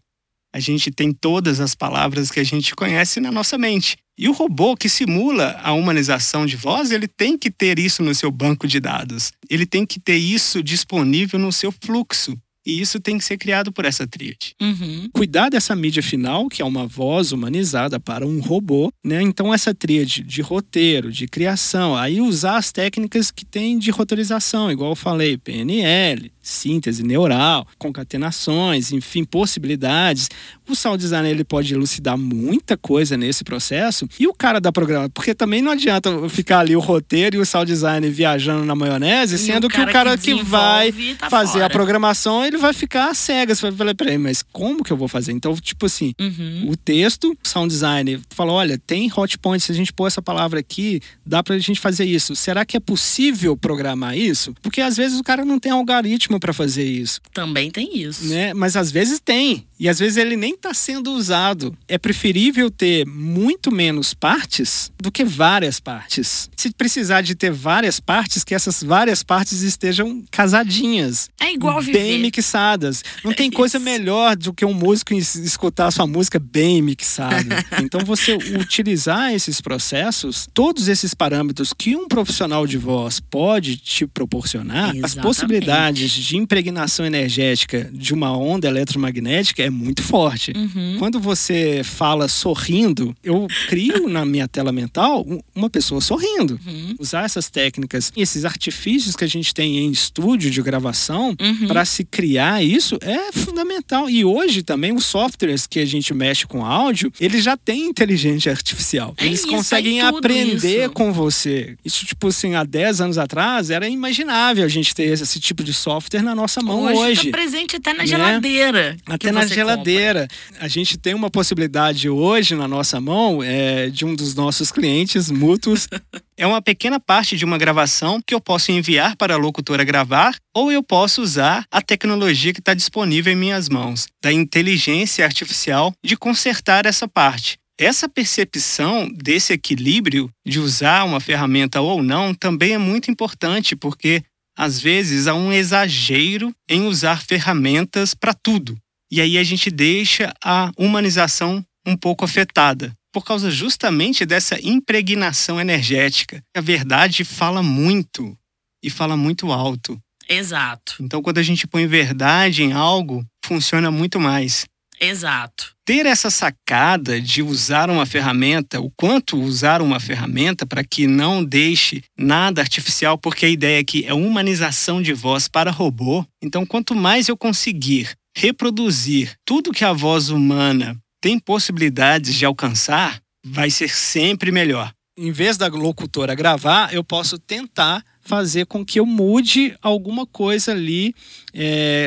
A 0.54 0.60
gente 0.60 0.90
tem 0.90 1.12
todas 1.12 1.60
as 1.60 1.74
palavras 1.74 2.30
que 2.30 2.40
a 2.40 2.44
gente 2.44 2.74
conhece 2.74 3.20
na 3.20 3.32
nossa 3.32 3.56
mente. 3.56 3.96
E 4.18 4.28
o 4.28 4.32
robô 4.32 4.76
que 4.76 4.88
simula 4.88 5.58
a 5.62 5.72
humanização 5.72 6.44
de 6.44 6.56
voz, 6.56 6.90
ele 6.90 7.08
tem 7.08 7.38
que 7.38 7.50
ter 7.50 7.78
isso 7.78 8.02
no 8.02 8.14
seu 8.14 8.30
banco 8.30 8.68
de 8.68 8.78
dados. 8.78 9.32
Ele 9.48 9.64
tem 9.64 9.86
que 9.86 9.98
ter 9.98 10.16
isso 10.16 10.62
disponível 10.62 11.38
no 11.38 11.50
seu 11.50 11.72
fluxo. 11.72 12.36
E 12.64 12.80
isso 12.80 13.00
tem 13.00 13.18
que 13.18 13.24
ser 13.24 13.36
criado 13.36 13.72
por 13.72 13.84
essa 13.84 14.06
tríade. 14.06 14.54
Uhum. 14.60 15.08
Cuidar 15.12 15.48
dessa 15.48 15.74
mídia 15.74 16.02
final, 16.02 16.48
que 16.48 16.62
é 16.62 16.64
uma 16.64 16.86
voz 16.86 17.32
humanizada 17.32 17.98
para 17.98 18.26
um 18.26 18.40
robô, 18.40 18.92
né? 19.04 19.20
Então 19.20 19.52
essa 19.52 19.74
tríade 19.74 20.22
de 20.22 20.42
roteiro, 20.42 21.10
de 21.10 21.26
criação, 21.26 21.96
aí 21.96 22.20
usar 22.20 22.56
as 22.56 22.70
técnicas 22.70 23.30
que 23.30 23.44
tem 23.44 23.78
de 23.78 23.90
roteirização, 23.90 24.70
igual 24.70 24.90
eu 24.90 24.96
falei, 24.96 25.36
PNL, 25.36 26.30
síntese 26.42 27.02
neural, 27.02 27.66
concatenações, 27.78 28.92
enfim, 28.92 29.24
possibilidades. 29.24 30.28
O 30.68 30.74
sound 30.74 30.98
designer 31.02 31.30
ele 31.30 31.44
pode 31.44 31.72
elucidar 31.74 32.16
muita 32.18 32.76
coisa 32.76 33.16
nesse 33.16 33.44
processo 33.44 34.08
e 34.18 34.26
o 34.26 34.34
cara 34.34 34.60
da 34.60 34.72
programa, 34.72 35.08
porque 35.10 35.34
também 35.34 35.60
não 35.62 35.72
adianta 35.72 36.28
ficar 36.28 36.60
ali 36.60 36.74
o 36.76 36.80
roteiro 36.80 37.36
e 37.36 37.38
o 37.38 37.46
sound 37.46 37.66
designer 37.70 38.10
viajando 38.10 38.64
na 38.64 38.74
maionese, 38.74 39.38
sendo 39.38 39.66
o 39.66 39.70
que 39.70 39.80
o 39.80 39.86
cara 39.86 40.16
que, 40.16 40.34
vai 40.42 40.90
desenvolve 40.90 41.14
tá 41.16 41.30
fazer 41.30 41.58
a 41.58 41.62
fora. 41.62 41.70
programação, 41.70 42.44
ele 42.44 42.56
vai 42.58 42.72
ficar 42.72 43.10
às 43.10 43.18
cegas. 43.18 43.60
Vai 43.60 43.72
falar, 43.72 43.94
peraí, 43.94 44.18
mas 44.18 44.42
como 44.42 44.82
que 44.82 44.92
eu 44.92 44.96
vou 44.96 45.08
fazer? 45.08 45.32
Então, 45.32 45.54
tipo 45.56 45.86
assim, 45.86 46.12
Uhum. 46.20 46.68
o 46.70 46.76
texto, 46.76 47.32
o 47.32 47.48
sound 47.48 47.68
designer 47.72 48.20
fala: 48.30 48.52
olha, 48.52 48.78
tem 48.78 49.10
hot 49.14 49.38
point, 49.38 49.62
se 49.62 49.72
a 49.72 49.74
gente 49.74 49.92
pôr 49.92 50.06
essa 50.06 50.22
palavra 50.22 50.60
aqui, 50.60 51.00
dá 51.24 51.42
pra 51.42 51.58
gente 51.58 51.80
fazer 51.80 52.04
isso. 52.04 52.34
Será 52.36 52.64
que 52.64 52.76
é 52.76 52.80
possível 52.80 53.56
programar 53.56 54.16
isso? 54.16 54.54
Porque 54.62 54.80
às 54.80 54.96
vezes 54.96 55.18
o 55.18 55.22
cara 55.24 55.44
não 55.44 55.58
tem 55.58 55.72
algoritmo 55.72 56.31
pra 56.40 56.52
fazer 56.52 56.84
isso, 56.84 57.20
Também 57.32 57.70
tem 57.70 57.98
isso. 57.98 58.26
né? 58.26 58.52
Mas 58.54 58.76
às 58.76 58.90
vezes 58.90 59.20
tem. 59.20 59.66
E 59.82 59.88
às 59.88 59.98
vezes 59.98 60.16
ele 60.16 60.36
nem 60.36 60.54
está 60.54 60.72
sendo 60.72 61.10
usado. 61.12 61.76
É 61.88 61.98
preferível 61.98 62.70
ter 62.70 63.04
muito 63.04 63.70
menos 63.72 64.14
partes 64.14 64.92
do 64.96 65.10
que 65.10 65.24
várias 65.24 65.80
partes. 65.80 66.48
Se 66.56 66.70
precisar 66.70 67.20
de 67.22 67.34
ter 67.34 67.50
várias 67.50 67.98
partes, 67.98 68.44
que 68.44 68.54
essas 68.54 68.80
várias 68.82 69.22
partes 69.24 69.62
estejam 69.62 70.22
casadinhas. 70.30 71.28
É 71.40 71.52
igual 71.52 71.80
viver. 71.80 71.98
Bem 71.98 72.20
mixadas. 72.20 73.02
Não 73.24 73.32
tem 73.32 73.48
É 73.48 73.50
coisa 73.50 73.78
melhor 73.80 74.36
do 74.36 74.52
que 74.54 74.64
um 74.64 74.72
músico 74.72 75.14
es- 75.14 75.34
escutar 75.34 75.88
a 75.88 75.90
sua 75.90 76.06
música 76.06 76.38
bem 76.38 76.80
mixada. 76.80 77.32
Então, 77.82 78.00
você 78.04 78.34
utilizar 78.34 79.32
esses 79.32 79.60
processos, 79.60 80.46
todos 80.54 80.86
esses 80.86 81.12
parâmetros 81.14 81.72
que 81.76 81.96
um 81.96 82.06
profissional 82.06 82.66
de 82.66 82.78
voz 82.78 83.18
pode 83.18 83.76
te 83.76 84.06
proporcionar, 84.06 84.90
as 84.90 84.94
Exatamente. 84.96 85.22
possibilidades 85.22 86.12
de 86.12 86.36
impregnação 86.36 87.04
energética 87.04 87.90
de 87.92 88.14
uma 88.14 88.36
onda 88.36 88.68
eletromagnética 88.68 89.62
é 89.64 89.71
muito 89.72 90.02
forte. 90.02 90.52
Uhum. 90.54 90.96
Quando 90.98 91.18
você 91.18 91.82
fala 91.84 92.28
sorrindo, 92.28 93.14
eu 93.24 93.46
crio 93.68 94.06
na 94.08 94.24
minha 94.24 94.46
tela 94.46 94.70
mental 94.72 95.24
um- 95.26 95.40
uma 95.54 95.70
pessoa 95.70 96.00
sorrindo. 96.00 96.58
Uhum. 96.66 96.94
Usar 96.98 97.24
essas 97.24 97.48
técnicas, 97.50 98.12
esses 98.16 98.44
artifícios 98.44 99.16
que 99.16 99.24
a 99.24 99.28
gente 99.28 99.52
tem 99.54 99.78
em 99.78 99.90
estúdio 99.90 100.50
de 100.50 100.60
gravação 100.62 101.34
Uhum. 101.40 101.66
para 101.66 101.84
se 101.84 102.04
criar 102.04 102.62
isso 102.62 102.98
é 103.00 103.32
fundamental. 103.32 104.08
E 104.08 104.24
hoje 104.24 104.62
também 104.62 104.92
os 104.92 105.04
softwares 105.06 105.66
que 105.66 105.80
a 105.80 105.84
gente 105.86 106.12
mexe 106.14 106.46
com 106.46 106.64
áudio, 106.64 107.12
eles 107.20 107.42
já 107.44 107.56
têm 107.56 107.86
inteligência 107.88 108.52
artificial. 108.52 109.14
É 109.16 109.26
Eles 109.26 109.40
isso, 109.40 109.48
conseguem 109.48 110.00
é 110.00 110.04
aprender 110.06 110.84
isso. 110.84 110.90
com 110.92 111.12
você. 111.12 111.76
Isso, 111.84 112.04
tipo 112.06 112.28
assim, 112.28 112.54
há 112.54 112.64
10 112.64 113.00
anos 113.00 113.18
atrás 113.18 113.70
era 113.70 113.88
imaginável 113.88 114.64
a 114.64 114.68
gente 114.68 114.94
ter 114.94 115.04
esse 115.04 115.40
tipo 115.40 115.62
de 115.64 115.72
software 115.72 116.22
na 116.22 116.34
nossa 116.34 116.60
mão 116.62 116.82
Hoje, 116.84 116.98
hoje. 116.98 117.24
tá 117.30 117.38
presente 117.38 117.76
até 117.76 117.92
na 117.92 117.98
né? 118.00 118.06
geladeira. 118.06 118.96
Até 119.06 119.32
na 119.32 119.42
você 119.46 119.54
geladeira. 119.62 120.28
A 120.58 120.68
gente 120.68 120.98
tem 120.98 121.14
uma 121.14 121.30
possibilidade 121.30 122.08
hoje 122.08 122.54
na 122.54 122.68
nossa 122.68 123.00
mão 123.00 123.42
é, 123.42 123.88
de 123.88 124.04
um 124.04 124.14
dos 124.14 124.34
nossos 124.34 124.70
clientes 124.70 125.30
mútuos. 125.30 125.88
é 126.36 126.46
uma 126.46 126.60
pequena 126.60 126.98
parte 126.98 127.36
de 127.36 127.44
uma 127.44 127.58
gravação 127.58 128.20
que 128.26 128.34
eu 128.34 128.40
posso 128.40 128.72
enviar 128.72 129.16
para 129.16 129.34
a 129.34 129.38
locutora 129.38 129.84
gravar 129.84 130.36
ou 130.54 130.70
eu 130.70 130.82
posso 130.82 131.22
usar 131.22 131.64
a 131.70 131.80
tecnologia 131.80 132.52
que 132.52 132.60
está 132.60 132.74
disponível 132.74 133.32
em 133.32 133.36
minhas 133.36 133.68
mãos, 133.68 134.06
da 134.22 134.32
inteligência 134.32 135.24
artificial, 135.24 135.92
de 136.04 136.16
consertar 136.16 136.86
essa 136.86 137.08
parte. 137.08 137.58
Essa 137.78 138.08
percepção 138.08 139.10
desse 139.12 139.52
equilíbrio 139.52 140.30
de 140.46 140.60
usar 140.60 141.04
uma 141.04 141.20
ferramenta 141.20 141.80
ou 141.80 142.02
não 142.02 142.34
também 142.34 142.74
é 142.74 142.78
muito 142.78 143.10
importante, 143.10 143.74
porque 143.74 144.22
às 144.56 144.78
vezes 144.78 145.26
há 145.26 145.34
um 145.34 145.52
exagero 145.52 146.54
em 146.68 146.86
usar 146.86 147.22
ferramentas 147.22 148.14
para 148.14 148.34
tudo. 148.34 148.76
E 149.12 149.20
aí 149.20 149.36
a 149.36 149.44
gente 149.44 149.70
deixa 149.70 150.32
a 150.42 150.72
humanização 150.74 151.62
um 151.86 151.94
pouco 151.94 152.24
afetada, 152.24 152.94
por 153.12 153.26
causa 153.26 153.50
justamente 153.50 154.24
dessa 154.24 154.58
impregnação 154.66 155.60
energética. 155.60 156.42
A 156.56 156.62
verdade 156.62 157.22
fala 157.22 157.62
muito 157.62 158.34
e 158.82 158.88
fala 158.88 159.14
muito 159.14 159.52
alto. 159.52 160.00
Exato, 160.26 160.96
Então, 161.00 161.20
quando 161.20 161.36
a 161.36 161.42
gente 161.42 161.66
põe 161.66 161.86
verdade 161.86 162.62
em 162.62 162.72
algo, 162.72 163.22
funciona 163.44 163.90
muito 163.90 164.18
mais. 164.18 164.64
exato. 164.98 165.72
Ter 165.84 166.06
essa 166.06 166.30
sacada 166.30 167.20
de 167.20 167.42
usar 167.42 167.90
uma 167.90 168.06
ferramenta, 168.06 168.80
o 168.80 168.88
quanto 168.96 169.36
usar 169.36 169.82
uma 169.82 169.98
ferramenta 170.00 170.64
para 170.64 170.84
que 170.84 171.06
não 171.08 171.44
deixe 171.44 172.02
nada 172.16 172.62
artificial, 172.62 173.18
porque 173.18 173.44
a 173.44 173.48
ideia 173.48 173.80
aqui 173.80 174.06
é 174.06 174.14
humanização 174.14 175.02
de 175.02 175.12
voz 175.12 175.48
para 175.48 175.72
robô. 175.72 176.24
Então, 176.40 176.64
quanto 176.64 176.94
mais 176.94 177.28
eu 177.28 177.36
conseguir 177.36 178.10
reproduzir 178.34 179.34
tudo 179.44 179.72
que 179.72 179.84
a 179.84 179.92
voz 179.92 180.30
humana 180.30 180.96
tem 181.20 181.38
possibilidades 181.38 182.34
de 182.34 182.44
alcançar, 182.44 183.20
vai 183.44 183.70
ser 183.70 183.88
sempre 183.90 184.50
melhor. 184.50 184.92
Em 185.16 185.30
vez 185.30 185.56
da 185.56 185.68
locutora 185.68 186.34
gravar, 186.34 186.92
eu 186.92 187.04
posso 187.04 187.38
tentar 187.38 188.02
fazer 188.20 188.66
com 188.66 188.84
que 188.84 188.98
eu 188.98 189.04
mude 189.04 189.76
alguma 189.82 190.26
coisa 190.26 190.72
ali 190.72 191.14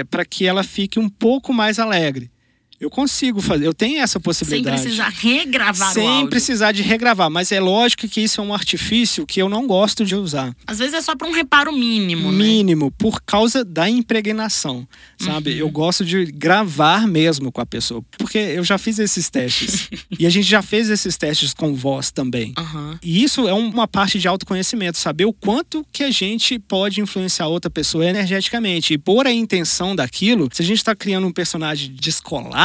para 0.10 0.26
que 0.26 0.46
ela 0.46 0.64
fique 0.64 1.00
um 1.00 1.08
pouco 1.08 1.54
mais 1.54 1.78
alegre. 1.78 2.32
Eu 2.80 2.90
consigo 2.90 3.42
fazer, 3.42 3.66
eu 3.66 3.74
tenho 3.74 4.00
essa 4.02 4.14
Sem 4.20 4.22
possibilidade. 4.22 4.82
precisar 4.82 5.08
regravar 5.10 5.92
o 5.92 5.94
Sem 5.94 6.08
áudio. 6.08 6.30
precisar 6.30 6.72
de 6.74 6.82
regravar, 6.82 7.30
mas 7.30 7.52
é 7.52 7.60
lógico 7.60 8.08
que 8.08 8.20
isso 8.22 8.42
é 8.42 8.44
um 8.44 8.54
artifício 8.54 9.26
que 9.26 9.42
eu 9.42 9.48
não 9.48 9.66
gosto 9.66 10.04
de 10.04 10.14
usar. 10.14 10.54
Às 10.68 10.80
vezes 10.80 10.94
é 10.94 11.02
só 11.02 11.16
pra 11.16 11.26
um 11.28 11.32
reparo 11.32 11.72
mínimo, 11.72 12.32
né? 12.32 12.38
Mínimo, 12.38 12.92
por 12.92 13.22
causa 13.22 13.64
da 13.64 13.90
impregnação, 13.90 14.86
sabe? 15.18 15.52
Uhum. 15.54 15.58
Eu 15.60 15.70
gosto 15.70 16.04
de 16.04 16.26
gravar 16.26 17.08
mesmo 17.08 17.50
com 17.50 17.62
a 17.62 17.66
pessoa, 17.66 18.04
porque 18.18 18.38
eu 18.38 18.64
já 18.64 18.78
fiz 18.78 19.00
esses 19.00 19.30
testes. 19.30 19.90
e 20.20 20.26
a 20.26 20.30
gente 20.30 20.48
já 20.48 20.62
fez 20.62 20.90
esses 20.90 21.16
testes 21.16 21.54
com 21.54 21.74
voz 21.74 22.12
também. 22.12 22.54
Aham. 22.58 23.00
E 23.02 23.24
isso 23.24 23.48
é 23.48 23.54
uma 23.54 23.88
parte 23.88 24.20
de 24.20 24.28
autoconhecimento, 24.28 24.98
saber 24.98 25.26
o 25.26 25.32
quanto 25.34 25.86
que 25.94 26.04
a 26.04 26.12
gente 26.12 26.60
pode 26.60 27.00
influenciar 27.00 27.48
outra 27.48 27.70
pessoa 27.70 28.06
energeticamente. 28.06 28.94
E 28.94 28.98
por 28.98 29.26
a 29.26 29.32
intenção 29.32 29.96
daquilo, 29.96 30.50
se 30.52 30.62
a 30.62 30.66
gente 30.66 30.78
está 30.78 30.94
criando 30.94 31.26
um 31.26 31.32
personagem 31.32 31.92
descolado, 31.94 32.65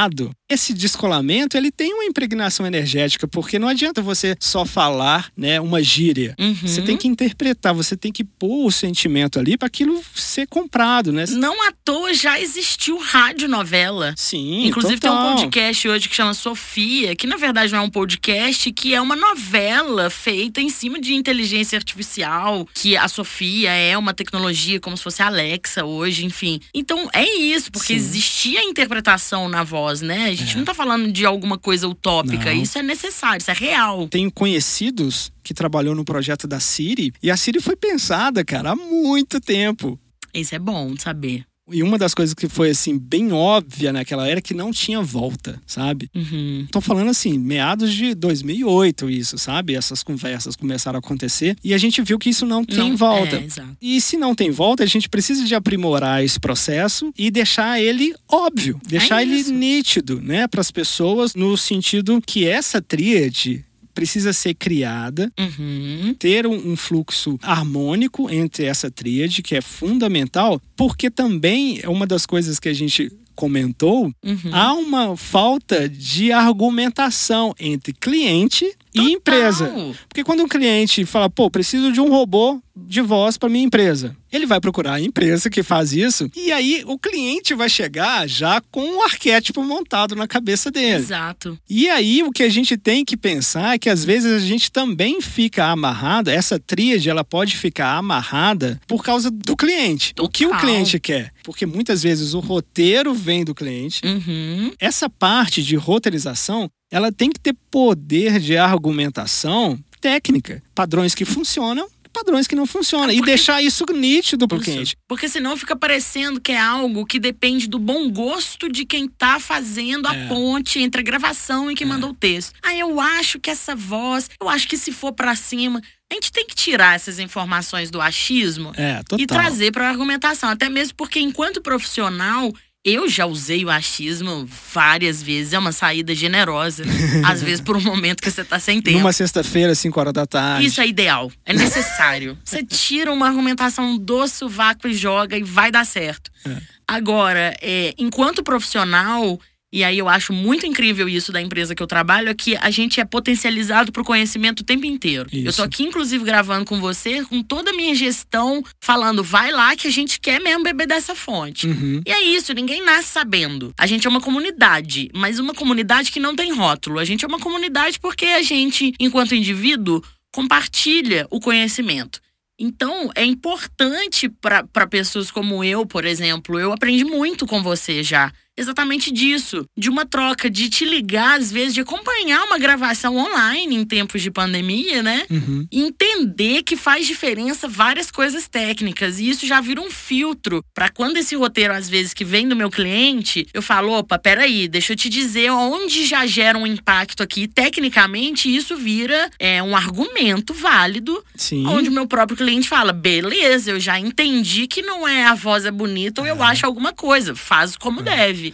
esse 0.51 0.75
descolamento 0.75 1.57
ele 1.57 1.71
tem 1.71 1.95
uma 1.95 2.05
impregnação 2.05 2.67
energética, 2.67 3.29
porque 3.29 3.59
não 3.59 3.69
adianta 3.69 4.03
você 4.03 4.37
só 4.41 4.65
falar 4.65 5.31
né, 5.37 5.61
uma 5.61 5.83
gíria. 5.83 6.35
Uhum. 6.39 6.55
Você 6.55 6.83
tem 6.83 6.97
que 6.97 7.07
interpretar, 7.07 7.73
você 7.73 7.97
tem 7.97 8.11
que 8.11 8.25
pôr 8.25 8.67
o 8.67 8.71
sentimento 8.71 9.39
ali 9.39 9.57
para 9.57 9.67
aquilo 9.67 10.03
ser 10.15 10.47
comprado, 10.47 11.13
né? 11.13 11.25
Não 11.31 11.69
à 11.69 11.73
toa 11.85 12.13
já 12.13 12.41
existiu 12.41 12.99
radionovela. 12.99 14.15
Sim, 14.17 14.67
Inclusive 14.67 14.99
tem 14.99 15.11
um 15.11 15.15
total. 15.15 15.37
podcast 15.37 15.89
hoje 15.89 16.09
que 16.09 16.17
chama 16.17 16.35
Sofia, 16.35 17.15
que 17.15 17.27
na 17.27 17.37
verdade 17.37 17.73
não 17.73 17.81
é 17.81 17.83
um 17.83 17.91
podcast, 17.91 18.73
que 18.73 18.95
é 18.95 19.01
uma 19.01 19.17
novela 19.17 20.11
feita 20.11 20.61
em 20.61 20.69
cima 20.69 21.01
de 21.01 21.15
inteligência 21.15 21.77
artificial, 21.77 22.67
que 22.75 22.97
a 22.97 23.07
Sofia 23.09 23.71
é 23.71 23.97
uma 23.97 24.13
tecnologia 24.13 24.81
como 24.81 24.97
se 24.97 25.03
fosse 25.03 25.23
a 25.23 25.27
Alexa 25.27 25.85
hoje, 25.85 26.25
enfim. 26.25 26.61
Então 26.75 27.09
é 27.13 27.25
isso, 27.25 27.71
porque 27.71 27.89
Sim. 27.89 27.95
existia 27.95 28.61
a 28.61 28.65
interpretação 28.65 29.49
na 29.49 29.63
voz, 29.63 29.90
né? 30.01 30.27
A 30.27 30.35
gente 30.35 30.57
não 30.57 30.65
tá 30.65 30.73
falando 30.73 31.11
de 31.11 31.27
alguma 31.27 31.59
coisa 31.59 31.89
utópica, 31.89 32.53
Não. 32.55 32.63
isso 32.63 32.79
é 32.79 32.83
necessário, 32.83 33.41
isso 33.41 33.51
é 33.51 33.55
real. 33.55 34.09
Tenho 34.09 34.31
conhecidos 34.31 35.33
que 35.43 35.53
trabalhou 35.53 35.95
no 35.95 36.05
projeto 36.05 36.47
da 36.47 36.61
Siri 36.61 37.13
e 37.23 37.31
a 37.31 37.37
Siri 37.37 37.61
foi 37.61 37.75
pensada, 37.75 38.45
cara, 38.45 38.71
há 38.71 38.77
muito 38.77 39.41
tempo. 39.41 39.99
Isso 40.33 40.55
é 40.55 40.59
bom 40.59 40.95
de 40.95 41.03
saber. 41.03 41.45
E 41.73 41.83
uma 41.83 41.97
das 41.99 42.15
coisas 42.15 42.35
que 42.35 42.49
foi 42.49 42.71
assim 42.71 42.99
bem 42.99 43.33
óbvia 43.33 43.93
naquela 43.93 44.27
era 44.29 44.39
é 44.39 44.43
que 44.43 44.55
não 44.55 44.71
tinha 44.73 45.01
volta, 45.03 45.61
sabe? 45.67 46.09
Uhum. 46.15 46.67
Tô 46.71 46.81
falando 46.81 47.09
assim, 47.11 47.39
meados 47.39 47.93
de 47.95 48.15
2008 48.15 49.09
isso, 49.11 49.39
sabe? 49.39 49.75
Essas 49.75 50.03
conversas 50.03 50.57
começaram 50.57 50.97
a 50.97 51.01
acontecer 51.01 51.57
e 51.63 51.73
a 51.75 51.79
gente 51.79 52.03
viu 52.03 52.19
que 52.19 52.31
isso 52.31 52.45
não 52.47 52.65
tem 52.65 52.77
Não- 52.91 52.97
volta. 52.97 53.37
É. 53.37 53.47
E 53.81 54.01
se 54.01 54.17
não 54.17 54.35
tem 54.35 54.51
volta, 54.51 54.83
a 54.83 54.87
gente 54.87 55.09
precisa 55.09 55.45
de 55.45 55.55
aprimorar 55.55 56.25
esse 56.25 56.39
processo 56.41 57.13
e 57.17 57.31
deixar 57.31 57.81
ele 57.81 58.15
óbvio, 58.29 58.81
deixar 58.87 59.23
ele 59.23 59.35
É 59.35 59.37
isso. 59.41 59.53
nítido, 59.53 60.21
né, 60.21 60.47
para 60.47 60.61
as 60.61 60.71
pessoas 60.71 61.35
no 61.35 61.57
sentido 61.57 62.21
que 62.27 62.47
essa 62.47 62.81
tríade 62.83 63.65
precisa 63.95 64.33
ser 64.33 64.55
criada 64.55 65.33
Uhum. 65.39 66.15
ter 66.19 66.47
um, 66.47 66.73
um 66.73 66.77
fluxo 66.77 67.39
harmônico 67.43 68.31
entre 68.31 68.65
essa 68.65 68.91
tríade, 68.91 69.43
que 69.43 69.55
é 69.55 69.61
fundamental, 69.61 70.61
porque 70.77 71.11
também 71.11 71.81
é 71.83 71.89
uma 71.89 72.07
das 72.07 72.27
coisas 72.27 72.59
que 72.59 72.69
a 72.69 72.73
gente 72.75 73.11
comentou, 73.35 74.13
Uhum. 74.23 74.51
há 74.53 74.75
uma 74.75 75.17
falta 75.17 75.89
de 75.89 76.31
argumentação 76.33 77.55
entre 77.59 77.93
cliente 77.93 78.71
e 78.95 79.13
empresa. 79.13 79.67
Total. 79.67 79.95
Porque 80.09 80.25
quando 80.25 80.43
um 80.43 80.49
cliente 80.49 81.05
fala, 81.05 81.31
pô, 81.31 81.51
preciso 81.51 81.93
de 81.93 82.01
um 82.01 82.11
robô 82.11 82.61
de 82.77 83.01
voz 83.01 83.37
para 83.37 83.49
minha 83.49 83.65
empresa, 83.65 84.17
ele 84.33 84.47
vai 84.47 84.61
procurar 84.61 84.95
a 84.95 85.01
empresa 85.01 85.51
que 85.51 85.63
faz 85.63 85.93
isso, 85.93 86.31
e 86.35 86.51
aí 86.51 86.83
o 86.87 86.99
cliente 86.99 87.53
vai 87.55 87.69
chegar 87.69 88.27
já 88.29 88.61
com 88.71 88.83
um 88.83 89.03
arquétipo 89.03 89.63
montado 89.63 90.17
na 90.17 90.27
cabeça 90.27 90.71
dele. 90.71 90.95
Exato. 90.95 91.59
E 91.69 91.89
aí 91.89 92.23
o 92.23 92.33
que 92.33 92.43
a 92.43 92.49
gente 92.49 92.77
tem 92.77 93.05
que 93.05 93.17
pensar 93.17 93.75
é 93.75 93.79
que 93.79 93.91
às 93.91 94.05
vezes 94.05 94.33
a 94.33 94.47
gente 94.47 94.71
também 94.73 95.21
fica 95.21 95.67
amarrado, 95.67 96.31
essa 96.31 96.59
tríade 96.59 97.11
ela 97.11 97.25
pode 97.25 97.57
ficar 97.57 97.97
amarrada 97.97 98.81
por 98.87 99.05
causa 99.05 99.31
do 99.31 99.57
cliente. 99.57 100.15
O 100.19 100.29
que 100.29 100.47
o 100.47 100.51
Total. 100.51 100.65
cliente 100.65 100.99
quer? 100.99 101.33
Porque 101.43 101.67
muitas 101.67 102.03
vezes 102.03 102.35
o 102.35 102.41
roteiro 102.41 103.13
vem 103.13 103.45
do 103.45 103.55
cliente. 103.55 104.01
Uhum. 104.05 104.73
Essa 104.79 105.09
parte 105.11 105.63
de 105.63 105.77
roteirização, 105.77 106.71
ela 106.91 107.13
tem 107.13 107.31
que 107.31 107.41
ter 107.41 107.55
poder 107.71 108.39
de 108.41 108.57
argumentação 108.57 109.79
técnica, 110.01 110.63
padrões 110.75 111.15
que 111.15 111.25
funcionam, 111.25 111.87
padrões 112.13 112.47
que 112.49 112.57
não 112.57 112.67
funcionam 112.67 113.11
É 113.11 113.15
e 113.15 113.17
porque- 113.19 113.31
deixar 113.31 113.63
isso 113.63 113.85
nítido 113.95 114.49
pro 114.49 114.59
Isso. 114.59 114.65
cliente. 114.71 114.97
Porque 115.07 115.29
senão 115.29 115.57
fica 115.57 115.77
parecendo 115.77 116.41
que 116.41 116.51
é 116.51 116.59
algo 116.61 117.07
que 117.07 117.21
depende 117.21 117.69
do 117.69 117.79
bom 117.79 118.11
gosto 118.11 118.69
de 118.69 118.85
quem 118.85 119.07
tá 119.07 119.39
fazendo 119.39 120.07
a 120.09 120.15
É. 120.15 120.27
ponte 120.27 120.81
entre 120.81 121.01
a 121.03 121.05
gravação 121.05 121.71
e 121.71 121.75
quem 121.77 121.87
mandou 121.87 122.11
o 122.11 122.15
texto. 122.15 122.53
Ah, 122.63 122.75
eu 122.75 122.99
acho 123.01 123.39
que 123.39 123.49
essa 123.51 123.77
voz, 123.77 124.29
eu 124.41 124.49
acho 124.49 124.67
que 124.67 124.77
se 124.77 124.91
for 124.91 125.13
pra 125.13 125.37
cima, 125.37 125.81
a 126.11 126.15
gente 126.15 126.33
tem 126.33 126.45
que 126.45 126.55
tirar 126.57 126.97
essas 126.97 127.21
informações 127.21 127.91
do 127.93 128.01
achismo 128.01 128.73
É, 128.77 129.01
e 129.17 129.25
trazer 129.27 129.71
pra 129.71 129.89
argumentação, 129.89 130.49
até 130.51 130.69
mesmo 130.69 130.95
porque 130.97 131.21
enquanto 131.21 131.63
profissional 131.63 132.53
eu 132.85 133.09
já 133.09 133.27
usei 133.27 133.65
o 133.65 133.71
achismo 133.71 134.49
várias 134.73 135.23
vezes, 135.23 135.53
é 135.53 135.59
uma 135.59 135.73
saída 135.73 136.15
generosa. 136.15 136.83
às 137.25 137.43
vezes 137.43 137.61
por 137.61 137.77
um 137.77 137.81
momento 137.81 138.23
que 138.23 138.31
você 138.31 138.43
tá 138.43 138.59
sem 138.59 138.81
tempo. 138.81 138.99
Numa 138.99 139.13
sexta-feira, 139.13 139.75
5 139.75 140.01
horas 140.01 140.13
da 140.13 140.27
tarde. 140.27 140.67
Isso 140.67 140.81
é 140.81 140.87
ideal, 140.87 141.31
é 141.45 141.53
necessário. 141.53 142.39
Você 142.45 142.65
tira 142.65 143.13
uma 143.13 143.27
argumentação 143.27 143.97
do 143.97 144.27
sovaco 144.27 144.89
e 144.89 144.95
joga 144.95 145.37
e 145.37 145.43
vai 145.43 145.71
dar 145.71 145.85
certo. 145.85 146.31
É. 146.47 146.57
Agora, 146.89 147.55
é, 147.61 147.95
enquanto 147.99 148.43
profissional, 148.43 149.39
e 149.73 149.85
aí 149.85 149.99
eu 149.99 150.09
acho 150.09 150.33
muito 150.33 150.67
incrível 150.67 151.09
isso 151.09 151.31
da 151.31 151.41
empresa 151.41 151.75
que 151.75 151.83
eu 151.83 151.87
trabalho, 151.87 152.29
é 152.29 152.35
que 152.35 152.57
a 152.57 152.71
gente 152.71 153.01
é 153.01 153.05
potencializado 153.05 153.93
pro 153.93 154.05
conhecimento 154.05 154.61
o 154.61 154.65
tempo 154.65 154.85
inteiro. 154.85 155.29
Eu 155.33 155.51
Isso. 155.51 155.59
tô 155.59 155.63
aqui, 155.63 155.85
inclusive, 155.85 156.25
gravando 156.25 156.65
com 156.65 156.81
você, 156.81 157.25
com 157.25 157.41
toda 157.43 157.71
a 157.71 157.73
minha 157.73 157.95
gestão, 157.95 158.65
falando, 158.81 159.23
vai 159.23 159.53
lá 159.53 159.77
que 159.77 159.87
a 159.87 159.91
gente 159.91 160.19
quer 160.19 160.41
mesmo 160.41 160.65
beber 160.65 160.89
dessa 160.89 161.15
fonte. 161.15 161.69
Uhum. 161.69 162.03
E 162.05 162.11
é 162.11 162.21
isso, 162.23 162.53
ninguém 162.53 162.85
nasce 162.85 163.09
sabendo. 163.09 163.73
A 163.79 163.87
gente 163.87 164.07
é 164.07 164.11
uma 164.11 164.21
comunidade, 164.21 165.09
mas 165.15 165.39
uma 165.39 165.55
comunidade 165.55 166.11
que 166.11 166.19
não 166.19 166.35
tem 166.35 166.53
rótulo. 166.53 166.99
A 166.99 167.05
gente 167.05 167.25
é 167.25 167.29
uma 167.29 167.39
comunidade 167.39 168.01
porque 168.01 168.27
a 168.27 168.43
gente, 168.43 168.93
enquanto 168.99 169.37
indivíduo, 169.37 170.03
compartilha 170.33 171.27
o 171.31 171.39
conhecimento. 171.39 172.21
Então, 172.59 173.11
é 173.15 173.25
importante 173.25 174.29
para 174.29 174.87
pessoas 174.87 175.31
como 175.31 175.65
eu, 175.65 175.87
por 175.87 176.05
exemplo. 176.05 176.61
Eu 176.61 176.73
aprendi 176.73 177.05
muito 177.05 177.47
com 177.47 177.63
você 177.63 178.03
já. 178.03 178.31
Exatamente 178.61 179.11
disso. 179.11 179.65
De 179.77 179.89
uma 179.89 180.05
troca, 180.05 180.51
de 180.51 180.69
te 180.69 180.85
ligar, 180.85 181.39
às 181.39 181.51
vezes, 181.51 181.73
de 181.73 181.81
acompanhar 181.81 182.45
uma 182.45 182.59
gravação 182.59 183.17
online 183.17 183.75
em 183.75 183.85
tempos 183.85 184.21
de 184.21 184.31
pandemia, 184.31 185.03
né? 185.03 185.25
Uhum. 185.31 185.67
entender 185.73 186.63
que 186.63 186.77
faz 186.77 187.07
diferença 187.07 187.67
várias 187.67 188.11
coisas 188.11 188.49
técnicas. 188.49 189.19
E 189.19 189.31
isso 189.31 189.47
já 189.47 189.61
vira 189.61 189.81
um 189.81 189.91
filtro 189.91 190.63
para 190.75 190.91
quando 190.91 191.17
esse 191.17 191.35
roteiro, 191.35 191.73
às 191.73 191.89
vezes, 191.89 192.13
que 192.13 192.25
vem 192.25 192.47
do 192.47 192.55
meu 192.55 192.71
cliente, 192.71 193.47
eu 193.55 193.63
falo: 193.63 193.93
opa, 193.93 194.19
peraí, 194.19 194.69
deixa 194.69 194.93
eu 194.93 194.97
te 194.97 195.09
dizer 195.09 195.51
onde 195.51 196.05
já 196.05 196.27
gera 196.27 196.59
um 196.59 196.67
impacto 196.67 197.23
aqui. 197.23 197.49
Tecnicamente, 197.49 198.55
isso 198.55 198.77
vira 198.77 199.31
é, 199.39 199.63
um 199.63 199.75
argumento 199.75 200.53
válido, 200.53 201.25
Sim. 201.35 201.67
onde 201.67 201.89
o 201.89 201.93
meu 201.93 202.07
próprio 202.07 202.37
cliente 202.37 202.69
fala: 202.69 202.93
beleza, 202.93 203.71
eu 203.71 203.81
já 203.81 203.99
entendi 203.99 204.67
que 204.67 204.83
não 204.83 205.09
é 205.09 205.25
a 205.25 205.35
voz 205.35 205.65
é 205.65 205.71
bonita 205.71 206.21
ou 206.21 206.27
eu 206.27 206.43
acho 206.43 206.67
alguma 206.67 206.93
coisa, 206.93 207.35
faz 207.35 207.75
como 207.77 208.03
deve. 208.03 208.50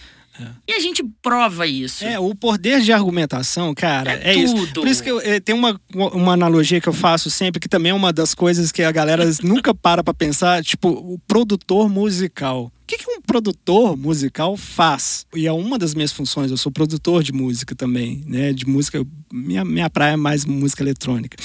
E 0.67 0.73
a 0.73 0.81
gente 0.81 1.03
prova 1.23 1.67
isso. 1.67 2.05
É, 2.05 2.19
o 2.19 2.35
poder 2.35 2.81
de 2.81 2.93
argumentação, 2.93 3.75
cara, 3.75 4.13
É 4.13 4.33
é, 4.33 4.35
isso. 4.35 4.55
tudo. 4.55 4.81
Por 4.81 4.89
isso 4.89 5.03
que 5.03 5.11
eu, 5.11 5.21
eh, 5.21 5.41
tem 5.41 5.55
uma, 5.55 5.81
uma 5.95 6.33
analogia 6.33 6.81
que 6.81 6.89
eu 6.89 6.93
faço 6.93 7.31
sempre, 7.31 7.61
que 7.61 7.69
também 7.69 7.91
é 7.91 7.95
uma 7.95 8.13
das 8.13 8.35
coisas 8.35 8.71
que 8.73 8.83
a 8.83 8.93
galera 8.93 9.25
nunca 9.43 9.75
para 9.75 10.03
pra 10.03 10.13
pensar, 10.15 10.63
tipo, 10.63 10.89
o 10.89 11.19
produtor 11.27 11.89
musical. 11.89 12.73
O 12.83 12.87
que, 12.87 12.99
que 12.99 13.11
um 13.11 13.21
produtor 13.21 13.97
musical 13.97 14.57
faz? 14.57 15.27
E 15.35 15.47
é 15.47 15.53
uma 15.53 15.77
das 15.77 15.93
minhas 15.93 16.13
funções, 16.13 16.53
eu 16.53 16.57
sou 16.57 16.71
produtor 16.71 17.23
de 17.23 17.33
música 17.33 17.75
também, 17.75 18.23
né? 18.27 18.53
De 18.53 18.65
música, 18.65 19.05
minha, 19.33 19.65
minha 19.65 19.91
praia 19.91 20.13
é 20.13 20.17
mais 20.17 20.45
música 20.45 20.85
eletrônica. 20.85 21.37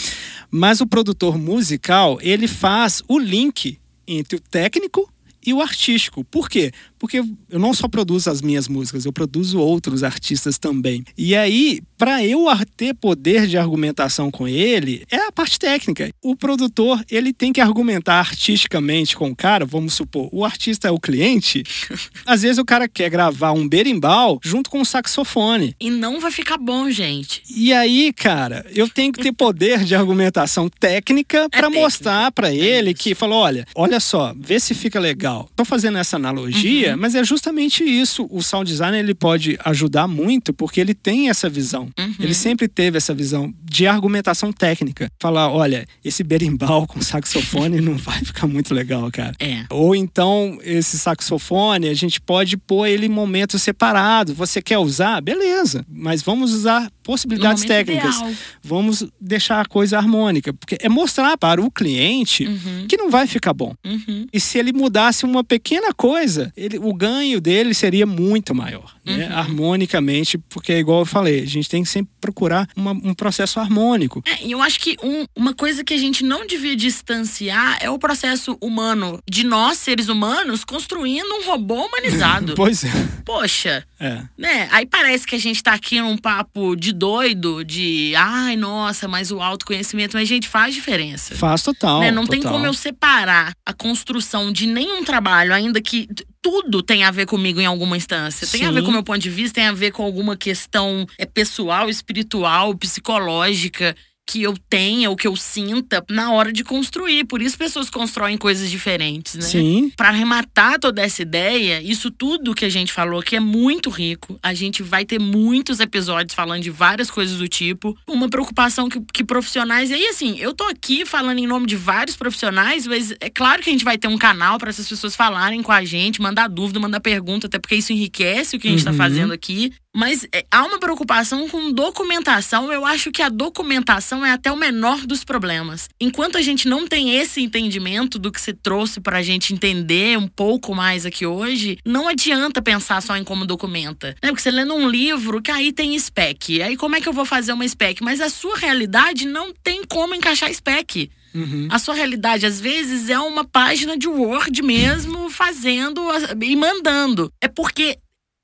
Mas 0.51 0.82
o 0.82 0.86
produtor 0.86 1.39
musical, 1.39 2.19
ele 2.21 2.47
faz 2.47 3.01
o 3.08 3.17
link 3.17 3.80
entre 4.08 4.36
o 4.36 4.39
técnico 4.39 5.12
e 5.43 5.51
o 5.51 5.62
artístico. 5.62 6.23
Por 6.23 6.47
quê? 6.47 6.71
Porque 7.01 7.17
eu 7.49 7.59
não 7.59 7.73
só 7.73 7.87
produzo 7.87 8.29
as 8.29 8.43
minhas 8.43 8.67
músicas, 8.67 9.05
eu 9.05 9.11
produzo 9.11 9.57
outros 9.57 10.03
artistas 10.03 10.59
também. 10.59 11.03
E 11.17 11.35
aí, 11.35 11.81
para 11.97 12.23
eu 12.23 12.45
ter 12.77 12.93
poder 12.93 13.47
de 13.47 13.57
argumentação 13.57 14.29
com 14.29 14.47
ele, 14.47 15.03
é 15.09 15.15
a 15.15 15.31
parte 15.31 15.57
técnica. 15.57 16.11
O 16.21 16.35
produtor, 16.35 17.03
ele 17.09 17.33
tem 17.33 17.51
que 17.51 17.59
argumentar 17.59 18.19
artisticamente 18.19 19.15
com 19.15 19.31
o 19.31 19.35
cara, 19.35 19.65
vamos 19.65 19.95
supor, 19.95 20.29
o 20.31 20.45
artista 20.45 20.89
é 20.89 20.91
o 20.91 20.99
cliente. 20.99 21.63
Às 22.23 22.43
vezes 22.43 22.59
o 22.59 22.65
cara 22.65 22.87
quer 22.87 23.09
gravar 23.09 23.51
um 23.51 23.67
berimbau 23.67 24.39
junto 24.43 24.69
com 24.69 24.79
um 24.79 24.85
saxofone. 24.85 25.75
E 25.79 25.89
não 25.89 26.19
vai 26.19 26.29
ficar 26.29 26.59
bom, 26.59 26.87
gente. 26.91 27.41
E 27.49 27.73
aí, 27.73 28.13
cara, 28.13 28.63
eu 28.75 28.87
tenho 28.87 29.11
que 29.11 29.23
ter 29.23 29.31
poder 29.31 29.83
de 29.83 29.95
argumentação 29.95 30.69
técnica 30.69 31.49
para 31.49 31.61
técnica. 31.61 31.81
mostrar 31.81 32.31
para 32.31 32.53
ele 32.53 32.93
que 32.93 33.15
falou, 33.15 33.39
olha, 33.39 33.65
olha 33.73 33.99
só, 33.99 34.35
vê 34.37 34.59
se 34.59 34.75
fica 34.75 34.99
legal. 34.99 35.49
Tô 35.55 35.65
fazendo 35.65 35.97
essa 35.97 36.15
analogia 36.17 36.90
É, 36.91 36.95
mas 36.95 37.15
é 37.15 37.23
justamente 37.23 37.84
isso. 37.84 38.27
O 38.30 38.41
sound 38.41 38.69
design 38.69 38.97
ele 38.97 39.13
pode 39.13 39.58
ajudar 39.65 40.08
muito 40.08 40.54
porque 40.54 40.80
ele 40.80 40.93
tem 40.93 41.30
essa 41.30 41.49
visão. 41.49 41.89
Uhum. 41.97 42.15
Ele 42.19 42.34
sempre 42.34 42.67
teve 42.67 42.97
essa 42.97 43.13
visão 43.13 43.54
de 43.63 43.88
argumentação 43.88 44.51
técnica. 44.51 45.10
Falar, 45.19 45.49
olha, 45.51 45.86
esse 46.04 46.23
berimbau 46.23 46.86
com 46.88 47.01
saxofone 47.01 47.80
não 47.82 47.95
vai 47.97 48.19
ficar 48.23 48.47
muito 48.47 48.73
legal, 48.73 49.10
cara. 49.12 49.34
É. 49.39 49.65
Ou 49.69 49.95
então, 49.95 50.58
esse 50.63 50.97
saxofone, 50.99 51.88
a 51.88 51.93
gente 51.93 52.19
pode 52.21 52.58
pôr 52.58 52.88
ele 52.88 53.06
em 53.06 53.10
momentos 53.10 53.62
separados. 53.62 54.36
Você 54.36 54.62
quer 54.62 54.77
usar? 54.77 55.21
Beleza. 55.21 55.86
Mas 55.89 56.21
vamos 56.21 56.54
usar 56.54 56.91
possibilidades 57.04 57.63
momento 57.63 57.75
técnicas. 57.77 58.15
ideal. 58.17 58.32
Vamos 58.63 59.04
deixar 59.19 59.62
a 59.62 59.65
coisa 59.65 59.97
harmônica. 59.97 60.54
Porque 60.54 60.77
é 60.80 60.89
mostrar 60.89 61.38
para 61.38 61.62
o 61.62 61.69
cliente 61.71 62.45
Uhum. 62.45 62.86
que 62.88 62.97
não 62.97 63.10
vai 63.10 63.27
ficar 63.27 63.54
bom. 63.54 63.73
Uhum. 63.86 64.25
E 64.32 64.39
se 64.39 64.58
ele 64.58 64.71
mudasse 64.73 65.25
uma 65.25 65.43
pequena 65.43 65.93
coisa, 65.93 66.51
ele- 66.56 66.77
o 66.82 66.94
ganho 66.94 67.39
dele 67.41 67.74
seria 67.74 68.06
muito 68.06 68.54
maior, 68.56 68.94
né? 69.06 69.28
Uhum. 69.28 69.36
harmonicamente, 69.38 70.38
porque, 70.38 70.74
igual 70.78 71.00
eu 71.00 71.06
falei, 71.06 71.41
a 71.41 71.46
gente 71.48 71.70
tem 71.70 71.84
que 71.84 71.89
sempre 71.89 72.12
procurar 72.20 72.67
uma- 72.76 72.91
um 72.91 73.13
processo 73.13 73.60
harmônico. 73.60 74.24
É, 74.26 74.46
eu 74.48 74.62
acho 74.62 74.80
que 74.80 74.96
um- 75.04 75.26
uma 75.36 75.54
coisa 75.54 75.84
que 75.84 75.94
a 75.94 75.98
gente 75.98 76.24
não 76.24 76.46
devia 76.46 76.76
distanciar 76.76 77.78
é 77.82 77.89
o 77.89 77.98
processo 78.00 78.58
humano 78.62 79.20
de 79.30 79.44
nós, 79.44 79.78
seres 79.78 80.08
humanos, 80.10 80.63
construindo 80.63 81.28
um 81.36 81.46
robô 81.46 81.86
humanizado. 81.86 82.54
Pois 82.62 82.84
é. 82.84 82.91
Poxa, 83.26 83.84
é. 84.00 84.22
né? 84.38 84.67
Aí 84.72 84.86
parece 84.86 85.26
que 85.26 85.36
a 85.36 85.39
gente 85.39 85.62
tá 85.63 85.74
aqui 85.74 86.00
num 86.02 86.17
papo 86.17 86.76
de 86.76 86.91
doido, 86.94 87.63
de 87.63 88.13
ai, 88.15 88.56
nossa, 88.56 89.08
mas 89.08 89.32
o 89.32 89.39
autoconhecimento, 89.41 90.15
mas 90.17 90.28
gente, 90.28 90.48
faz 90.48 90.74
diferença. 90.76 91.36
Faz 91.36 91.63
total. 91.63 92.02
né? 92.02 92.12
Não 92.12 92.26
tem 92.28 92.39
total. 92.39 92.54
como 92.54 92.65
eu 92.65 92.74
separar 92.74 93.54
a 93.65 93.74
construção 93.74 94.52
de 94.52 94.67
nenhum 94.67 95.04
trabalho, 95.04 95.54
ainda 95.54 95.82
que 95.82 96.08
t- 96.08 96.26
tudo 96.71 96.81
tem 96.81 97.03
a 97.03 97.12
ver 97.12 97.25
comigo 97.25 97.60
em 97.60 97.65
alguma 97.65 97.97
instância. 97.97 98.47
Tem 98.47 98.63
a 98.63 98.69
Sim. 98.69 98.75
ver 98.75 98.81
com 98.81 98.88
o 98.88 98.93
meu 98.93 99.03
ponto 99.03 99.19
de 99.19 99.29
vista, 99.29 99.55
tem 99.55 99.65
a 99.65 99.73
ver 99.73 99.91
com 99.91 100.03
alguma 100.03 100.38
questão 100.38 101.05
é, 101.17 101.25
pessoal, 101.25 101.89
espiritual, 101.89 102.73
psicológica 102.75 103.95
que 104.29 104.41
eu 104.43 104.55
tenha, 104.69 105.10
ou 105.10 105.15
que 105.15 105.27
eu 105.27 105.36
sinta 105.36 106.03
na 106.10 106.31
hora 106.31 106.53
de 106.53 106.63
construir. 106.63 107.25
Por 107.25 107.41
isso 107.41 107.57
pessoas 107.57 107.89
constroem 107.89 108.38
coisas 108.38 108.69
diferentes, 108.69 109.36
né? 109.36 109.41
Sim. 109.41 109.91
Para 109.97 110.10
arrematar 110.10 110.79
toda 110.79 111.01
essa 111.01 111.21
ideia, 111.21 111.81
isso 111.81 112.10
tudo 112.10 112.55
que 112.55 112.63
a 112.63 112.69
gente 112.69 112.93
falou 112.93 113.19
aqui 113.19 113.36
é 113.36 113.39
muito 113.41 113.89
rico. 113.89 114.39
A 114.41 114.53
gente 114.53 114.81
vai 114.84 115.03
ter 115.03 115.19
muitos 115.19 115.79
episódios 115.81 116.34
falando 116.34 116.62
de 116.62 116.69
várias 116.69 117.12
coisas 117.12 117.38
do 117.39 117.47
tipo. 117.47 117.97
Uma 118.07 118.29
preocupação 118.29 118.88
que, 118.88 119.01
que 119.13 119.23
profissionais. 119.23 119.89
E 119.89 119.95
aí, 119.95 120.05
assim, 120.07 120.38
eu 120.39 120.53
tô 120.53 120.63
aqui 120.65 121.05
falando 121.05 121.39
em 121.39 121.47
nome 121.47 121.67
de 121.67 121.75
vários 121.75 122.15
profissionais, 122.15 122.88
mas 122.88 123.13
é 123.19 123.29
claro 123.29 123.62
que 123.62 123.69
a 123.69 123.73
gente 123.73 123.84
vai 123.84 123.97
ter 123.97 124.07
um 124.07 124.17
canal 124.17 124.57
para 124.57 124.69
essas 124.69 124.88
pessoas 124.88 125.13
falarem 125.15 125.62
com 125.62 125.71
a 125.73 125.84
gente, 125.84 126.21
mandar 126.21 126.47
dúvida, 126.47 126.79
mandar 126.79 127.01
pergunta, 127.01 127.47
até 127.47 127.60
porque 127.60 127.75
isso 127.75 127.91
enriquece 127.91 128.55
o 128.55 128.60
que 128.60 128.67
a 128.67 128.71
gente 128.71 128.86
tá 128.86 128.91
Uhum. 128.91 128.97
fazendo 128.97 129.34
aqui. 129.34 129.73
Mas 129.93 130.25
é, 130.34 130.45
há 130.49 130.63
uma 130.63 130.80
preocupação 130.80 131.49
com 131.49 131.71
documentação. 131.71 132.71
Eu 132.71 132.86
acho 132.86 133.12
que 133.12 133.21
a 133.21 133.27
documentação 133.27 134.25
é 134.25 134.32
até 134.32 134.51
o 134.51 134.56
menor 134.56 135.06
dos 135.06 135.23
problemas. 135.25 135.89
Enquanto 135.99 136.38
a 136.38 136.41
gente 136.41 136.67
não 136.67 136.88
tem 136.88 137.17
esse 137.17 137.41
entendimento 137.41 138.17
do 138.17 138.32
que 138.32 138.39
você 138.39 138.54
trouxe 138.54 139.01
pra 139.01 139.21
gente 139.21 139.54
entender 139.54 140.17
um 140.17 140.27
pouco 140.27 140.73
mais 140.73 141.06
aqui 141.06 141.25
hoje, 141.25 141.77
não 141.86 142.08
adianta 142.08 142.62
pensar 142.62 143.01
só 143.01 143.17
em 143.17 143.23
como 143.23 143.45
documenta. 143.45 144.15
Né? 144.23 144.30
Porque 144.30 144.41
você 144.41 144.51
lendo 144.51 144.73
um 144.73 144.88
livro 144.88 145.41
que 145.41 145.51
aí 145.51 145.73
tem 145.73 145.97
spec. 145.99 146.62
Aí 146.62 146.77
como 146.77 146.95
é 146.95 147.01
que 147.01 147.10
eu 147.10 147.13
vou 147.13 147.25
fazer 147.25 147.51
uma 147.51 147.67
spec? 147.67 148.01
Mas 148.01 148.21
a 148.21 148.30
sua 148.30 148.58
realidade 148.58 149.27
não 149.27 149.54
tem 149.62 149.84
como 149.84 150.15
encaixar 150.15 150.54
spec. 150.54 151.10
Uhum. 151.34 151.67
A 151.69 151.80
sua 151.80 151.93
realidade, 151.95 152.45
às 152.45 152.60
vezes, 152.60 153.10
é 153.10 153.17
uma 153.17 153.45
página 153.45 153.97
de 153.97 154.08
Word 154.08 154.62
mesmo, 154.62 155.30
fazendo 155.30 156.01
a- 156.10 156.36
e 156.45 156.56
mandando. 156.58 157.32
É 157.41 157.47
porque 157.47 157.97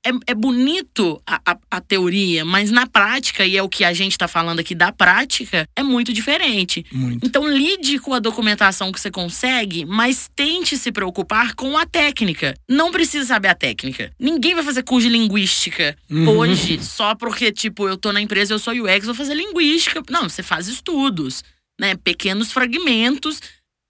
é, 0.06 0.10
é 0.28 0.34
bonito 0.34 1.20
a, 1.26 1.40
a- 1.52 1.58
a 1.70 1.80
teoria, 1.80 2.44
mas 2.44 2.70
na 2.70 2.86
prática, 2.86 3.44
e 3.44 3.56
é 3.56 3.62
o 3.62 3.68
que 3.68 3.84
a 3.84 3.92
gente 3.92 4.16
tá 4.16 4.28
falando 4.28 4.60
aqui 4.60 4.74
da 4.74 4.92
prática, 4.92 5.66
é 5.76 5.82
muito 5.82 6.12
diferente. 6.12 6.84
Muito. 6.92 7.26
Então, 7.26 7.46
lide 7.48 7.98
com 7.98 8.14
a 8.14 8.18
documentação 8.18 8.92
que 8.92 9.00
você 9.00 9.10
consegue, 9.10 9.84
mas 9.84 10.30
tente 10.34 10.76
se 10.78 10.92
preocupar 10.92 11.54
com 11.54 11.76
a 11.76 11.84
técnica. 11.84 12.54
Não 12.68 12.90
precisa 12.90 13.26
saber 13.26 13.48
a 13.48 13.54
técnica. 13.54 14.12
Ninguém 14.18 14.54
vai 14.54 14.62
fazer 14.64 14.82
curso 14.82 15.08
de 15.08 15.12
linguística 15.12 15.96
Uhum. 16.10 16.28
hoje 16.38 16.82
só 16.82 17.14
porque, 17.14 17.50
tipo, 17.52 17.88
eu 17.88 17.96
tô 17.96 18.12
na 18.12 18.20
empresa, 18.20 18.54
eu 18.54 18.58
sou 18.58 18.72
UX, 18.74 19.04
vou 19.04 19.14
fazer 19.14 19.34
linguística. 19.34 20.02
Não, 20.10 20.28
você 20.28 20.42
faz 20.42 20.68
estudos, 20.68 21.42
né? 21.78 21.94
Pequenos 21.96 22.52
fragmentos 22.52 23.40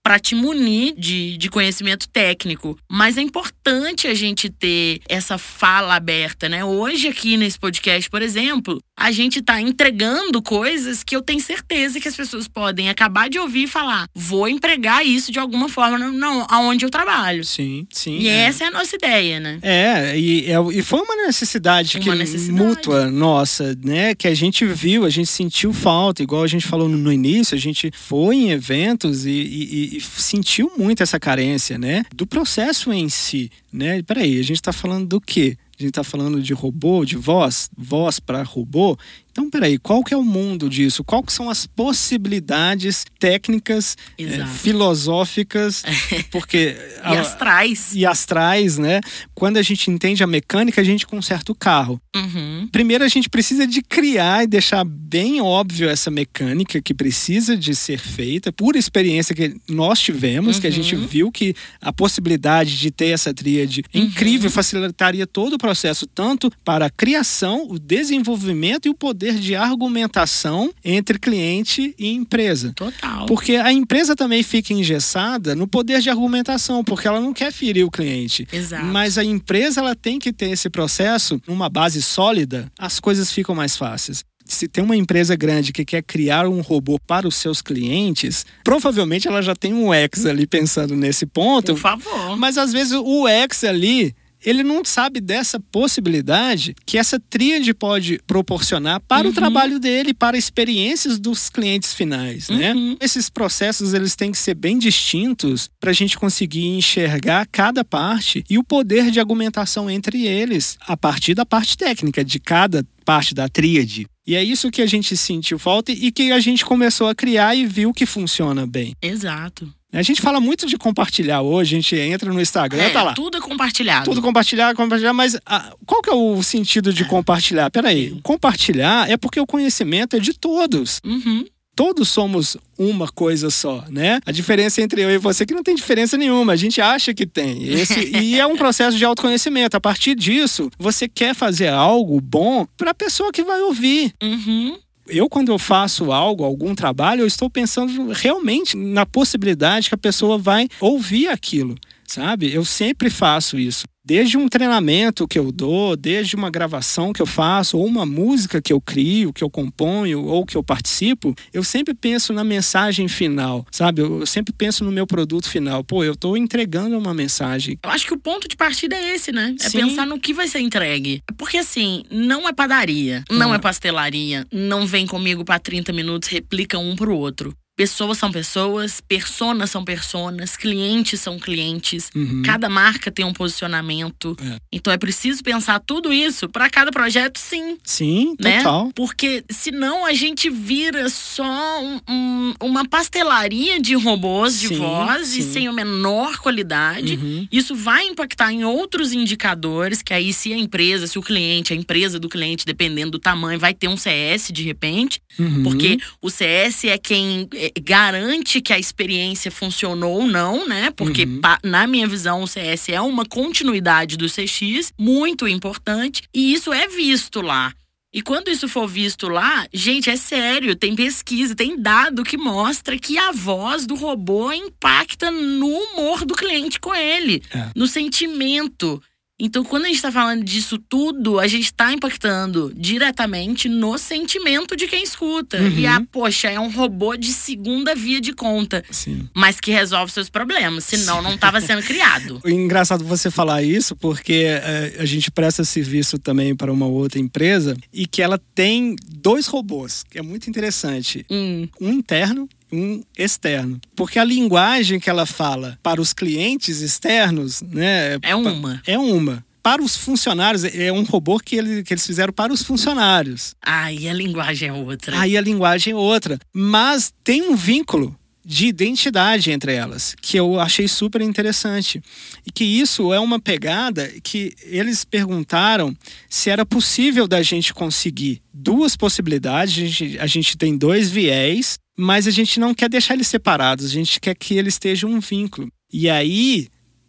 para 0.08 0.18
te 0.18 0.34
munir 0.34 0.94
de, 0.96 1.36
de 1.36 1.50
conhecimento 1.50 2.08
técnico. 2.08 2.78
Mas 2.90 3.18
é 3.18 3.20
importante 3.20 4.08
a 4.08 4.14
gente 4.14 4.48
ter 4.48 5.02
essa 5.06 5.36
fala 5.36 5.96
aberta, 5.96 6.48
né? 6.48 6.64
Hoje, 6.64 7.08
aqui 7.08 7.36
nesse 7.36 7.58
podcast, 7.58 8.08
por 8.08 8.22
exemplo, 8.22 8.80
a 8.98 9.12
gente 9.12 9.40
tá 9.40 9.60
entregando 9.60 10.42
coisas 10.42 11.04
que 11.04 11.14
eu 11.14 11.22
tenho 11.22 11.40
certeza 11.40 12.00
que 12.00 12.08
as 12.08 12.16
pessoas 12.16 12.48
podem 12.48 12.88
acabar 12.90 13.30
de 13.30 13.38
ouvir 13.38 13.64
e 13.64 13.66
falar: 13.68 14.06
vou 14.14 14.48
empregar 14.48 15.06
isso 15.06 15.30
de 15.30 15.38
alguma 15.38 15.68
forma 15.68 15.96
não, 15.96 16.12
não, 16.12 16.46
aonde 16.50 16.84
eu 16.84 16.90
trabalho. 16.90 17.44
Sim, 17.44 17.86
sim. 17.90 18.18
E 18.18 18.28
é. 18.28 18.32
essa 18.40 18.64
é 18.64 18.66
a 18.66 18.70
nossa 18.70 18.96
ideia, 18.96 19.38
né? 19.38 19.58
É, 19.62 20.18
e, 20.18 20.50
é- 20.50 20.78
e 20.78 20.82
foi 20.82 21.00
uma 21.00 21.14
necessidade, 21.26 21.96
Uma 21.98 22.02
que, 22.12 22.14
necessidade. 22.18 22.52
mútua 22.62 23.10
nossa, 23.10 23.76
né? 23.84 24.14
Que 24.14 24.26
a 24.26 24.34
gente 24.34 24.64
viu, 24.66 25.04
a 25.04 25.10
gente 25.10 25.28
sentiu 25.28 25.72
falta, 25.72 26.22
igual 26.22 26.42
a 26.42 26.46
gente 26.48 26.66
falou 26.66 26.88
no, 26.88 26.96
no 26.98 27.12
início, 27.12 27.54
a 27.54 27.60
gente 27.60 27.90
foi 27.94 28.34
em 28.36 28.50
eventos 28.50 29.24
e, 29.26 29.30
e- 29.30 29.96
e 29.96 30.00
sentiu 30.00 30.72
muito 30.76 31.02
essa 31.02 31.20
carência, 31.20 31.78
né? 31.78 32.04
Do 32.14 32.26
processo 32.26 32.92
em 32.92 33.08
si, 33.08 33.50
né? 33.72 34.02
Peraí, 34.02 34.40
a 34.40 34.42
gente 34.44 34.60
tá 34.60 34.72
falando 34.72 35.06
do 35.06 35.20
quê? 35.20 35.56
A 35.78 35.82
gente 35.82 35.92
tá 35.92 36.02
falando 36.02 36.42
de 36.42 36.52
robô, 36.52 37.04
de 37.04 37.16
voz, 37.16 37.70
voz 37.76 38.18
para 38.18 38.42
robô. 38.42 38.98
Então, 39.38 39.48
peraí, 39.48 39.78
qual 39.78 40.02
que 40.02 40.12
é 40.12 40.16
o 40.16 40.24
mundo 40.24 40.68
disso? 40.68 41.04
Qual 41.04 41.22
que 41.22 41.32
são 41.32 41.48
as 41.48 41.64
possibilidades 41.64 43.04
técnicas, 43.20 43.96
eh, 44.18 44.44
filosóficas? 44.46 45.84
Porque 46.32 46.76
E 47.04 47.16
astrais. 47.16 47.94
e 47.94 48.04
astrais, 48.04 48.78
né? 48.78 49.00
Quando 49.36 49.58
a 49.58 49.62
gente 49.62 49.92
entende 49.92 50.24
a 50.24 50.26
mecânica, 50.26 50.80
a 50.80 50.84
gente 50.84 51.06
conserta 51.06 51.52
o 51.52 51.54
carro. 51.54 52.00
Uhum. 52.16 52.68
Primeiro, 52.72 53.04
a 53.04 53.08
gente 53.08 53.30
precisa 53.30 53.64
de 53.64 53.80
criar 53.80 54.42
e 54.42 54.48
deixar 54.48 54.82
bem 54.84 55.40
óbvio 55.40 55.88
essa 55.88 56.10
mecânica 56.10 56.82
que 56.82 56.92
precisa 56.92 57.56
de 57.56 57.76
ser 57.76 58.00
feita 58.00 58.50
por 58.50 58.74
experiência 58.74 59.36
que 59.36 59.54
nós 59.68 60.00
tivemos, 60.00 60.58
que 60.58 60.66
a 60.66 60.70
gente 60.70 60.96
Uhum. 60.96 61.06
viu 61.06 61.30
que 61.30 61.54
a 61.80 61.92
possibilidade 61.92 62.76
de 62.76 62.90
ter 62.90 63.10
essa 63.10 63.32
tríade 63.32 63.84
é 63.94 63.98
incrível, 64.00 64.50
facilitaria 64.50 65.28
todo 65.28 65.52
o 65.52 65.58
processo, 65.58 66.08
tanto 66.08 66.50
para 66.64 66.86
a 66.86 66.90
criação, 66.90 67.68
o 67.70 67.78
desenvolvimento 67.78 68.86
e 68.86 68.90
o 68.90 68.94
poder 68.94 69.27
de 69.34 69.54
argumentação 69.54 70.72
entre 70.84 71.18
cliente 71.18 71.94
e 71.98 72.08
empresa. 72.12 72.72
Total. 72.74 73.26
Porque 73.26 73.56
a 73.56 73.72
empresa 73.72 74.14
também 74.14 74.42
fica 74.42 74.72
engessada 74.72 75.54
no 75.54 75.66
poder 75.66 76.00
de 76.00 76.10
argumentação, 76.10 76.84
porque 76.84 77.08
ela 77.08 77.20
não 77.20 77.32
quer 77.32 77.52
ferir 77.52 77.84
o 77.84 77.90
cliente. 77.90 78.46
Exato. 78.52 78.84
Mas 78.86 79.18
a 79.18 79.24
empresa 79.24 79.80
ela 79.80 79.94
tem 79.94 80.18
que 80.18 80.32
ter 80.32 80.50
esse 80.50 80.70
processo 80.70 81.40
numa 81.46 81.68
base 81.68 82.02
sólida, 82.02 82.70
as 82.78 83.00
coisas 83.00 83.30
ficam 83.32 83.54
mais 83.54 83.76
fáceis. 83.76 84.24
Se 84.44 84.66
tem 84.66 84.82
uma 84.82 84.96
empresa 84.96 85.36
grande 85.36 85.74
que 85.74 85.84
quer 85.84 86.02
criar 86.02 86.48
um 86.48 86.62
robô 86.62 86.98
para 87.06 87.28
os 87.28 87.34
seus 87.36 87.60
clientes, 87.60 88.46
provavelmente 88.64 89.28
ela 89.28 89.42
já 89.42 89.54
tem 89.54 89.74
um 89.74 89.92
X 89.92 90.24
ali 90.24 90.46
pensando 90.46 90.96
nesse 90.96 91.26
ponto, 91.26 91.74
Por 91.74 91.80
favor. 91.80 92.36
mas 92.38 92.56
às 92.56 92.72
vezes 92.72 92.94
o 92.94 93.28
X 93.28 93.64
ali, 93.64 94.14
ele 94.44 94.62
não 94.62 94.84
sabe 94.84 95.20
dessa 95.20 95.58
possibilidade 95.58 96.74
que 96.86 96.96
essa 96.98 97.18
tríade 97.18 97.72
pode 97.74 98.20
proporcionar 98.26 99.00
para 99.00 99.26
Uhum. 99.26 99.32
o 99.32 99.34
trabalho 99.34 99.78
dele, 99.80 100.14
para 100.14 100.38
experiências 100.38 101.18
dos 101.18 101.50
clientes 101.50 101.92
finais, 101.92 102.48
né? 102.48 102.72
Uhum. 102.74 102.96
Esses 103.00 103.28
processos 103.28 103.94
eles 103.94 104.14
têm 104.14 104.30
que 104.30 104.38
ser 104.38 104.54
bem 104.54 104.78
distintos 104.78 105.68
para 105.80 105.90
a 105.90 105.94
gente 105.94 106.18
conseguir 106.18 106.66
enxergar 106.66 107.46
cada 107.50 107.84
parte 107.84 108.44
e 108.48 108.58
o 108.58 108.64
poder 108.64 109.10
de 109.10 109.18
argumentação 109.20 109.90
entre 109.90 110.26
eles 110.26 110.76
a 110.80 110.96
partir 110.96 111.34
da 111.34 111.44
parte 111.44 111.76
técnica 111.76 112.24
de 112.24 112.38
cada 112.38 112.84
parte 113.04 113.34
da 113.34 113.48
tríade. 113.48 114.06
E 114.26 114.34
é 114.36 114.44
isso 114.44 114.70
que 114.70 114.82
a 114.82 114.86
gente 114.86 115.16
sentiu 115.16 115.58
falta 115.58 115.90
e 115.90 116.12
que 116.12 116.30
a 116.32 116.38
gente 116.38 116.64
começou 116.64 117.08
a 117.08 117.14
criar 117.14 117.54
e 117.54 117.66
viu 117.66 117.92
que 117.94 118.04
funciona 118.04 118.66
bem. 118.66 118.94
Exato. 119.00 119.72
A 119.92 120.02
gente 120.02 120.20
fala 120.20 120.38
muito 120.38 120.66
de 120.66 120.76
compartilhar 120.76 121.40
hoje, 121.40 121.74
a 121.74 121.80
gente 121.80 121.96
entra 121.96 122.30
no 122.32 122.40
Instagram, 122.40 122.82
É, 122.82 122.90
tá 122.90 123.02
lá. 123.02 123.14
tudo 123.14 123.38
é 123.38 123.40
compartilhado. 123.40 124.04
Tudo 124.04 124.20
compartilhar, 124.20 124.74
compartilhar, 124.74 125.14
mas 125.14 125.38
ah, 125.46 125.72
qual 125.86 126.02
que 126.02 126.10
é 126.10 126.14
o 126.14 126.42
sentido 126.42 126.92
de 126.92 127.04
compartilhar? 127.06 127.70
Peraí, 127.70 128.18
compartilhar 128.22 129.10
é 129.10 129.16
porque 129.16 129.40
o 129.40 129.46
conhecimento 129.46 130.14
é 130.14 130.20
de 130.20 130.34
todos. 130.34 131.00
Uhum. 131.04 131.46
Todos 131.74 132.08
somos 132.08 132.56
uma 132.76 133.06
coisa 133.06 133.50
só, 133.50 133.84
né? 133.88 134.18
A 134.26 134.32
diferença 134.32 134.82
entre 134.82 135.00
eu 135.00 135.10
e 135.10 135.16
você 135.16 135.44
é 135.44 135.46
que 135.46 135.54
não 135.54 135.62
tem 135.62 135.76
diferença 135.76 136.16
nenhuma, 136.18 136.52
a 136.52 136.56
gente 136.56 136.80
acha 136.80 137.14
que 137.14 137.24
tem. 137.24 137.62
Esse, 137.68 138.00
e 138.18 138.38
é 138.38 138.44
um 138.44 138.56
processo 138.56 138.98
de 138.98 139.04
autoconhecimento. 139.04 139.76
A 139.76 139.80
partir 139.80 140.16
disso, 140.16 140.70
você 140.76 141.08
quer 141.08 141.36
fazer 141.36 141.68
algo 141.68 142.20
bom 142.20 142.66
para 142.76 142.90
a 142.90 142.94
pessoa 142.94 143.30
que 143.32 143.44
vai 143.44 143.62
ouvir. 143.62 144.12
Uhum. 144.20 144.76
Eu, 145.08 145.28
quando 145.28 145.50
eu 145.50 145.58
faço 145.58 146.12
algo, 146.12 146.44
algum 146.44 146.74
trabalho, 146.74 147.22
eu 147.22 147.26
estou 147.26 147.48
pensando 147.48 148.12
realmente 148.12 148.76
na 148.76 149.06
possibilidade 149.06 149.88
que 149.88 149.94
a 149.94 149.98
pessoa 149.98 150.38
vai 150.38 150.68
ouvir 150.80 151.28
aquilo, 151.28 151.74
sabe? 152.06 152.52
Eu 152.52 152.64
sempre 152.64 153.10
faço 153.10 153.58
isso. 153.58 153.86
Desde 154.08 154.38
um 154.38 154.48
treinamento 154.48 155.28
que 155.28 155.38
eu 155.38 155.52
dou, 155.52 155.94
desde 155.94 156.34
uma 156.34 156.48
gravação 156.48 157.12
que 157.12 157.20
eu 157.20 157.26
faço, 157.26 157.76
ou 157.76 157.84
uma 157.84 158.06
música 158.06 158.58
que 158.58 158.72
eu 158.72 158.80
crio, 158.80 159.34
que 159.34 159.44
eu 159.44 159.50
componho, 159.50 160.24
ou 160.24 160.46
que 160.46 160.56
eu 160.56 160.62
participo, 160.62 161.34
eu 161.52 161.62
sempre 161.62 161.92
penso 161.92 162.32
na 162.32 162.42
mensagem 162.42 163.06
final, 163.06 163.66
sabe? 163.70 164.00
Eu 164.00 164.24
sempre 164.24 164.50
penso 164.50 164.82
no 164.82 164.90
meu 164.90 165.06
produto 165.06 165.50
final. 165.50 165.84
Pô, 165.84 166.02
eu 166.02 166.16
tô 166.16 166.38
entregando 166.38 166.96
uma 166.96 167.12
mensagem. 167.12 167.78
Eu 167.84 167.90
acho 167.90 168.06
que 168.06 168.14
o 168.14 168.18
ponto 168.18 168.48
de 168.48 168.56
partida 168.56 168.96
é 168.96 169.14
esse, 169.14 169.30
né? 169.30 169.54
É 169.60 169.68
Sim. 169.68 169.80
pensar 169.80 170.06
no 170.06 170.18
que 170.18 170.32
vai 170.32 170.48
ser 170.48 170.60
entregue. 170.60 171.22
Porque 171.36 171.58
assim, 171.58 172.02
não 172.10 172.48
é 172.48 172.52
padaria, 172.54 173.22
não 173.30 173.54
é 173.54 173.58
pastelaria, 173.58 174.46
não 174.50 174.86
vem 174.86 175.06
comigo 175.06 175.44
pra 175.44 175.58
30 175.58 175.92
minutos, 175.92 176.30
replica 176.30 176.78
um 176.78 176.96
pro 176.96 177.14
outro. 177.14 177.54
Pessoas 177.78 178.18
são 178.18 178.32
pessoas, 178.32 179.00
personas 179.00 179.70
são 179.70 179.84
personas, 179.84 180.56
clientes 180.56 181.20
são 181.20 181.38
clientes. 181.38 182.10
Uhum. 182.12 182.42
Cada 182.44 182.68
marca 182.68 183.08
tem 183.08 183.24
um 183.24 183.32
posicionamento. 183.32 184.36
É. 184.42 184.58
Então 184.72 184.92
é 184.92 184.98
preciso 184.98 185.44
pensar 185.44 185.78
tudo 185.78 186.12
isso 186.12 186.48
pra 186.48 186.68
cada 186.68 186.90
projeto, 186.90 187.38
sim. 187.38 187.78
Sim, 187.84 188.34
Né? 188.40 188.58
total. 188.58 188.90
Porque 188.96 189.44
senão 189.48 190.04
a 190.04 190.12
gente 190.12 190.50
vira 190.50 191.08
só 191.08 191.80
um- 191.80 192.00
um- 192.10 192.54
uma 192.64 192.84
pastelaria 192.84 193.80
de 193.80 193.94
robôs 193.94 194.58
de 194.58 194.68
Sim, 194.68 194.78
voz 194.78 195.36
e 195.36 195.42
sim. 195.42 195.52
sem 195.52 195.68
a 195.68 195.72
menor 195.72 196.38
qualidade. 196.38 197.14
Uhum. 197.14 197.46
Isso 197.52 197.76
vai 197.76 198.06
impactar 198.08 198.52
em 198.52 198.64
outros 198.64 199.12
indicadores, 199.12 200.02
que 200.02 200.12
aí 200.12 200.32
se 200.32 200.52
a 200.52 200.58
empresa, 200.58 201.06
se 201.06 201.16
o 201.16 201.22
cliente, 201.22 201.72
a 201.72 201.76
empresa 201.76 202.18
do 202.18 202.28
cliente, 202.28 202.66
dependendo 202.66 203.12
do 203.12 203.18
tamanho, 203.20 203.60
vai 203.60 203.72
ter 203.72 203.86
um 203.86 203.96
CS 203.96 204.52
de 204.52 204.64
repente, 204.64 205.20
Uhum. 205.38 205.62
porque 205.62 205.96
o 206.20 206.28
CS 206.28 206.88
é 206.88 206.98
quem 206.98 207.48
garante 207.82 208.60
que 208.60 208.72
a 208.72 208.78
experiência 208.78 209.50
funcionou 209.50 210.20
ou 210.20 210.26
não, 210.26 210.66
né? 210.68 210.90
Porque 210.96 211.24
Uhum. 211.24 211.40
pa- 211.40 211.58
na 211.62 211.86
minha 211.86 212.06
visão 212.06 212.42
o 212.42 212.46
CS 212.46 212.88
é 212.90 213.00
uma 213.00 213.24
continuidade 213.24 214.16
do 214.16 214.28
CX, 214.28 214.92
muito 214.98 215.46
importante, 215.48 216.22
e 216.34 216.52
isso 216.52 216.72
é 216.72 216.86
visto 216.88 217.40
lá. 217.40 217.72
E 218.12 218.22
quando 218.22 218.48
isso 218.48 218.66
for 218.68 218.88
visto 218.88 219.28
lá, 219.28 219.66
gente, 219.72 220.08
é 220.08 220.16
sério, 220.16 220.74
tem 220.74 220.96
pesquisa, 220.96 221.54
tem 221.54 221.78
dado 221.80 222.24
que 222.24 222.38
mostra 222.38 222.98
que 222.98 223.18
a 223.18 223.32
voz 223.32 223.84
do 223.84 223.94
robô 223.94 224.50
impacta 224.50 225.30
no 225.30 225.68
humor 225.68 226.24
do 226.24 226.34
cliente 226.34 226.80
com 226.80 226.94
ele, 226.94 227.42
É. 227.52 227.68
no 227.76 227.86
sentimento. 227.86 229.02
Então, 229.40 229.62
quando 229.62 229.84
a 229.84 229.86
gente 229.86 229.96
está 229.96 230.10
falando 230.10 230.42
disso 230.42 230.78
tudo, 230.78 231.38
a 231.38 231.46
gente 231.46 231.66
está 231.66 231.92
impactando 231.92 232.72
diretamente 232.74 233.68
no 233.68 233.96
sentimento 233.96 234.74
de 234.74 234.88
quem 234.88 235.04
escuta. 235.04 235.58
Uhum. 235.58 235.78
E 235.78 235.86
a, 235.86 236.00
poxa, 236.10 236.48
é 236.48 236.58
um 236.58 236.70
robô 236.70 237.16
de 237.16 237.32
segunda 237.32 237.94
via 237.94 238.20
de 238.20 238.32
conta, 238.32 238.82
Sim. 238.90 239.28
mas 239.32 239.60
que 239.60 239.70
resolve 239.70 240.12
seus 240.12 240.28
problemas, 240.28 240.84
senão 240.84 241.22
não 241.22 241.34
estava 241.34 241.60
sendo 241.60 241.82
criado. 241.82 242.40
Engraçado 242.44 243.04
você 243.04 243.30
falar 243.30 243.62
isso, 243.62 243.94
porque 243.94 244.44
é, 244.46 244.96
a 244.98 245.04
gente 245.04 245.30
presta 245.30 245.62
serviço 245.62 246.18
também 246.18 246.56
para 246.56 246.72
uma 246.72 246.86
outra 246.86 247.20
empresa 247.20 247.76
e 247.92 248.06
que 248.06 248.20
ela 248.20 248.40
tem 248.54 248.96
dois 249.08 249.46
robôs, 249.46 250.04
que 250.10 250.18
é 250.18 250.22
muito 250.22 250.50
interessante. 250.50 251.24
Hum, 251.30 251.68
Um 251.80 251.92
interno 251.92 252.48
um 252.72 253.02
externo. 253.16 253.80
Porque 253.96 254.18
a 254.18 254.24
linguagem 254.24 254.98
que 255.00 255.08
ela 255.10 255.26
fala 255.26 255.78
para 255.82 256.00
os 256.00 256.12
clientes 256.12 256.80
externos, 256.80 257.62
né? 257.62 258.18
é 258.22 258.34
uma. 258.34 258.82
É 258.86 258.98
uma. 258.98 259.44
Para 259.62 259.82
os 259.82 259.96
funcionários, 259.96 260.64
é 260.64 260.90
um 260.90 261.02
robô 261.02 261.38
que, 261.38 261.56
ele- 261.56 261.82
que 261.82 261.92
eles 261.92 262.06
fizeram 262.06 262.32
para 262.32 262.52
os 262.52 262.62
funcionários. 262.62 263.54
Aí 263.60 264.08
a 264.08 264.14
linguagem 264.14 264.68
é 264.68 264.72
outra. 264.72 265.20
Aí 265.20 265.36
a 265.36 265.40
linguagem 265.42 265.92
é 265.92 265.96
outra. 265.96 266.38
Mas 266.54 267.12
tem 267.22 267.42
um 267.42 267.54
vínculo 267.56 268.16
de 268.50 268.66
identidade 268.66 269.50
entre 269.50 269.74
elas, 269.74 270.16
que 270.22 270.38
eu 270.38 270.58
achei 270.58 270.88
super 270.88 271.20
interessante. 271.20 272.02
E 272.46 272.50
que 272.50 272.64
isso 272.64 273.12
é 273.12 273.20
uma 273.20 273.38
pegada 273.38 274.10
que 274.22 274.54
eles 274.62 275.04
perguntaram 275.04 275.94
se 276.30 276.48
era 276.48 276.64
possível 276.64 277.28
da 277.28 277.42
gente 277.42 277.74
conseguir 277.74 278.40
duas 278.50 278.96
possibilidades. 278.96 279.76
A 279.76 279.86
gente, 279.86 280.18
a 280.18 280.26
gente 280.26 280.56
tem 280.56 280.78
dois 280.78 281.10
viés, 281.10 281.78
mas 281.94 282.26
a 282.26 282.30
gente 282.30 282.58
não 282.58 282.72
quer 282.72 282.88
deixar 282.88 283.12
eles 283.12 283.28
separados, 283.28 283.84
a 283.84 283.88
gente 283.90 284.18
quer 284.18 284.34
que 284.34 284.54
eles 284.54 284.74
estejam 284.74 285.10
um 285.10 285.20
vínculo. 285.20 285.70
E 285.92 286.08
aí 286.08 286.68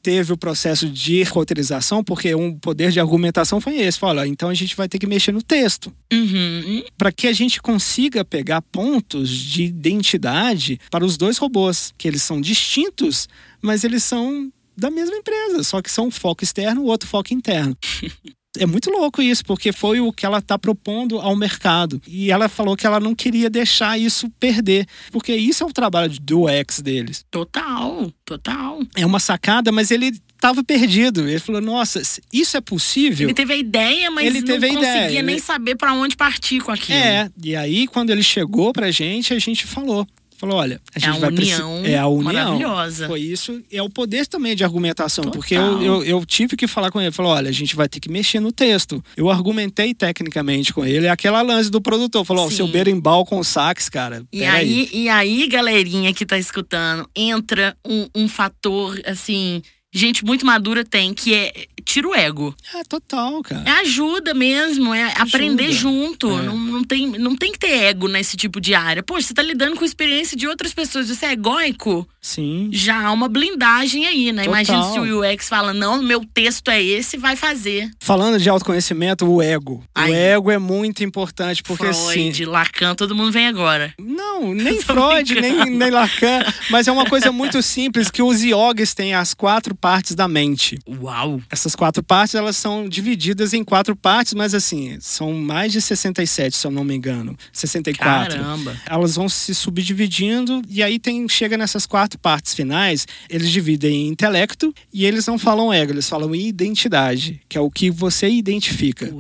teve 0.10 0.34
o 0.34 0.38
processo 0.38 0.90
de 0.90 1.22
roteirização, 1.22 2.04
porque 2.04 2.34
um 2.34 2.58
poder 2.58 2.90
de 2.90 3.00
argumentação 3.00 3.62
foi 3.62 3.78
esse. 3.78 4.00
Fala, 4.00 4.28
então 4.28 4.50
a 4.50 4.56
gente 4.56 4.76
vai 4.76 4.90
ter 4.90 4.98
que 4.98 5.06
mexer 5.06 5.32
no 5.32 5.44
texto 5.44 5.94
Uhum. 6.12 6.82
para 6.98 7.12
que 7.12 7.28
a 7.28 7.32
gente 7.32 7.62
consiga 7.62 8.26
pegar 8.26 8.64
pontos 8.64 9.30
de 9.30 9.66
identidade 9.66 10.80
para 10.90 11.06
os 11.06 11.16
dois 11.16 11.38
robôs, 11.38 11.94
que 11.96 12.08
eles 12.08 12.24
são 12.24 12.42
distintos, 12.42 13.30
mas 13.62 13.84
eles 13.84 14.04
são 14.04 14.52
da 14.76 14.90
mesma 14.90 15.16
empresa, 15.16 15.62
só 15.62 15.80
que 15.80 15.92
são 15.92 16.08
um 16.08 16.12
foco 16.12 16.44
externo, 16.44 16.82
o 16.82 16.86
outro 16.86 17.08
foco 17.08 17.32
interno. 17.32 17.78
É 18.60 18.66
muito 18.66 18.90
louco 18.92 19.22
isso, 19.22 19.44
porque 19.46 19.72
foi 19.72 20.00
o 20.00 20.12
que 20.12 20.26
ela 20.26 20.40
está 20.40 20.58
propondo 20.60 21.20
ao 21.20 21.36
mercado. 21.36 22.02
E 22.08 22.32
ela 22.32 22.48
falou 22.50 22.76
que 22.76 22.86
ela 22.86 23.00
não 23.00 23.16
queria 23.16 23.50
deixar 23.50 23.98
isso 23.98 24.30
perder, 24.40 24.86
porque 25.12 25.34
isso 25.36 25.64
é 25.64 25.68
o 25.68 25.72
trabalho 25.74 26.14
do 26.22 26.48
ex 26.50 26.80
deles. 26.82 27.26
Total, 27.32 28.12
total. 28.26 28.80
É 28.96 29.06
uma 29.06 29.20
sacada, 29.20 29.72
mas 29.72 29.92
ele 29.92 30.08
estava 30.36 30.64
perdido. 30.64 31.28
Ele 31.28 31.40
falou: 31.40 31.62
Nossa, 31.62 32.02
isso 32.32 32.58
é 32.58 32.62
possível? 32.62 33.28
Ele 33.28 33.34
teve 33.34 33.54
a 33.54 33.58
ideia, 33.58 34.12
mas 34.12 34.26
Ele 34.26 34.42
não 34.42 34.48
conseguia 34.60 34.80
ideia, 35.06 35.22
nem 35.24 35.36
ele- 35.36 35.42
saber 35.44 35.76
pra 35.76 35.94
onde 35.94 36.16
partir 36.16 36.62
com 36.62 36.72
aquilo. 36.72 36.98
É, 36.98 37.30
e 37.44 37.56
aí 37.56 37.88
quando 37.88 38.10
ele 38.10 38.24
chegou 38.24 38.72
pra 38.74 38.92
gente, 38.92 39.34
a 39.34 39.40
gente 39.40 39.66
falou. 39.66 40.08
Falou, 40.40 40.58
olha, 40.58 40.80
a 40.96 40.98
É 40.98 41.00
gente 41.02 41.18
a 41.18 41.20
vai 41.20 41.30
união 41.30 41.86
É 41.86 41.98
a 41.98 42.08
união. 42.08 42.24
maravilhosa. 42.34 43.08
Foi 43.08 43.20
isso, 43.20 43.62
é 43.72 43.84
o 43.84 43.90
poder 43.90 44.26
também 44.26 44.56
de 44.56 44.64
argumentação, 44.64 45.26
Total. 45.26 45.38
porque 45.40 45.54
eu, 45.56 45.82
eu, 45.84 46.04
eu 46.04 46.26
tive 46.26 46.56
que 46.56 46.66
falar 46.66 46.92
com 46.92 47.02
ele, 47.02 47.12
falou, 47.12 47.34
olha, 47.34 47.50
a 47.50 47.54
gente 47.54 47.76
vai 47.76 47.90
ter 47.90 48.00
que 48.00 48.10
mexer 48.10 48.40
no 48.40 48.52
texto. 48.52 49.04
Eu 49.18 49.30
argumentei 49.30 49.94
tecnicamente 49.94 50.74
com 50.74 50.86
ele, 50.86 51.08
é 51.08 51.10
aquela 51.10 51.42
lance 51.42 51.70
do 51.70 51.82
produtor, 51.82 52.24
falou, 52.24 52.46
ó, 52.48 52.50
seu 52.50 52.68
berimbau 52.68 53.26
com 53.26 53.44
sax, 53.44 53.90
cara, 53.90 54.24
E 54.32 54.40
peraí. 54.40 54.56
aí, 54.56 54.90
e 54.94 55.10
aí, 55.10 55.48
galerinha 55.48 56.14
que 56.14 56.26
tá 56.26 56.38
escutando, 56.38 57.06
entra 57.14 57.76
um, 57.86 58.08
um 58.16 58.28
fator, 58.30 58.98
assim, 59.06 59.62
gente 59.92 60.24
muito 60.24 60.46
madura 60.46 60.86
tem, 60.86 61.14
que 61.14 61.34
é 61.34 61.68
tira 61.84 62.08
o 62.08 62.16
ego. 62.16 62.56
É 62.76 62.84
total, 62.84 63.42
cara. 63.42 63.64
É 63.66 63.72
ajuda 63.82 64.34
mesmo, 64.34 64.94
é 64.94 65.12
aprender 65.18 65.72
junto. 65.72 66.30
É. 66.30 66.44
Não, 66.44 66.58
não, 66.58 66.84
tem, 66.84 67.08
não 67.08 67.36
tem 67.36 67.52
que 67.52 67.60
ter 67.60 67.86
ego 67.86 68.08
nesse 68.08 68.38
tipo 68.38 68.62
de 68.62 68.76
área. 68.76 69.02
Poxa, 69.02 69.28
você 69.28 69.34
tá 69.34 69.42
lidando 69.42 69.76
com 69.76 69.84
a 69.84 69.88
experiência 69.88 70.38
de 70.38 70.48
outras 70.48 70.74
pessoas, 70.74 71.08
você 71.10 71.26
é 71.26 71.32
egóico, 71.32 72.08
Sim. 72.22 72.70
já 72.72 73.08
há 73.08 73.12
uma 73.12 73.28
blindagem 73.28 74.06
aí, 74.06 74.32
né? 74.32 74.46
Imagina 74.46 74.80
Total. 74.80 74.94
se 74.94 75.00
o 75.12 75.22
UX 75.22 75.48
fala, 75.48 75.74
não, 75.74 76.02
meu 76.02 76.26
texto 76.26 76.70
é 76.70 76.82
esse, 76.82 77.18
vai 77.18 77.36
fazer. 77.36 77.90
Falando 78.00 78.40
de 78.40 78.50
autoconhecimento, 78.50 79.26
o 79.26 79.42
ego. 79.42 79.84
Aí. 79.96 80.12
O 80.12 80.16
ego 80.16 80.52
é 80.52 80.58
muito 80.58 81.04
importante, 81.04 81.64
porque 81.64 81.86
assim. 81.88 82.32
Freud, 82.32 82.46
Lacan, 82.46 82.96
todo 82.96 83.16
mundo 83.16 83.32
vem 83.32 83.48
agora. 83.48 83.94
Não, 83.98 84.54
nem 84.56 84.82
Freud, 84.82 85.34
brincando. 85.34 85.66
nem, 85.66 85.78
nem 85.78 85.90
Lacan, 85.90 86.44
mas 86.70 86.88
é 86.88 86.92
uma 86.92 87.06
coisa 87.06 87.32
muito 87.32 87.62
simples 87.62 88.12
que 88.12 88.22
os 88.22 88.44
iogues 88.44 88.94
têm 88.94 89.14
as 89.14 89.34
quatro 89.34 89.74
partes 89.74 90.16
da 90.16 90.28
mente. 90.28 90.78
Uau! 90.88 91.42
Essas 91.50 91.76
quatro 91.76 92.04
partes, 92.04 92.36
elas 92.36 92.58
são 92.58 92.88
divididas 92.88 93.54
em 93.54 93.64
quatro 93.64 93.96
partes, 93.96 94.34
mas 94.34 94.54
assim, 94.54 94.98
são 95.00 95.34
mais 95.34 95.72
de 95.72 95.82
67, 95.82 96.56
se 96.56 96.68
eu 96.68 96.72
não 96.72 96.84
me 96.84 96.96
engano. 96.96 97.36
64. 97.54 98.38
Caramba! 98.38 98.76
Elas 98.86 99.16
vão 99.16 99.30
se 99.30 99.54
subdividindo 99.56 100.62
e 100.70 100.84
aí 100.84 101.00
tem 101.00 101.28
chega 101.30 101.58
nessas 101.58 101.86
quatro 101.86 102.09
partes 102.18 102.54
finais, 102.54 103.08
eles 103.30 103.50
dividem 103.50 104.08
em 104.08 104.08
intelecto 104.08 104.74
e 104.94 105.06
eles 105.06 105.26
não 105.28 105.38
falam 105.38 105.72
ego, 105.72 105.94
eles 105.94 106.10
falam 106.10 106.34
identidade, 106.34 107.42
que 107.48 107.58
é 107.58 107.62
o 107.62 107.70
que 107.70 107.90
você 107.90 108.30
identifica. 108.30 109.14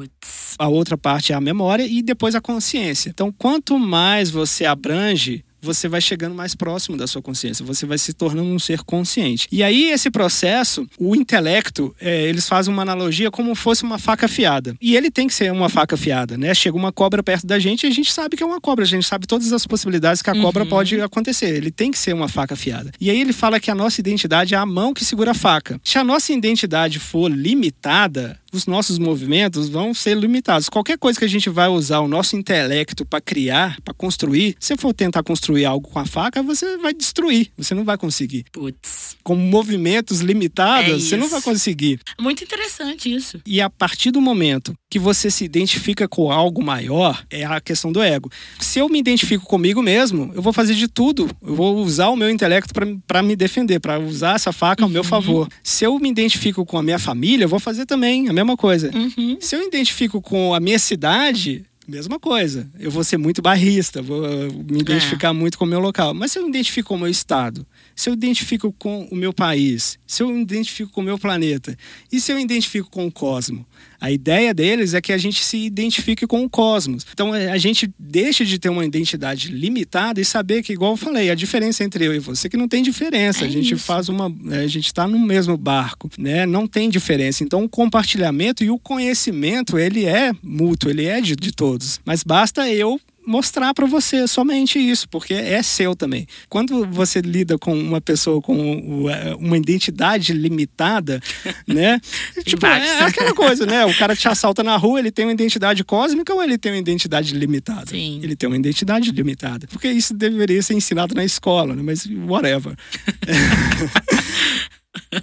A 0.58 0.68
outra 0.68 0.98
parte 0.98 1.32
é 1.32 1.36
a 1.36 1.42
memória 1.42 1.86
e 1.86 2.02
depois 2.02 2.36
a 2.36 2.42
consciência. 2.42 3.10
Então, 3.10 3.32
quanto 3.32 3.78
mais 3.80 4.30
você 4.30 4.66
abrange, 4.66 5.44
você 5.62 5.88
vai 5.88 6.02
chegando 6.02 6.34
mais 6.36 6.56
próximo 6.56 6.96
da 6.98 7.08
sua 7.08 7.22
consciência, 7.22 7.66
você 7.66 7.86
vai 7.86 7.98
se 7.98 8.14
tornando 8.14 8.50
um 8.50 8.60
ser 8.60 8.82
consciente. 8.84 9.48
E 9.52 9.62
aí, 9.64 9.90
esse 9.92 10.10
processo, 10.10 10.88
o 10.98 11.16
intelecto, 11.16 11.96
é, 12.00 12.24
eles 12.24 12.48
fazem 12.48 12.74
uma 12.74 12.82
analogia 12.82 13.30
como 13.32 13.54
fosse 13.56 13.84
uma 13.84 13.98
faca 14.00 14.26
afiada. 14.26 14.76
E 14.82 14.96
ele 14.96 15.10
tem 15.12 15.28
que 15.28 15.34
ser 15.34 15.52
uma 15.52 15.70
faca 15.70 15.96
afiada, 15.96 16.38
né? 16.38 16.54
Chega 16.54 16.78
uma 16.78 16.92
cobra 16.92 17.22
perto 17.24 17.46
da 17.48 17.60
gente 17.60 17.84
e 17.84 17.88
a 17.88 17.92
gente 17.92 18.12
sabe 18.12 18.36
que 18.38 18.44
é 18.44 18.46
uma 18.46 18.62
cobra, 18.62 18.84
a 18.84 18.88
gente 18.88 19.06
sabe 19.06 19.28
todas 19.28 19.52
as 19.54 19.66
possibilidades 19.68 20.22
que 20.22 20.30
a 20.30 20.36
cobra 20.36 20.64
Uhum. 20.64 20.70
pode 20.70 21.00
acontecer. 21.02 21.56
Ele 21.56 21.72
tem 21.72 21.92
que 21.92 21.98
ser 21.98 22.14
uma 22.14 22.28
faca 22.28 22.54
afiada. 22.54 22.92
E 23.00 23.10
aí 23.10 23.20
ele 23.20 23.34
fala 23.34 23.60
que 23.60 23.70
a 23.72 23.76
nossa 23.76 24.00
identidade 24.02 24.54
é 24.54 24.58
a 24.58 24.66
mão 24.66 24.94
que 24.94 25.04
segura 25.06 25.32
a 25.32 25.34
faca. 25.34 25.80
Se 25.84 25.98
a 25.98 26.04
nossa 26.04 26.32
identidade 26.34 27.00
for 27.00 27.30
limitada, 27.30 28.40
os 28.52 28.66
nossos 28.66 28.98
movimentos 28.98 29.70
vão 29.70 29.94
ser 29.94 30.18
limitados. 30.18 30.70
Qualquer 30.70 30.98
coisa 30.98 31.20
que 31.20 31.26
a 31.26 31.30
gente 31.30 31.50
vai 31.50 31.68
usar 31.68 32.00
o 32.00 32.08
nosso 32.08 32.36
intelecto 32.36 33.06
para 33.06 33.22
criar, 33.22 33.78
para 33.84 33.94
construir, 33.94 34.56
se 34.60 34.76
for 34.78 34.94
tentar 34.94 35.24
construir 35.24 35.66
algo 35.66 35.88
com 35.88 36.00
a 36.00 36.06
faca, 36.06 36.42
você 36.42 36.78
vai 36.78 36.94
destruir, 36.94 37.52
você 37.58 37.74
não 37.74 37.84
vai 37.84 37.98
conseguir. 37.98 38.46
Putz. 38.52 39.18
Com 39.24 39.36
movimentos 39.36 40.20
limitados, 40.22 40.90
É 40.90 41.00
você 41.00 41.18
não 41.18 41.30
vai 41.30 41.42
conseguir. 41.42 42.00
Muito 42.20 42.44
interessante 42.44 43.14
isso. 43.14 43.40
E 43.46 43.62
a 43.62 43.70
partir 43.70 44.12
do 44.12 44.22
momento 44.22 44.74
que 44.90 45.00
você 45.00 45.30
se 45.30 45.44
identifica 45.44 46.08
com 46.08 46.32
algo 46.32 46.64
maior, 46.64 47.24
é 47.30 47.46
a 47.46 47.62
questão 47.62 47.92
do 47.92 48.02
ego. 48.02 48.30
Se 48.60 48.80
eu 48.80 48.90
me 48.90 49.00
identifico 49.00 49.46
comigo 49.46 49.82
mesmo, 49.82 50.32
eu 50.34 50.42
vou 50.42 50.52
fazer 50.52 50.74
de 50.74 50.88
tudo. 50.88 51.30
Eu 51.42 51.56
vou 51.56 51.78
usar 51.78 52.10
o 52.10 52.16
meu 52.16 52.30
intelecto 52.30 52.74
para 53.06 53.24
me 53.24 53.36
defender, 53.36 53.80
para 53.80 54.00
usar 54.00 54.36
essa 54.36 54.52
faca 54.52 54.84
ao 54.84 54.90
meu 54.90 55.04
favor. 55.04 55.48
Se 55.64 55.86
eu 55.86 55.98
me 56.00 56.10
identifico 56.10 56.66
com 56.66 56.78
a 56.78 56.84
minha 56.84 57.00
família, 57.00 57.46
eu 57.46 57.50
vou 57.50 57.60
fazer 57.60 57.86
também 57.86 58.28
a 58.30 58.34
mesma 58.40 58.58
coisa. 58.58 58.92
Uhum. 58.94 59.38
Se 59.40 59.56
eu 59.56 59.62
identifico 59.64 60.22
com 60.22 60.54
a 60.54 60.60
minha 60.60 60.80
cidade, 60.80 61.66
mesma 61.90 62.20
coisa. 62.20 62.70
Eu 62.80 62.92
vou 62.92 63.04
ser 63.04 63.18
muito 63.18 63.42
barrista, 63.42 64.02
vou 64.02 64.24
uh, 64.24 64.54
me 64.70 64.80
identificar 64.80 65.34
muito 65.34 65.58
com 65.58 65.66
o 65.66 65.68
meu 65.68 65.80
local. 65.80 66.14
Mas 66.14 66.32
se 66.32 66.40
eu 66.40 66.48
identifico 66.48 66.90
com 66.90 66.96
o 66.96 67.00
meu 67.00 67.10
estado, 67.10 67.66
se 67.96 68.10
eu 68.10 68.14
identifico 68.14 68.72
com 68.78 69.08
o 69.12 69.16
meu 69.16 69.34
país, 69.34 69.98
se 70.06 70.22
eu 70.24 70.38
identifico 70.38 70.92
com 70.92 71.02
o 71.02 71.04
meu 71.04 71.18
planeta, 71.18 71.76
e 72.12 72.22
se 72.22 72.32
eu 72.32 72.40
identifico 72.40 72.90
com 72.90 73.08
o 73.08 73.12
cosmo? 73.12 73.66
A 74.02 74.12
ideia 74.12 74.54
deles 74.54 74.94
é 74.94 75.02
que 75.02 75.12
a 75.12 75.18
gente 75.18 75.44
se 75.44 75.58
identifique 75.58 76.26
com 76.26 76.44
o 76.44 76.50
cosmos. 76.50 77.06
Então 77.14 77.34
a 77.34 77.58
gente 77.58 77.90
deixa 78.00 78.46
de 78.46 78.58
ter 78.58 78.70
uma 78.70 78.86
identidade 78.86 79.50
limitada 79.50 80.22
e 80.22 80.26
saber 80.26 80.64
que, 80.64 80.74
igual 80.74 80.94
eu 80.94 80.98
falei, 80.98 81.30
a 81.30 81.36
diferença 81.36 81.84
entre 81.84 82.06
eu 82.06 82.14
e 82.14 82.20
você 82.20 82.48
é 82.48 82.50
que 82.50 82.58
não 82.58 82.68
tem 82.68 82.82
diferença. 82.82 83.44
É 83.44 83.48
a 83.48 83.52
gente 83.52 83.74
isso. 83.74 83.84
faz 83.84 84.08
uma. 84.08 84.34
A 84.52 84.68
gente 84.68 84.86
está 84.86 85.08
no 85.08 85.20
mesmo 85.20 85.58
barco, 85.58 86.10
né? 86.18 86.46
Não 86.46 86.68
tem 86.68 86.90
diferença. 86.90 87.44
Então 87.44 87.64
o 87.64 87.70
compartilhamento 87.70 88.64
e 88.64 88.70
o 88.70 88.80
conhecimento, 88.80 89.78
ele 89.78 90.06
é 90.06 90.32
mútuo, 90.42 90.90
ele 90.90 91.06
é 91.06 91.20
de, 91.20 91.36
de 91.36 91.52
todos. 91.52 92.00
Mas 92.06 92.24
basta 92.24 92.70
eu 92.70 93.00
mostrar 93.30 93.76
para 93.76 93.86
você 93.86 94.28
somente 94.28 94.80
isso, 94.80 95.08
porque 95.08 95.36
é 95.36 95.62
seu 95.62 95.96
também. 95.96 96.26
Quando 96.50 96.88
você 96.88 97.22
lida 97.22 97.60
com 97.60 97.78
uma 97.78 98.02
pessoa 98.02 98.42
com 98.42 99.08
é, 99.08 99.36
uma 99.36 99.56
identidade 99.56 100.34
limitada, 100.34 101.22
né? 101.68 102.02
tipo, 102.44 102.66
é 102.66 103.04
aquela 103.04 103.34
coisa, 103.36 103.68
né? 103.68 103.86
O 103.86 103.96
cara 103.96 104.16
te 104.16 104.28
assalta 104.28 104.64
na 104.64 104.76
rua, 104.78 105.00
ele 105.00 105.12
tem 105.12 105.26
uma 105.26 105.32
identidade 105.32 105.84
cósmica 105.84 106.34
ou 106.34 106.44
ele 106.44 106.58
tem 106.58 106.72
uma 106.72 106.80
identidade 106.80 107.36
limitada? 107.36 107.92
Sim. 107.92 108.20
Ele 108.24 108.36
tem 108.36 108.50
uma 108.50 108.58
identidade 108.58 109.12
limitada. 109.12 109.68
Porque 109.68 109.90
isso 109.90 110.14
deveria 110.16 110.62
ser 110.64 110.74
ensinado 110.74 111.14
na 111.14 111.24
escola, 111.24 111.76
né? 111.76 111.84
Mas 111.84 112.08
whatever. 112.28 112.76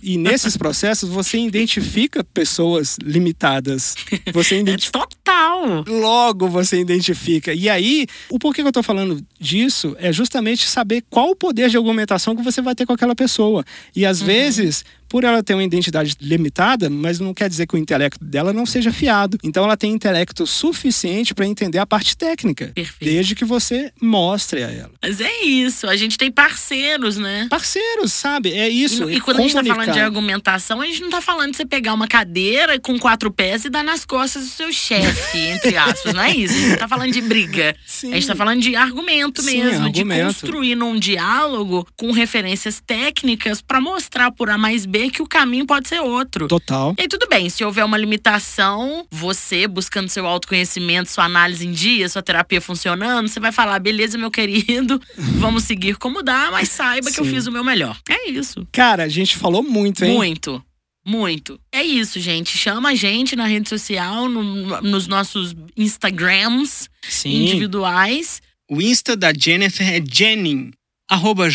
E 0.02 0.16
nesses 0.18 0.56
processos 0.56 1.08
você 1.08 1.38
identifica 1.38 2.24
pessoas 2.24 2.96
limitadas. 3.02 3.94
Você 4.32 4.56
É 4.56 4.58
identifica 4.58 4.98
total. 4.98 5.84
logo 5.86 6.48
você 6.48 6.80
identifica. 6.80 7.52
E 7.54 7.68
aí, 7.68 8.06
o 8.28 8.38
porquê 8.38 8.62
que 8.62 8.68
eu 8.68 8.72
tô 8.72 8.82
falando 8.82 9.24
disso 9.38 9.94
é 9.98 10.12
justamente 10.12 10.66
saber 10.68 11.04
qual 11.08 11.30
o 11.30 11.36
poder 11.36 11.68
de 11.68 11.76
argumentação 11.76 12.34
que 12.34 12.42
você 12.42 12.60
vai 12.60 12.74
ter 12.74 12.84
com 12.86 12.92
aquela 12.92 13.14
pessoa. 13.14 13.64
E 13.94 14.04
às 14.04 14.20
Uhum. 14.20 14.26
vezes, 14.26 14.84
por 15.08 15.24
ela 15.24 15.42
ter 15.42 15.54
uma 15.54 15.64
identidade 15.64 16.16
limitada, 16.20 16.90
mas 16.90 17.20
não 17.20 17.32
quer 17.32 17.48
dizer 17.48 17.66
que 17.66 17.74
o 17.74 17.78
intelecto 17.78 18.24
dela 18.24 18.52
não 18.52 18.66
seja 18.66 18.92
fiado. 18.92 19.38
Então 19.42 19.64
ela 19.64 19.76
tem 19.76 19.92
intelecto 19.92 20.46
suficiente 20.46 21.34
para 21.34 21.46
entender 21.46 21.78
a 21.78 21.86
parte 21.86 22.16
técnica, 22.16 22.72
Perfeito. 22.74 23.10
desde 23.10 23.34
que 23.34 23.44
você 23.44 23.92
mostre 24.00 24.62
a 24.62 24.70
ela. 24.70 24.92
Mas 25.02 25.20
é 25.20 25.44
isso. 25.44 25.86
A 25.86 25.96
gente 25.96 26.18
tem 26.18 26.30
parceiros, 26.30 27.16
né? 27.16 27.46
Parceiros, 27.48 28.12
sabe? 28.12 28.52
É 28.52 28.68
isso. 28.68 29.08
E, 29.08 29.14
é 29.14 29.16
e 29.16 29.20
quando 29.20 29.38
a 29.38 29.42
gente 29.42 29.54
tá 29.54 29.62
falando 29.62 29.78
de 29.78 29.84
comunicar. 29.84 30.04
argumentação, 30.04 30.80
a 30.80 30.86
gente 30.86 31.00
não 31.00 31.10
tá 31.10 31.20
falando 31.20 31.50
de 31.52 31.56
você 31.56 31.66
pegar 31.66 31.94
uma 31.94 32.08
cadeira 32.08 32.78
com 32.80 32.98
quatro 32.98 33.30
pés 33.30 33.64
e 33.64 33.70
dar 33.70 33.84
nas 33.84 34.04
costas 34.04 34.42
do 34.44 34.48
seu 34.48 34.72
chefe, 34.72 35.38
entre 35.38 35.76
aspas. 35.76 36.12
Não 36.12 36.22
é 36.22 36.30
isso. 36.34 36.54
A 36.54 36.58
gente 36.58 36.70
não 36.70 36.78
tá 36.78 36.88
falando 36.88 37.12
de 37.12 37.20
briga. 37.20 37.76
Sim. 37.86 38.12
A 38.12 38.14
gente 38.14 38.26
tá 38.26 38.34
falando 38.34 38.60
de 38.60 38.74
argumento 38.74 39.42
Sim, 39.42 39.62
mesmo, 39.62 39.90
de 39.90 40.00
argumento. 40.00 40.26
construir 40.26 40.74
num 40.74 40.98
diálogo 40.98 41.86
com 41.96 42.10
referências 42.10 42.80
técnicas 42.84 43.60
pra 43.60 43.80
mostrar 43.80 44.30
por 44.32 44.50
A 44.50 44.58
mais 44.58 44.84
B 44.86 44.95
que 45.10 45.22
o 45.22 45.26
caminho 45.26 45.66
pode 45.66 45.88
ser 45.88 46.00
outro. 46.00 46.48
Total. 46.48 46.94
E 46.98 47.02
aí, 47.02 47.08
tudo 47.08 47.26
bem, 47.28 47.48
se 47.50 47.64
houver 47.64 47.84
uma 47.84 47.96
limitação, 47.98 49.06
você 49.10 49.66
buscando 49.66 50.08
seu 50.08 50.26
autoconhecimento, 50.26 51.10
sua 51.10 51.24
análise 51.24 51.66
em 51.66 51.72
dia, 51.72 52.08
sua 52.08 52.22
terapia 52.22 52.60
funcionando, 52.60 53.28
você 53.28 53.38
vai 53.40 53.52
falar: 53.52 53.78
beleza, 53.78 54.16
meu 54.18 54.30
querido, 54.30 55.00
vamos 55.38 55.64
seguir 55.64 55.96
como 55.96 56.22
dá, 56.22 56.50
mas 56.50 56.68
saiba 56.70 57.10
que 57.10 57.20
eu 57.20 57.24
fiz 57.24 57.46
o 57.46 57.52
meu 57.52 57.62
melhor. 57.64 57.98
É 58.08 58.28
isso. 58.30 58.66
Cara, 58.72 59.04
a 59.04 59.08
gente 59.08 59.36
falou 59.36 59.62
muito, 59.62 60.04
hein? 60.04 60.14
Muito. 60.14 60.62
Muito. 61.08 61.60
É 61.70 61.84
isso, 61.84 62.18
gente. 62.18 62.58
Chama 62.58 62.88
a 62.88 62.94
gente 62.96 63.36
na 63.36 63.46
rede 63.46 63.68
social, 63.68 64.28
no- 64.28 64.80
nos 64.82 65.06
nossos 65.06 65.54
Instagrams 65.76 66.88
Sim. 67.08 67.44
individuais. 67.44 68.42
O 68.68 68.82
Insta 68.82 69.16
da 69.16 69.32
Jennifer 69.32 69.88
é 69.88 70.02
Jenning, 70.04 70.72
arroba 71.08 71.48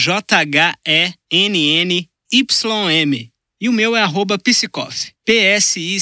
J-H-E-N-N-Y-M. 2.31 3.30
E 3.61 3.69
o 3.69 3.71
meu 3.71 3.95
é 3.95 4.01
arroba 4.01 4.39
Psicoff, 4.39 5.11
P-S-I-C-O-F-F. 5.23 5.93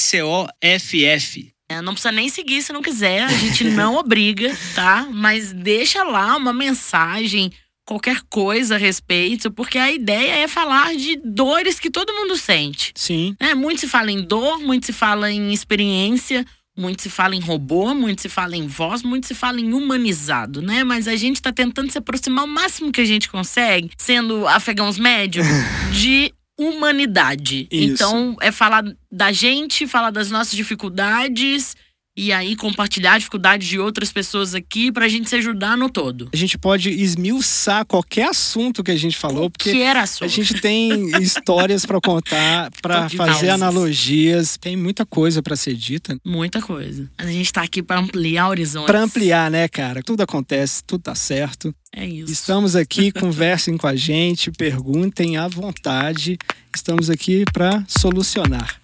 É, 1.68 1.82
não 1.82 1.92
precisa 1.92 2.14
nem 2.14 2.30
seguir 2.30 2.62
se 2.62 2.72
não 2.72 2.82
quiser, 2.82 3.24
a 3.24 3.34
gente 3.34 3.66
não 3.66 3.96
obriga, 4.00 4.58
tá? 4.74 5.06
Mas 5.12 5.52
deixa 5.52 6.02
lá 6.04 6.38
uma 6.38 6.54
mensagem, 6.54 7.52
qualquer 7.86 8.22
coisa 8.30 8.76
a 8.76 8.78
respeito, 8.78 9.52
porque 9.52 9.78
a 9.78 9.92
ideia 9.92 10.38
é 10.38 10.48
falar 10.48 10.96
de 10.96 11.18
dores 11.18 11.82
que 11.82 11.92
todo 11.92 12.14
mundo 12.14 12.38
sente. 12.38 12.94
Sim. 12.96 13.36
Né? 13.38 13.54
Muito 13.54 13.82
se 13.82 13.90
fala 13.90 14.10
em 14.10 14.22
dor, 14.22 14.60
muito 14.60 14.86
se 14.86 14.94
fala 14.94 15.30
em 15.30 15.52
experiência, 15.52 16.46
muito 16.78 17.02
se 17.02 17.10
fala 17.10 17.36
em 17.36 17.42
robô, 17.42 17.94
muito 17.94 18.22
se 18.22 18.30
fala 18.30 18.56
em 18.56 18.68
voz, 18.68 19.04
muito 19.04 19.28
se 19.28 19.36
fala 19.36 19.60
em 19.60 19.74
humanizado, 19.74 20.62
né? 20.62 20.86
Mas 20.86 21.10
a 21.10 21.16
gente 21.18 21.42
tá 21.42 21.52
tentando 21.52 21.92
se 21.92 21.98
aproximar 21.98 22.46
o 22.46 22.48
máximo 22.48 22.90
que 22.90 23.02
a 23.02 23.06
gente 23.06 23.28
consegue, 23.28 23.92
sendo 23.98 24.48
afegãos 24.48 24.98
médios, 24.98 25.46
de 25.92 26.32
humanidade. 26.60 27.68
Isso. 27.72 27.94
Então, 27.94 28.36
é 28.42 28.52
falar 28.52 28.84
da 29.12 29.32
gente, 29.32 29.88
falar 29.88 30.12
das 30.12 30.30
nossas 30.30 30.54
dificuldades 30.54 31.76
e 32.20 32.34
aí 32.34 32.54
compartilhar 32.54 33.14
a 33.14 33.18
dificuldade 33.18 33.66
de 33.66 33.80
outras 33.80 34.12
pessoas 34.12 34.54
aqui 34.54 34.92
pra 34.92 35.08
gente 35.08 35.30
se 35.30 35.38
ajudar 35.38 35.78
no 35.78 35.90
todo. 35.90 36.30
A 36.34 36.36
gente 36.36 36.58
pode 36.58 36.90
esmiuçar 36.90 37.86
qualquer 37.86 38.28
assunto 38.28 38.84
que 38.84 38.92
a 38.92 38.96
gente 38.98 39.18
falou, 39.18 39.50
porque 39.50 39.72
que 39.72 39.82
era 39.82 40.04
a 40.04 40.28
gente 40.28 40.56
tem 40.56 41.10
histórias 41.24 41.86
pra 41.86 42.02
contar, 42.02 42.70
Diversas. 43.08 43.36
fazer 43.36 43.50
analogias, 43.52 44.58
tem 44.58 44.76
muita 44.76 45.06
coisa 45.06 45.42
pra 45.42 45.56
ser 45.56 45.76
dita. 45.76 46.18
Muita 46.26 46.62
coisa. 46.62 47.10
A 47.18 47.26
gente 47.26 47.54
tá 47.54 47.62
aqui 47.62 47.82
pra 47.82 48.00
ampliar 48.00 48.50
horizontes. 48.50 48.88
Pra 48.88 49.02
ampliar, 49.02 49.50
né, 49.50 49.68
cara? 49.70 50.04
Tudo 50.04 50.22
acontece, 50.22 50.84
tudo 50.86 51.02
tá 51.04 51.16
certo. 51.16 51.74
É 51.96 52.06
isso. 52.06 52.32
Estamos 52.32 52.76
aqui, 52.76 53.12
conversem 53.14 53.78
com 53.78 53.88
a 53.88 53.96
gente, 53.96 54.52
perguntem 54.52 55.38
à 55.38 55.48
vontade. 55.48 56.38
Estamos 56.76 57.10
aqui 57.10 57.46
pra 57.54 57.84
solucionar. 57.88 58.79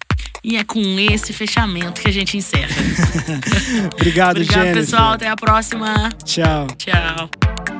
E 0.48 0.56
é 0.56 0.62
com 0.62 0.80
esse 1.00 1.32
fechamento 1.32 2.00
que 2.00 2.06
a 2.06 2.12
gente 2.12 2.36
encerra. 2.36 2.68
Obrigado, 3.94 4.36
Obrigado, 4.36 4.44
Jennifer. 4.44 4.74
pessoal. 4.74 5.14
Até 5.14 5.28
a 5.28 5.34
próxima. 5.34 6.08
Tchau. 6.24 6.68
Tchau. 6.78 7.75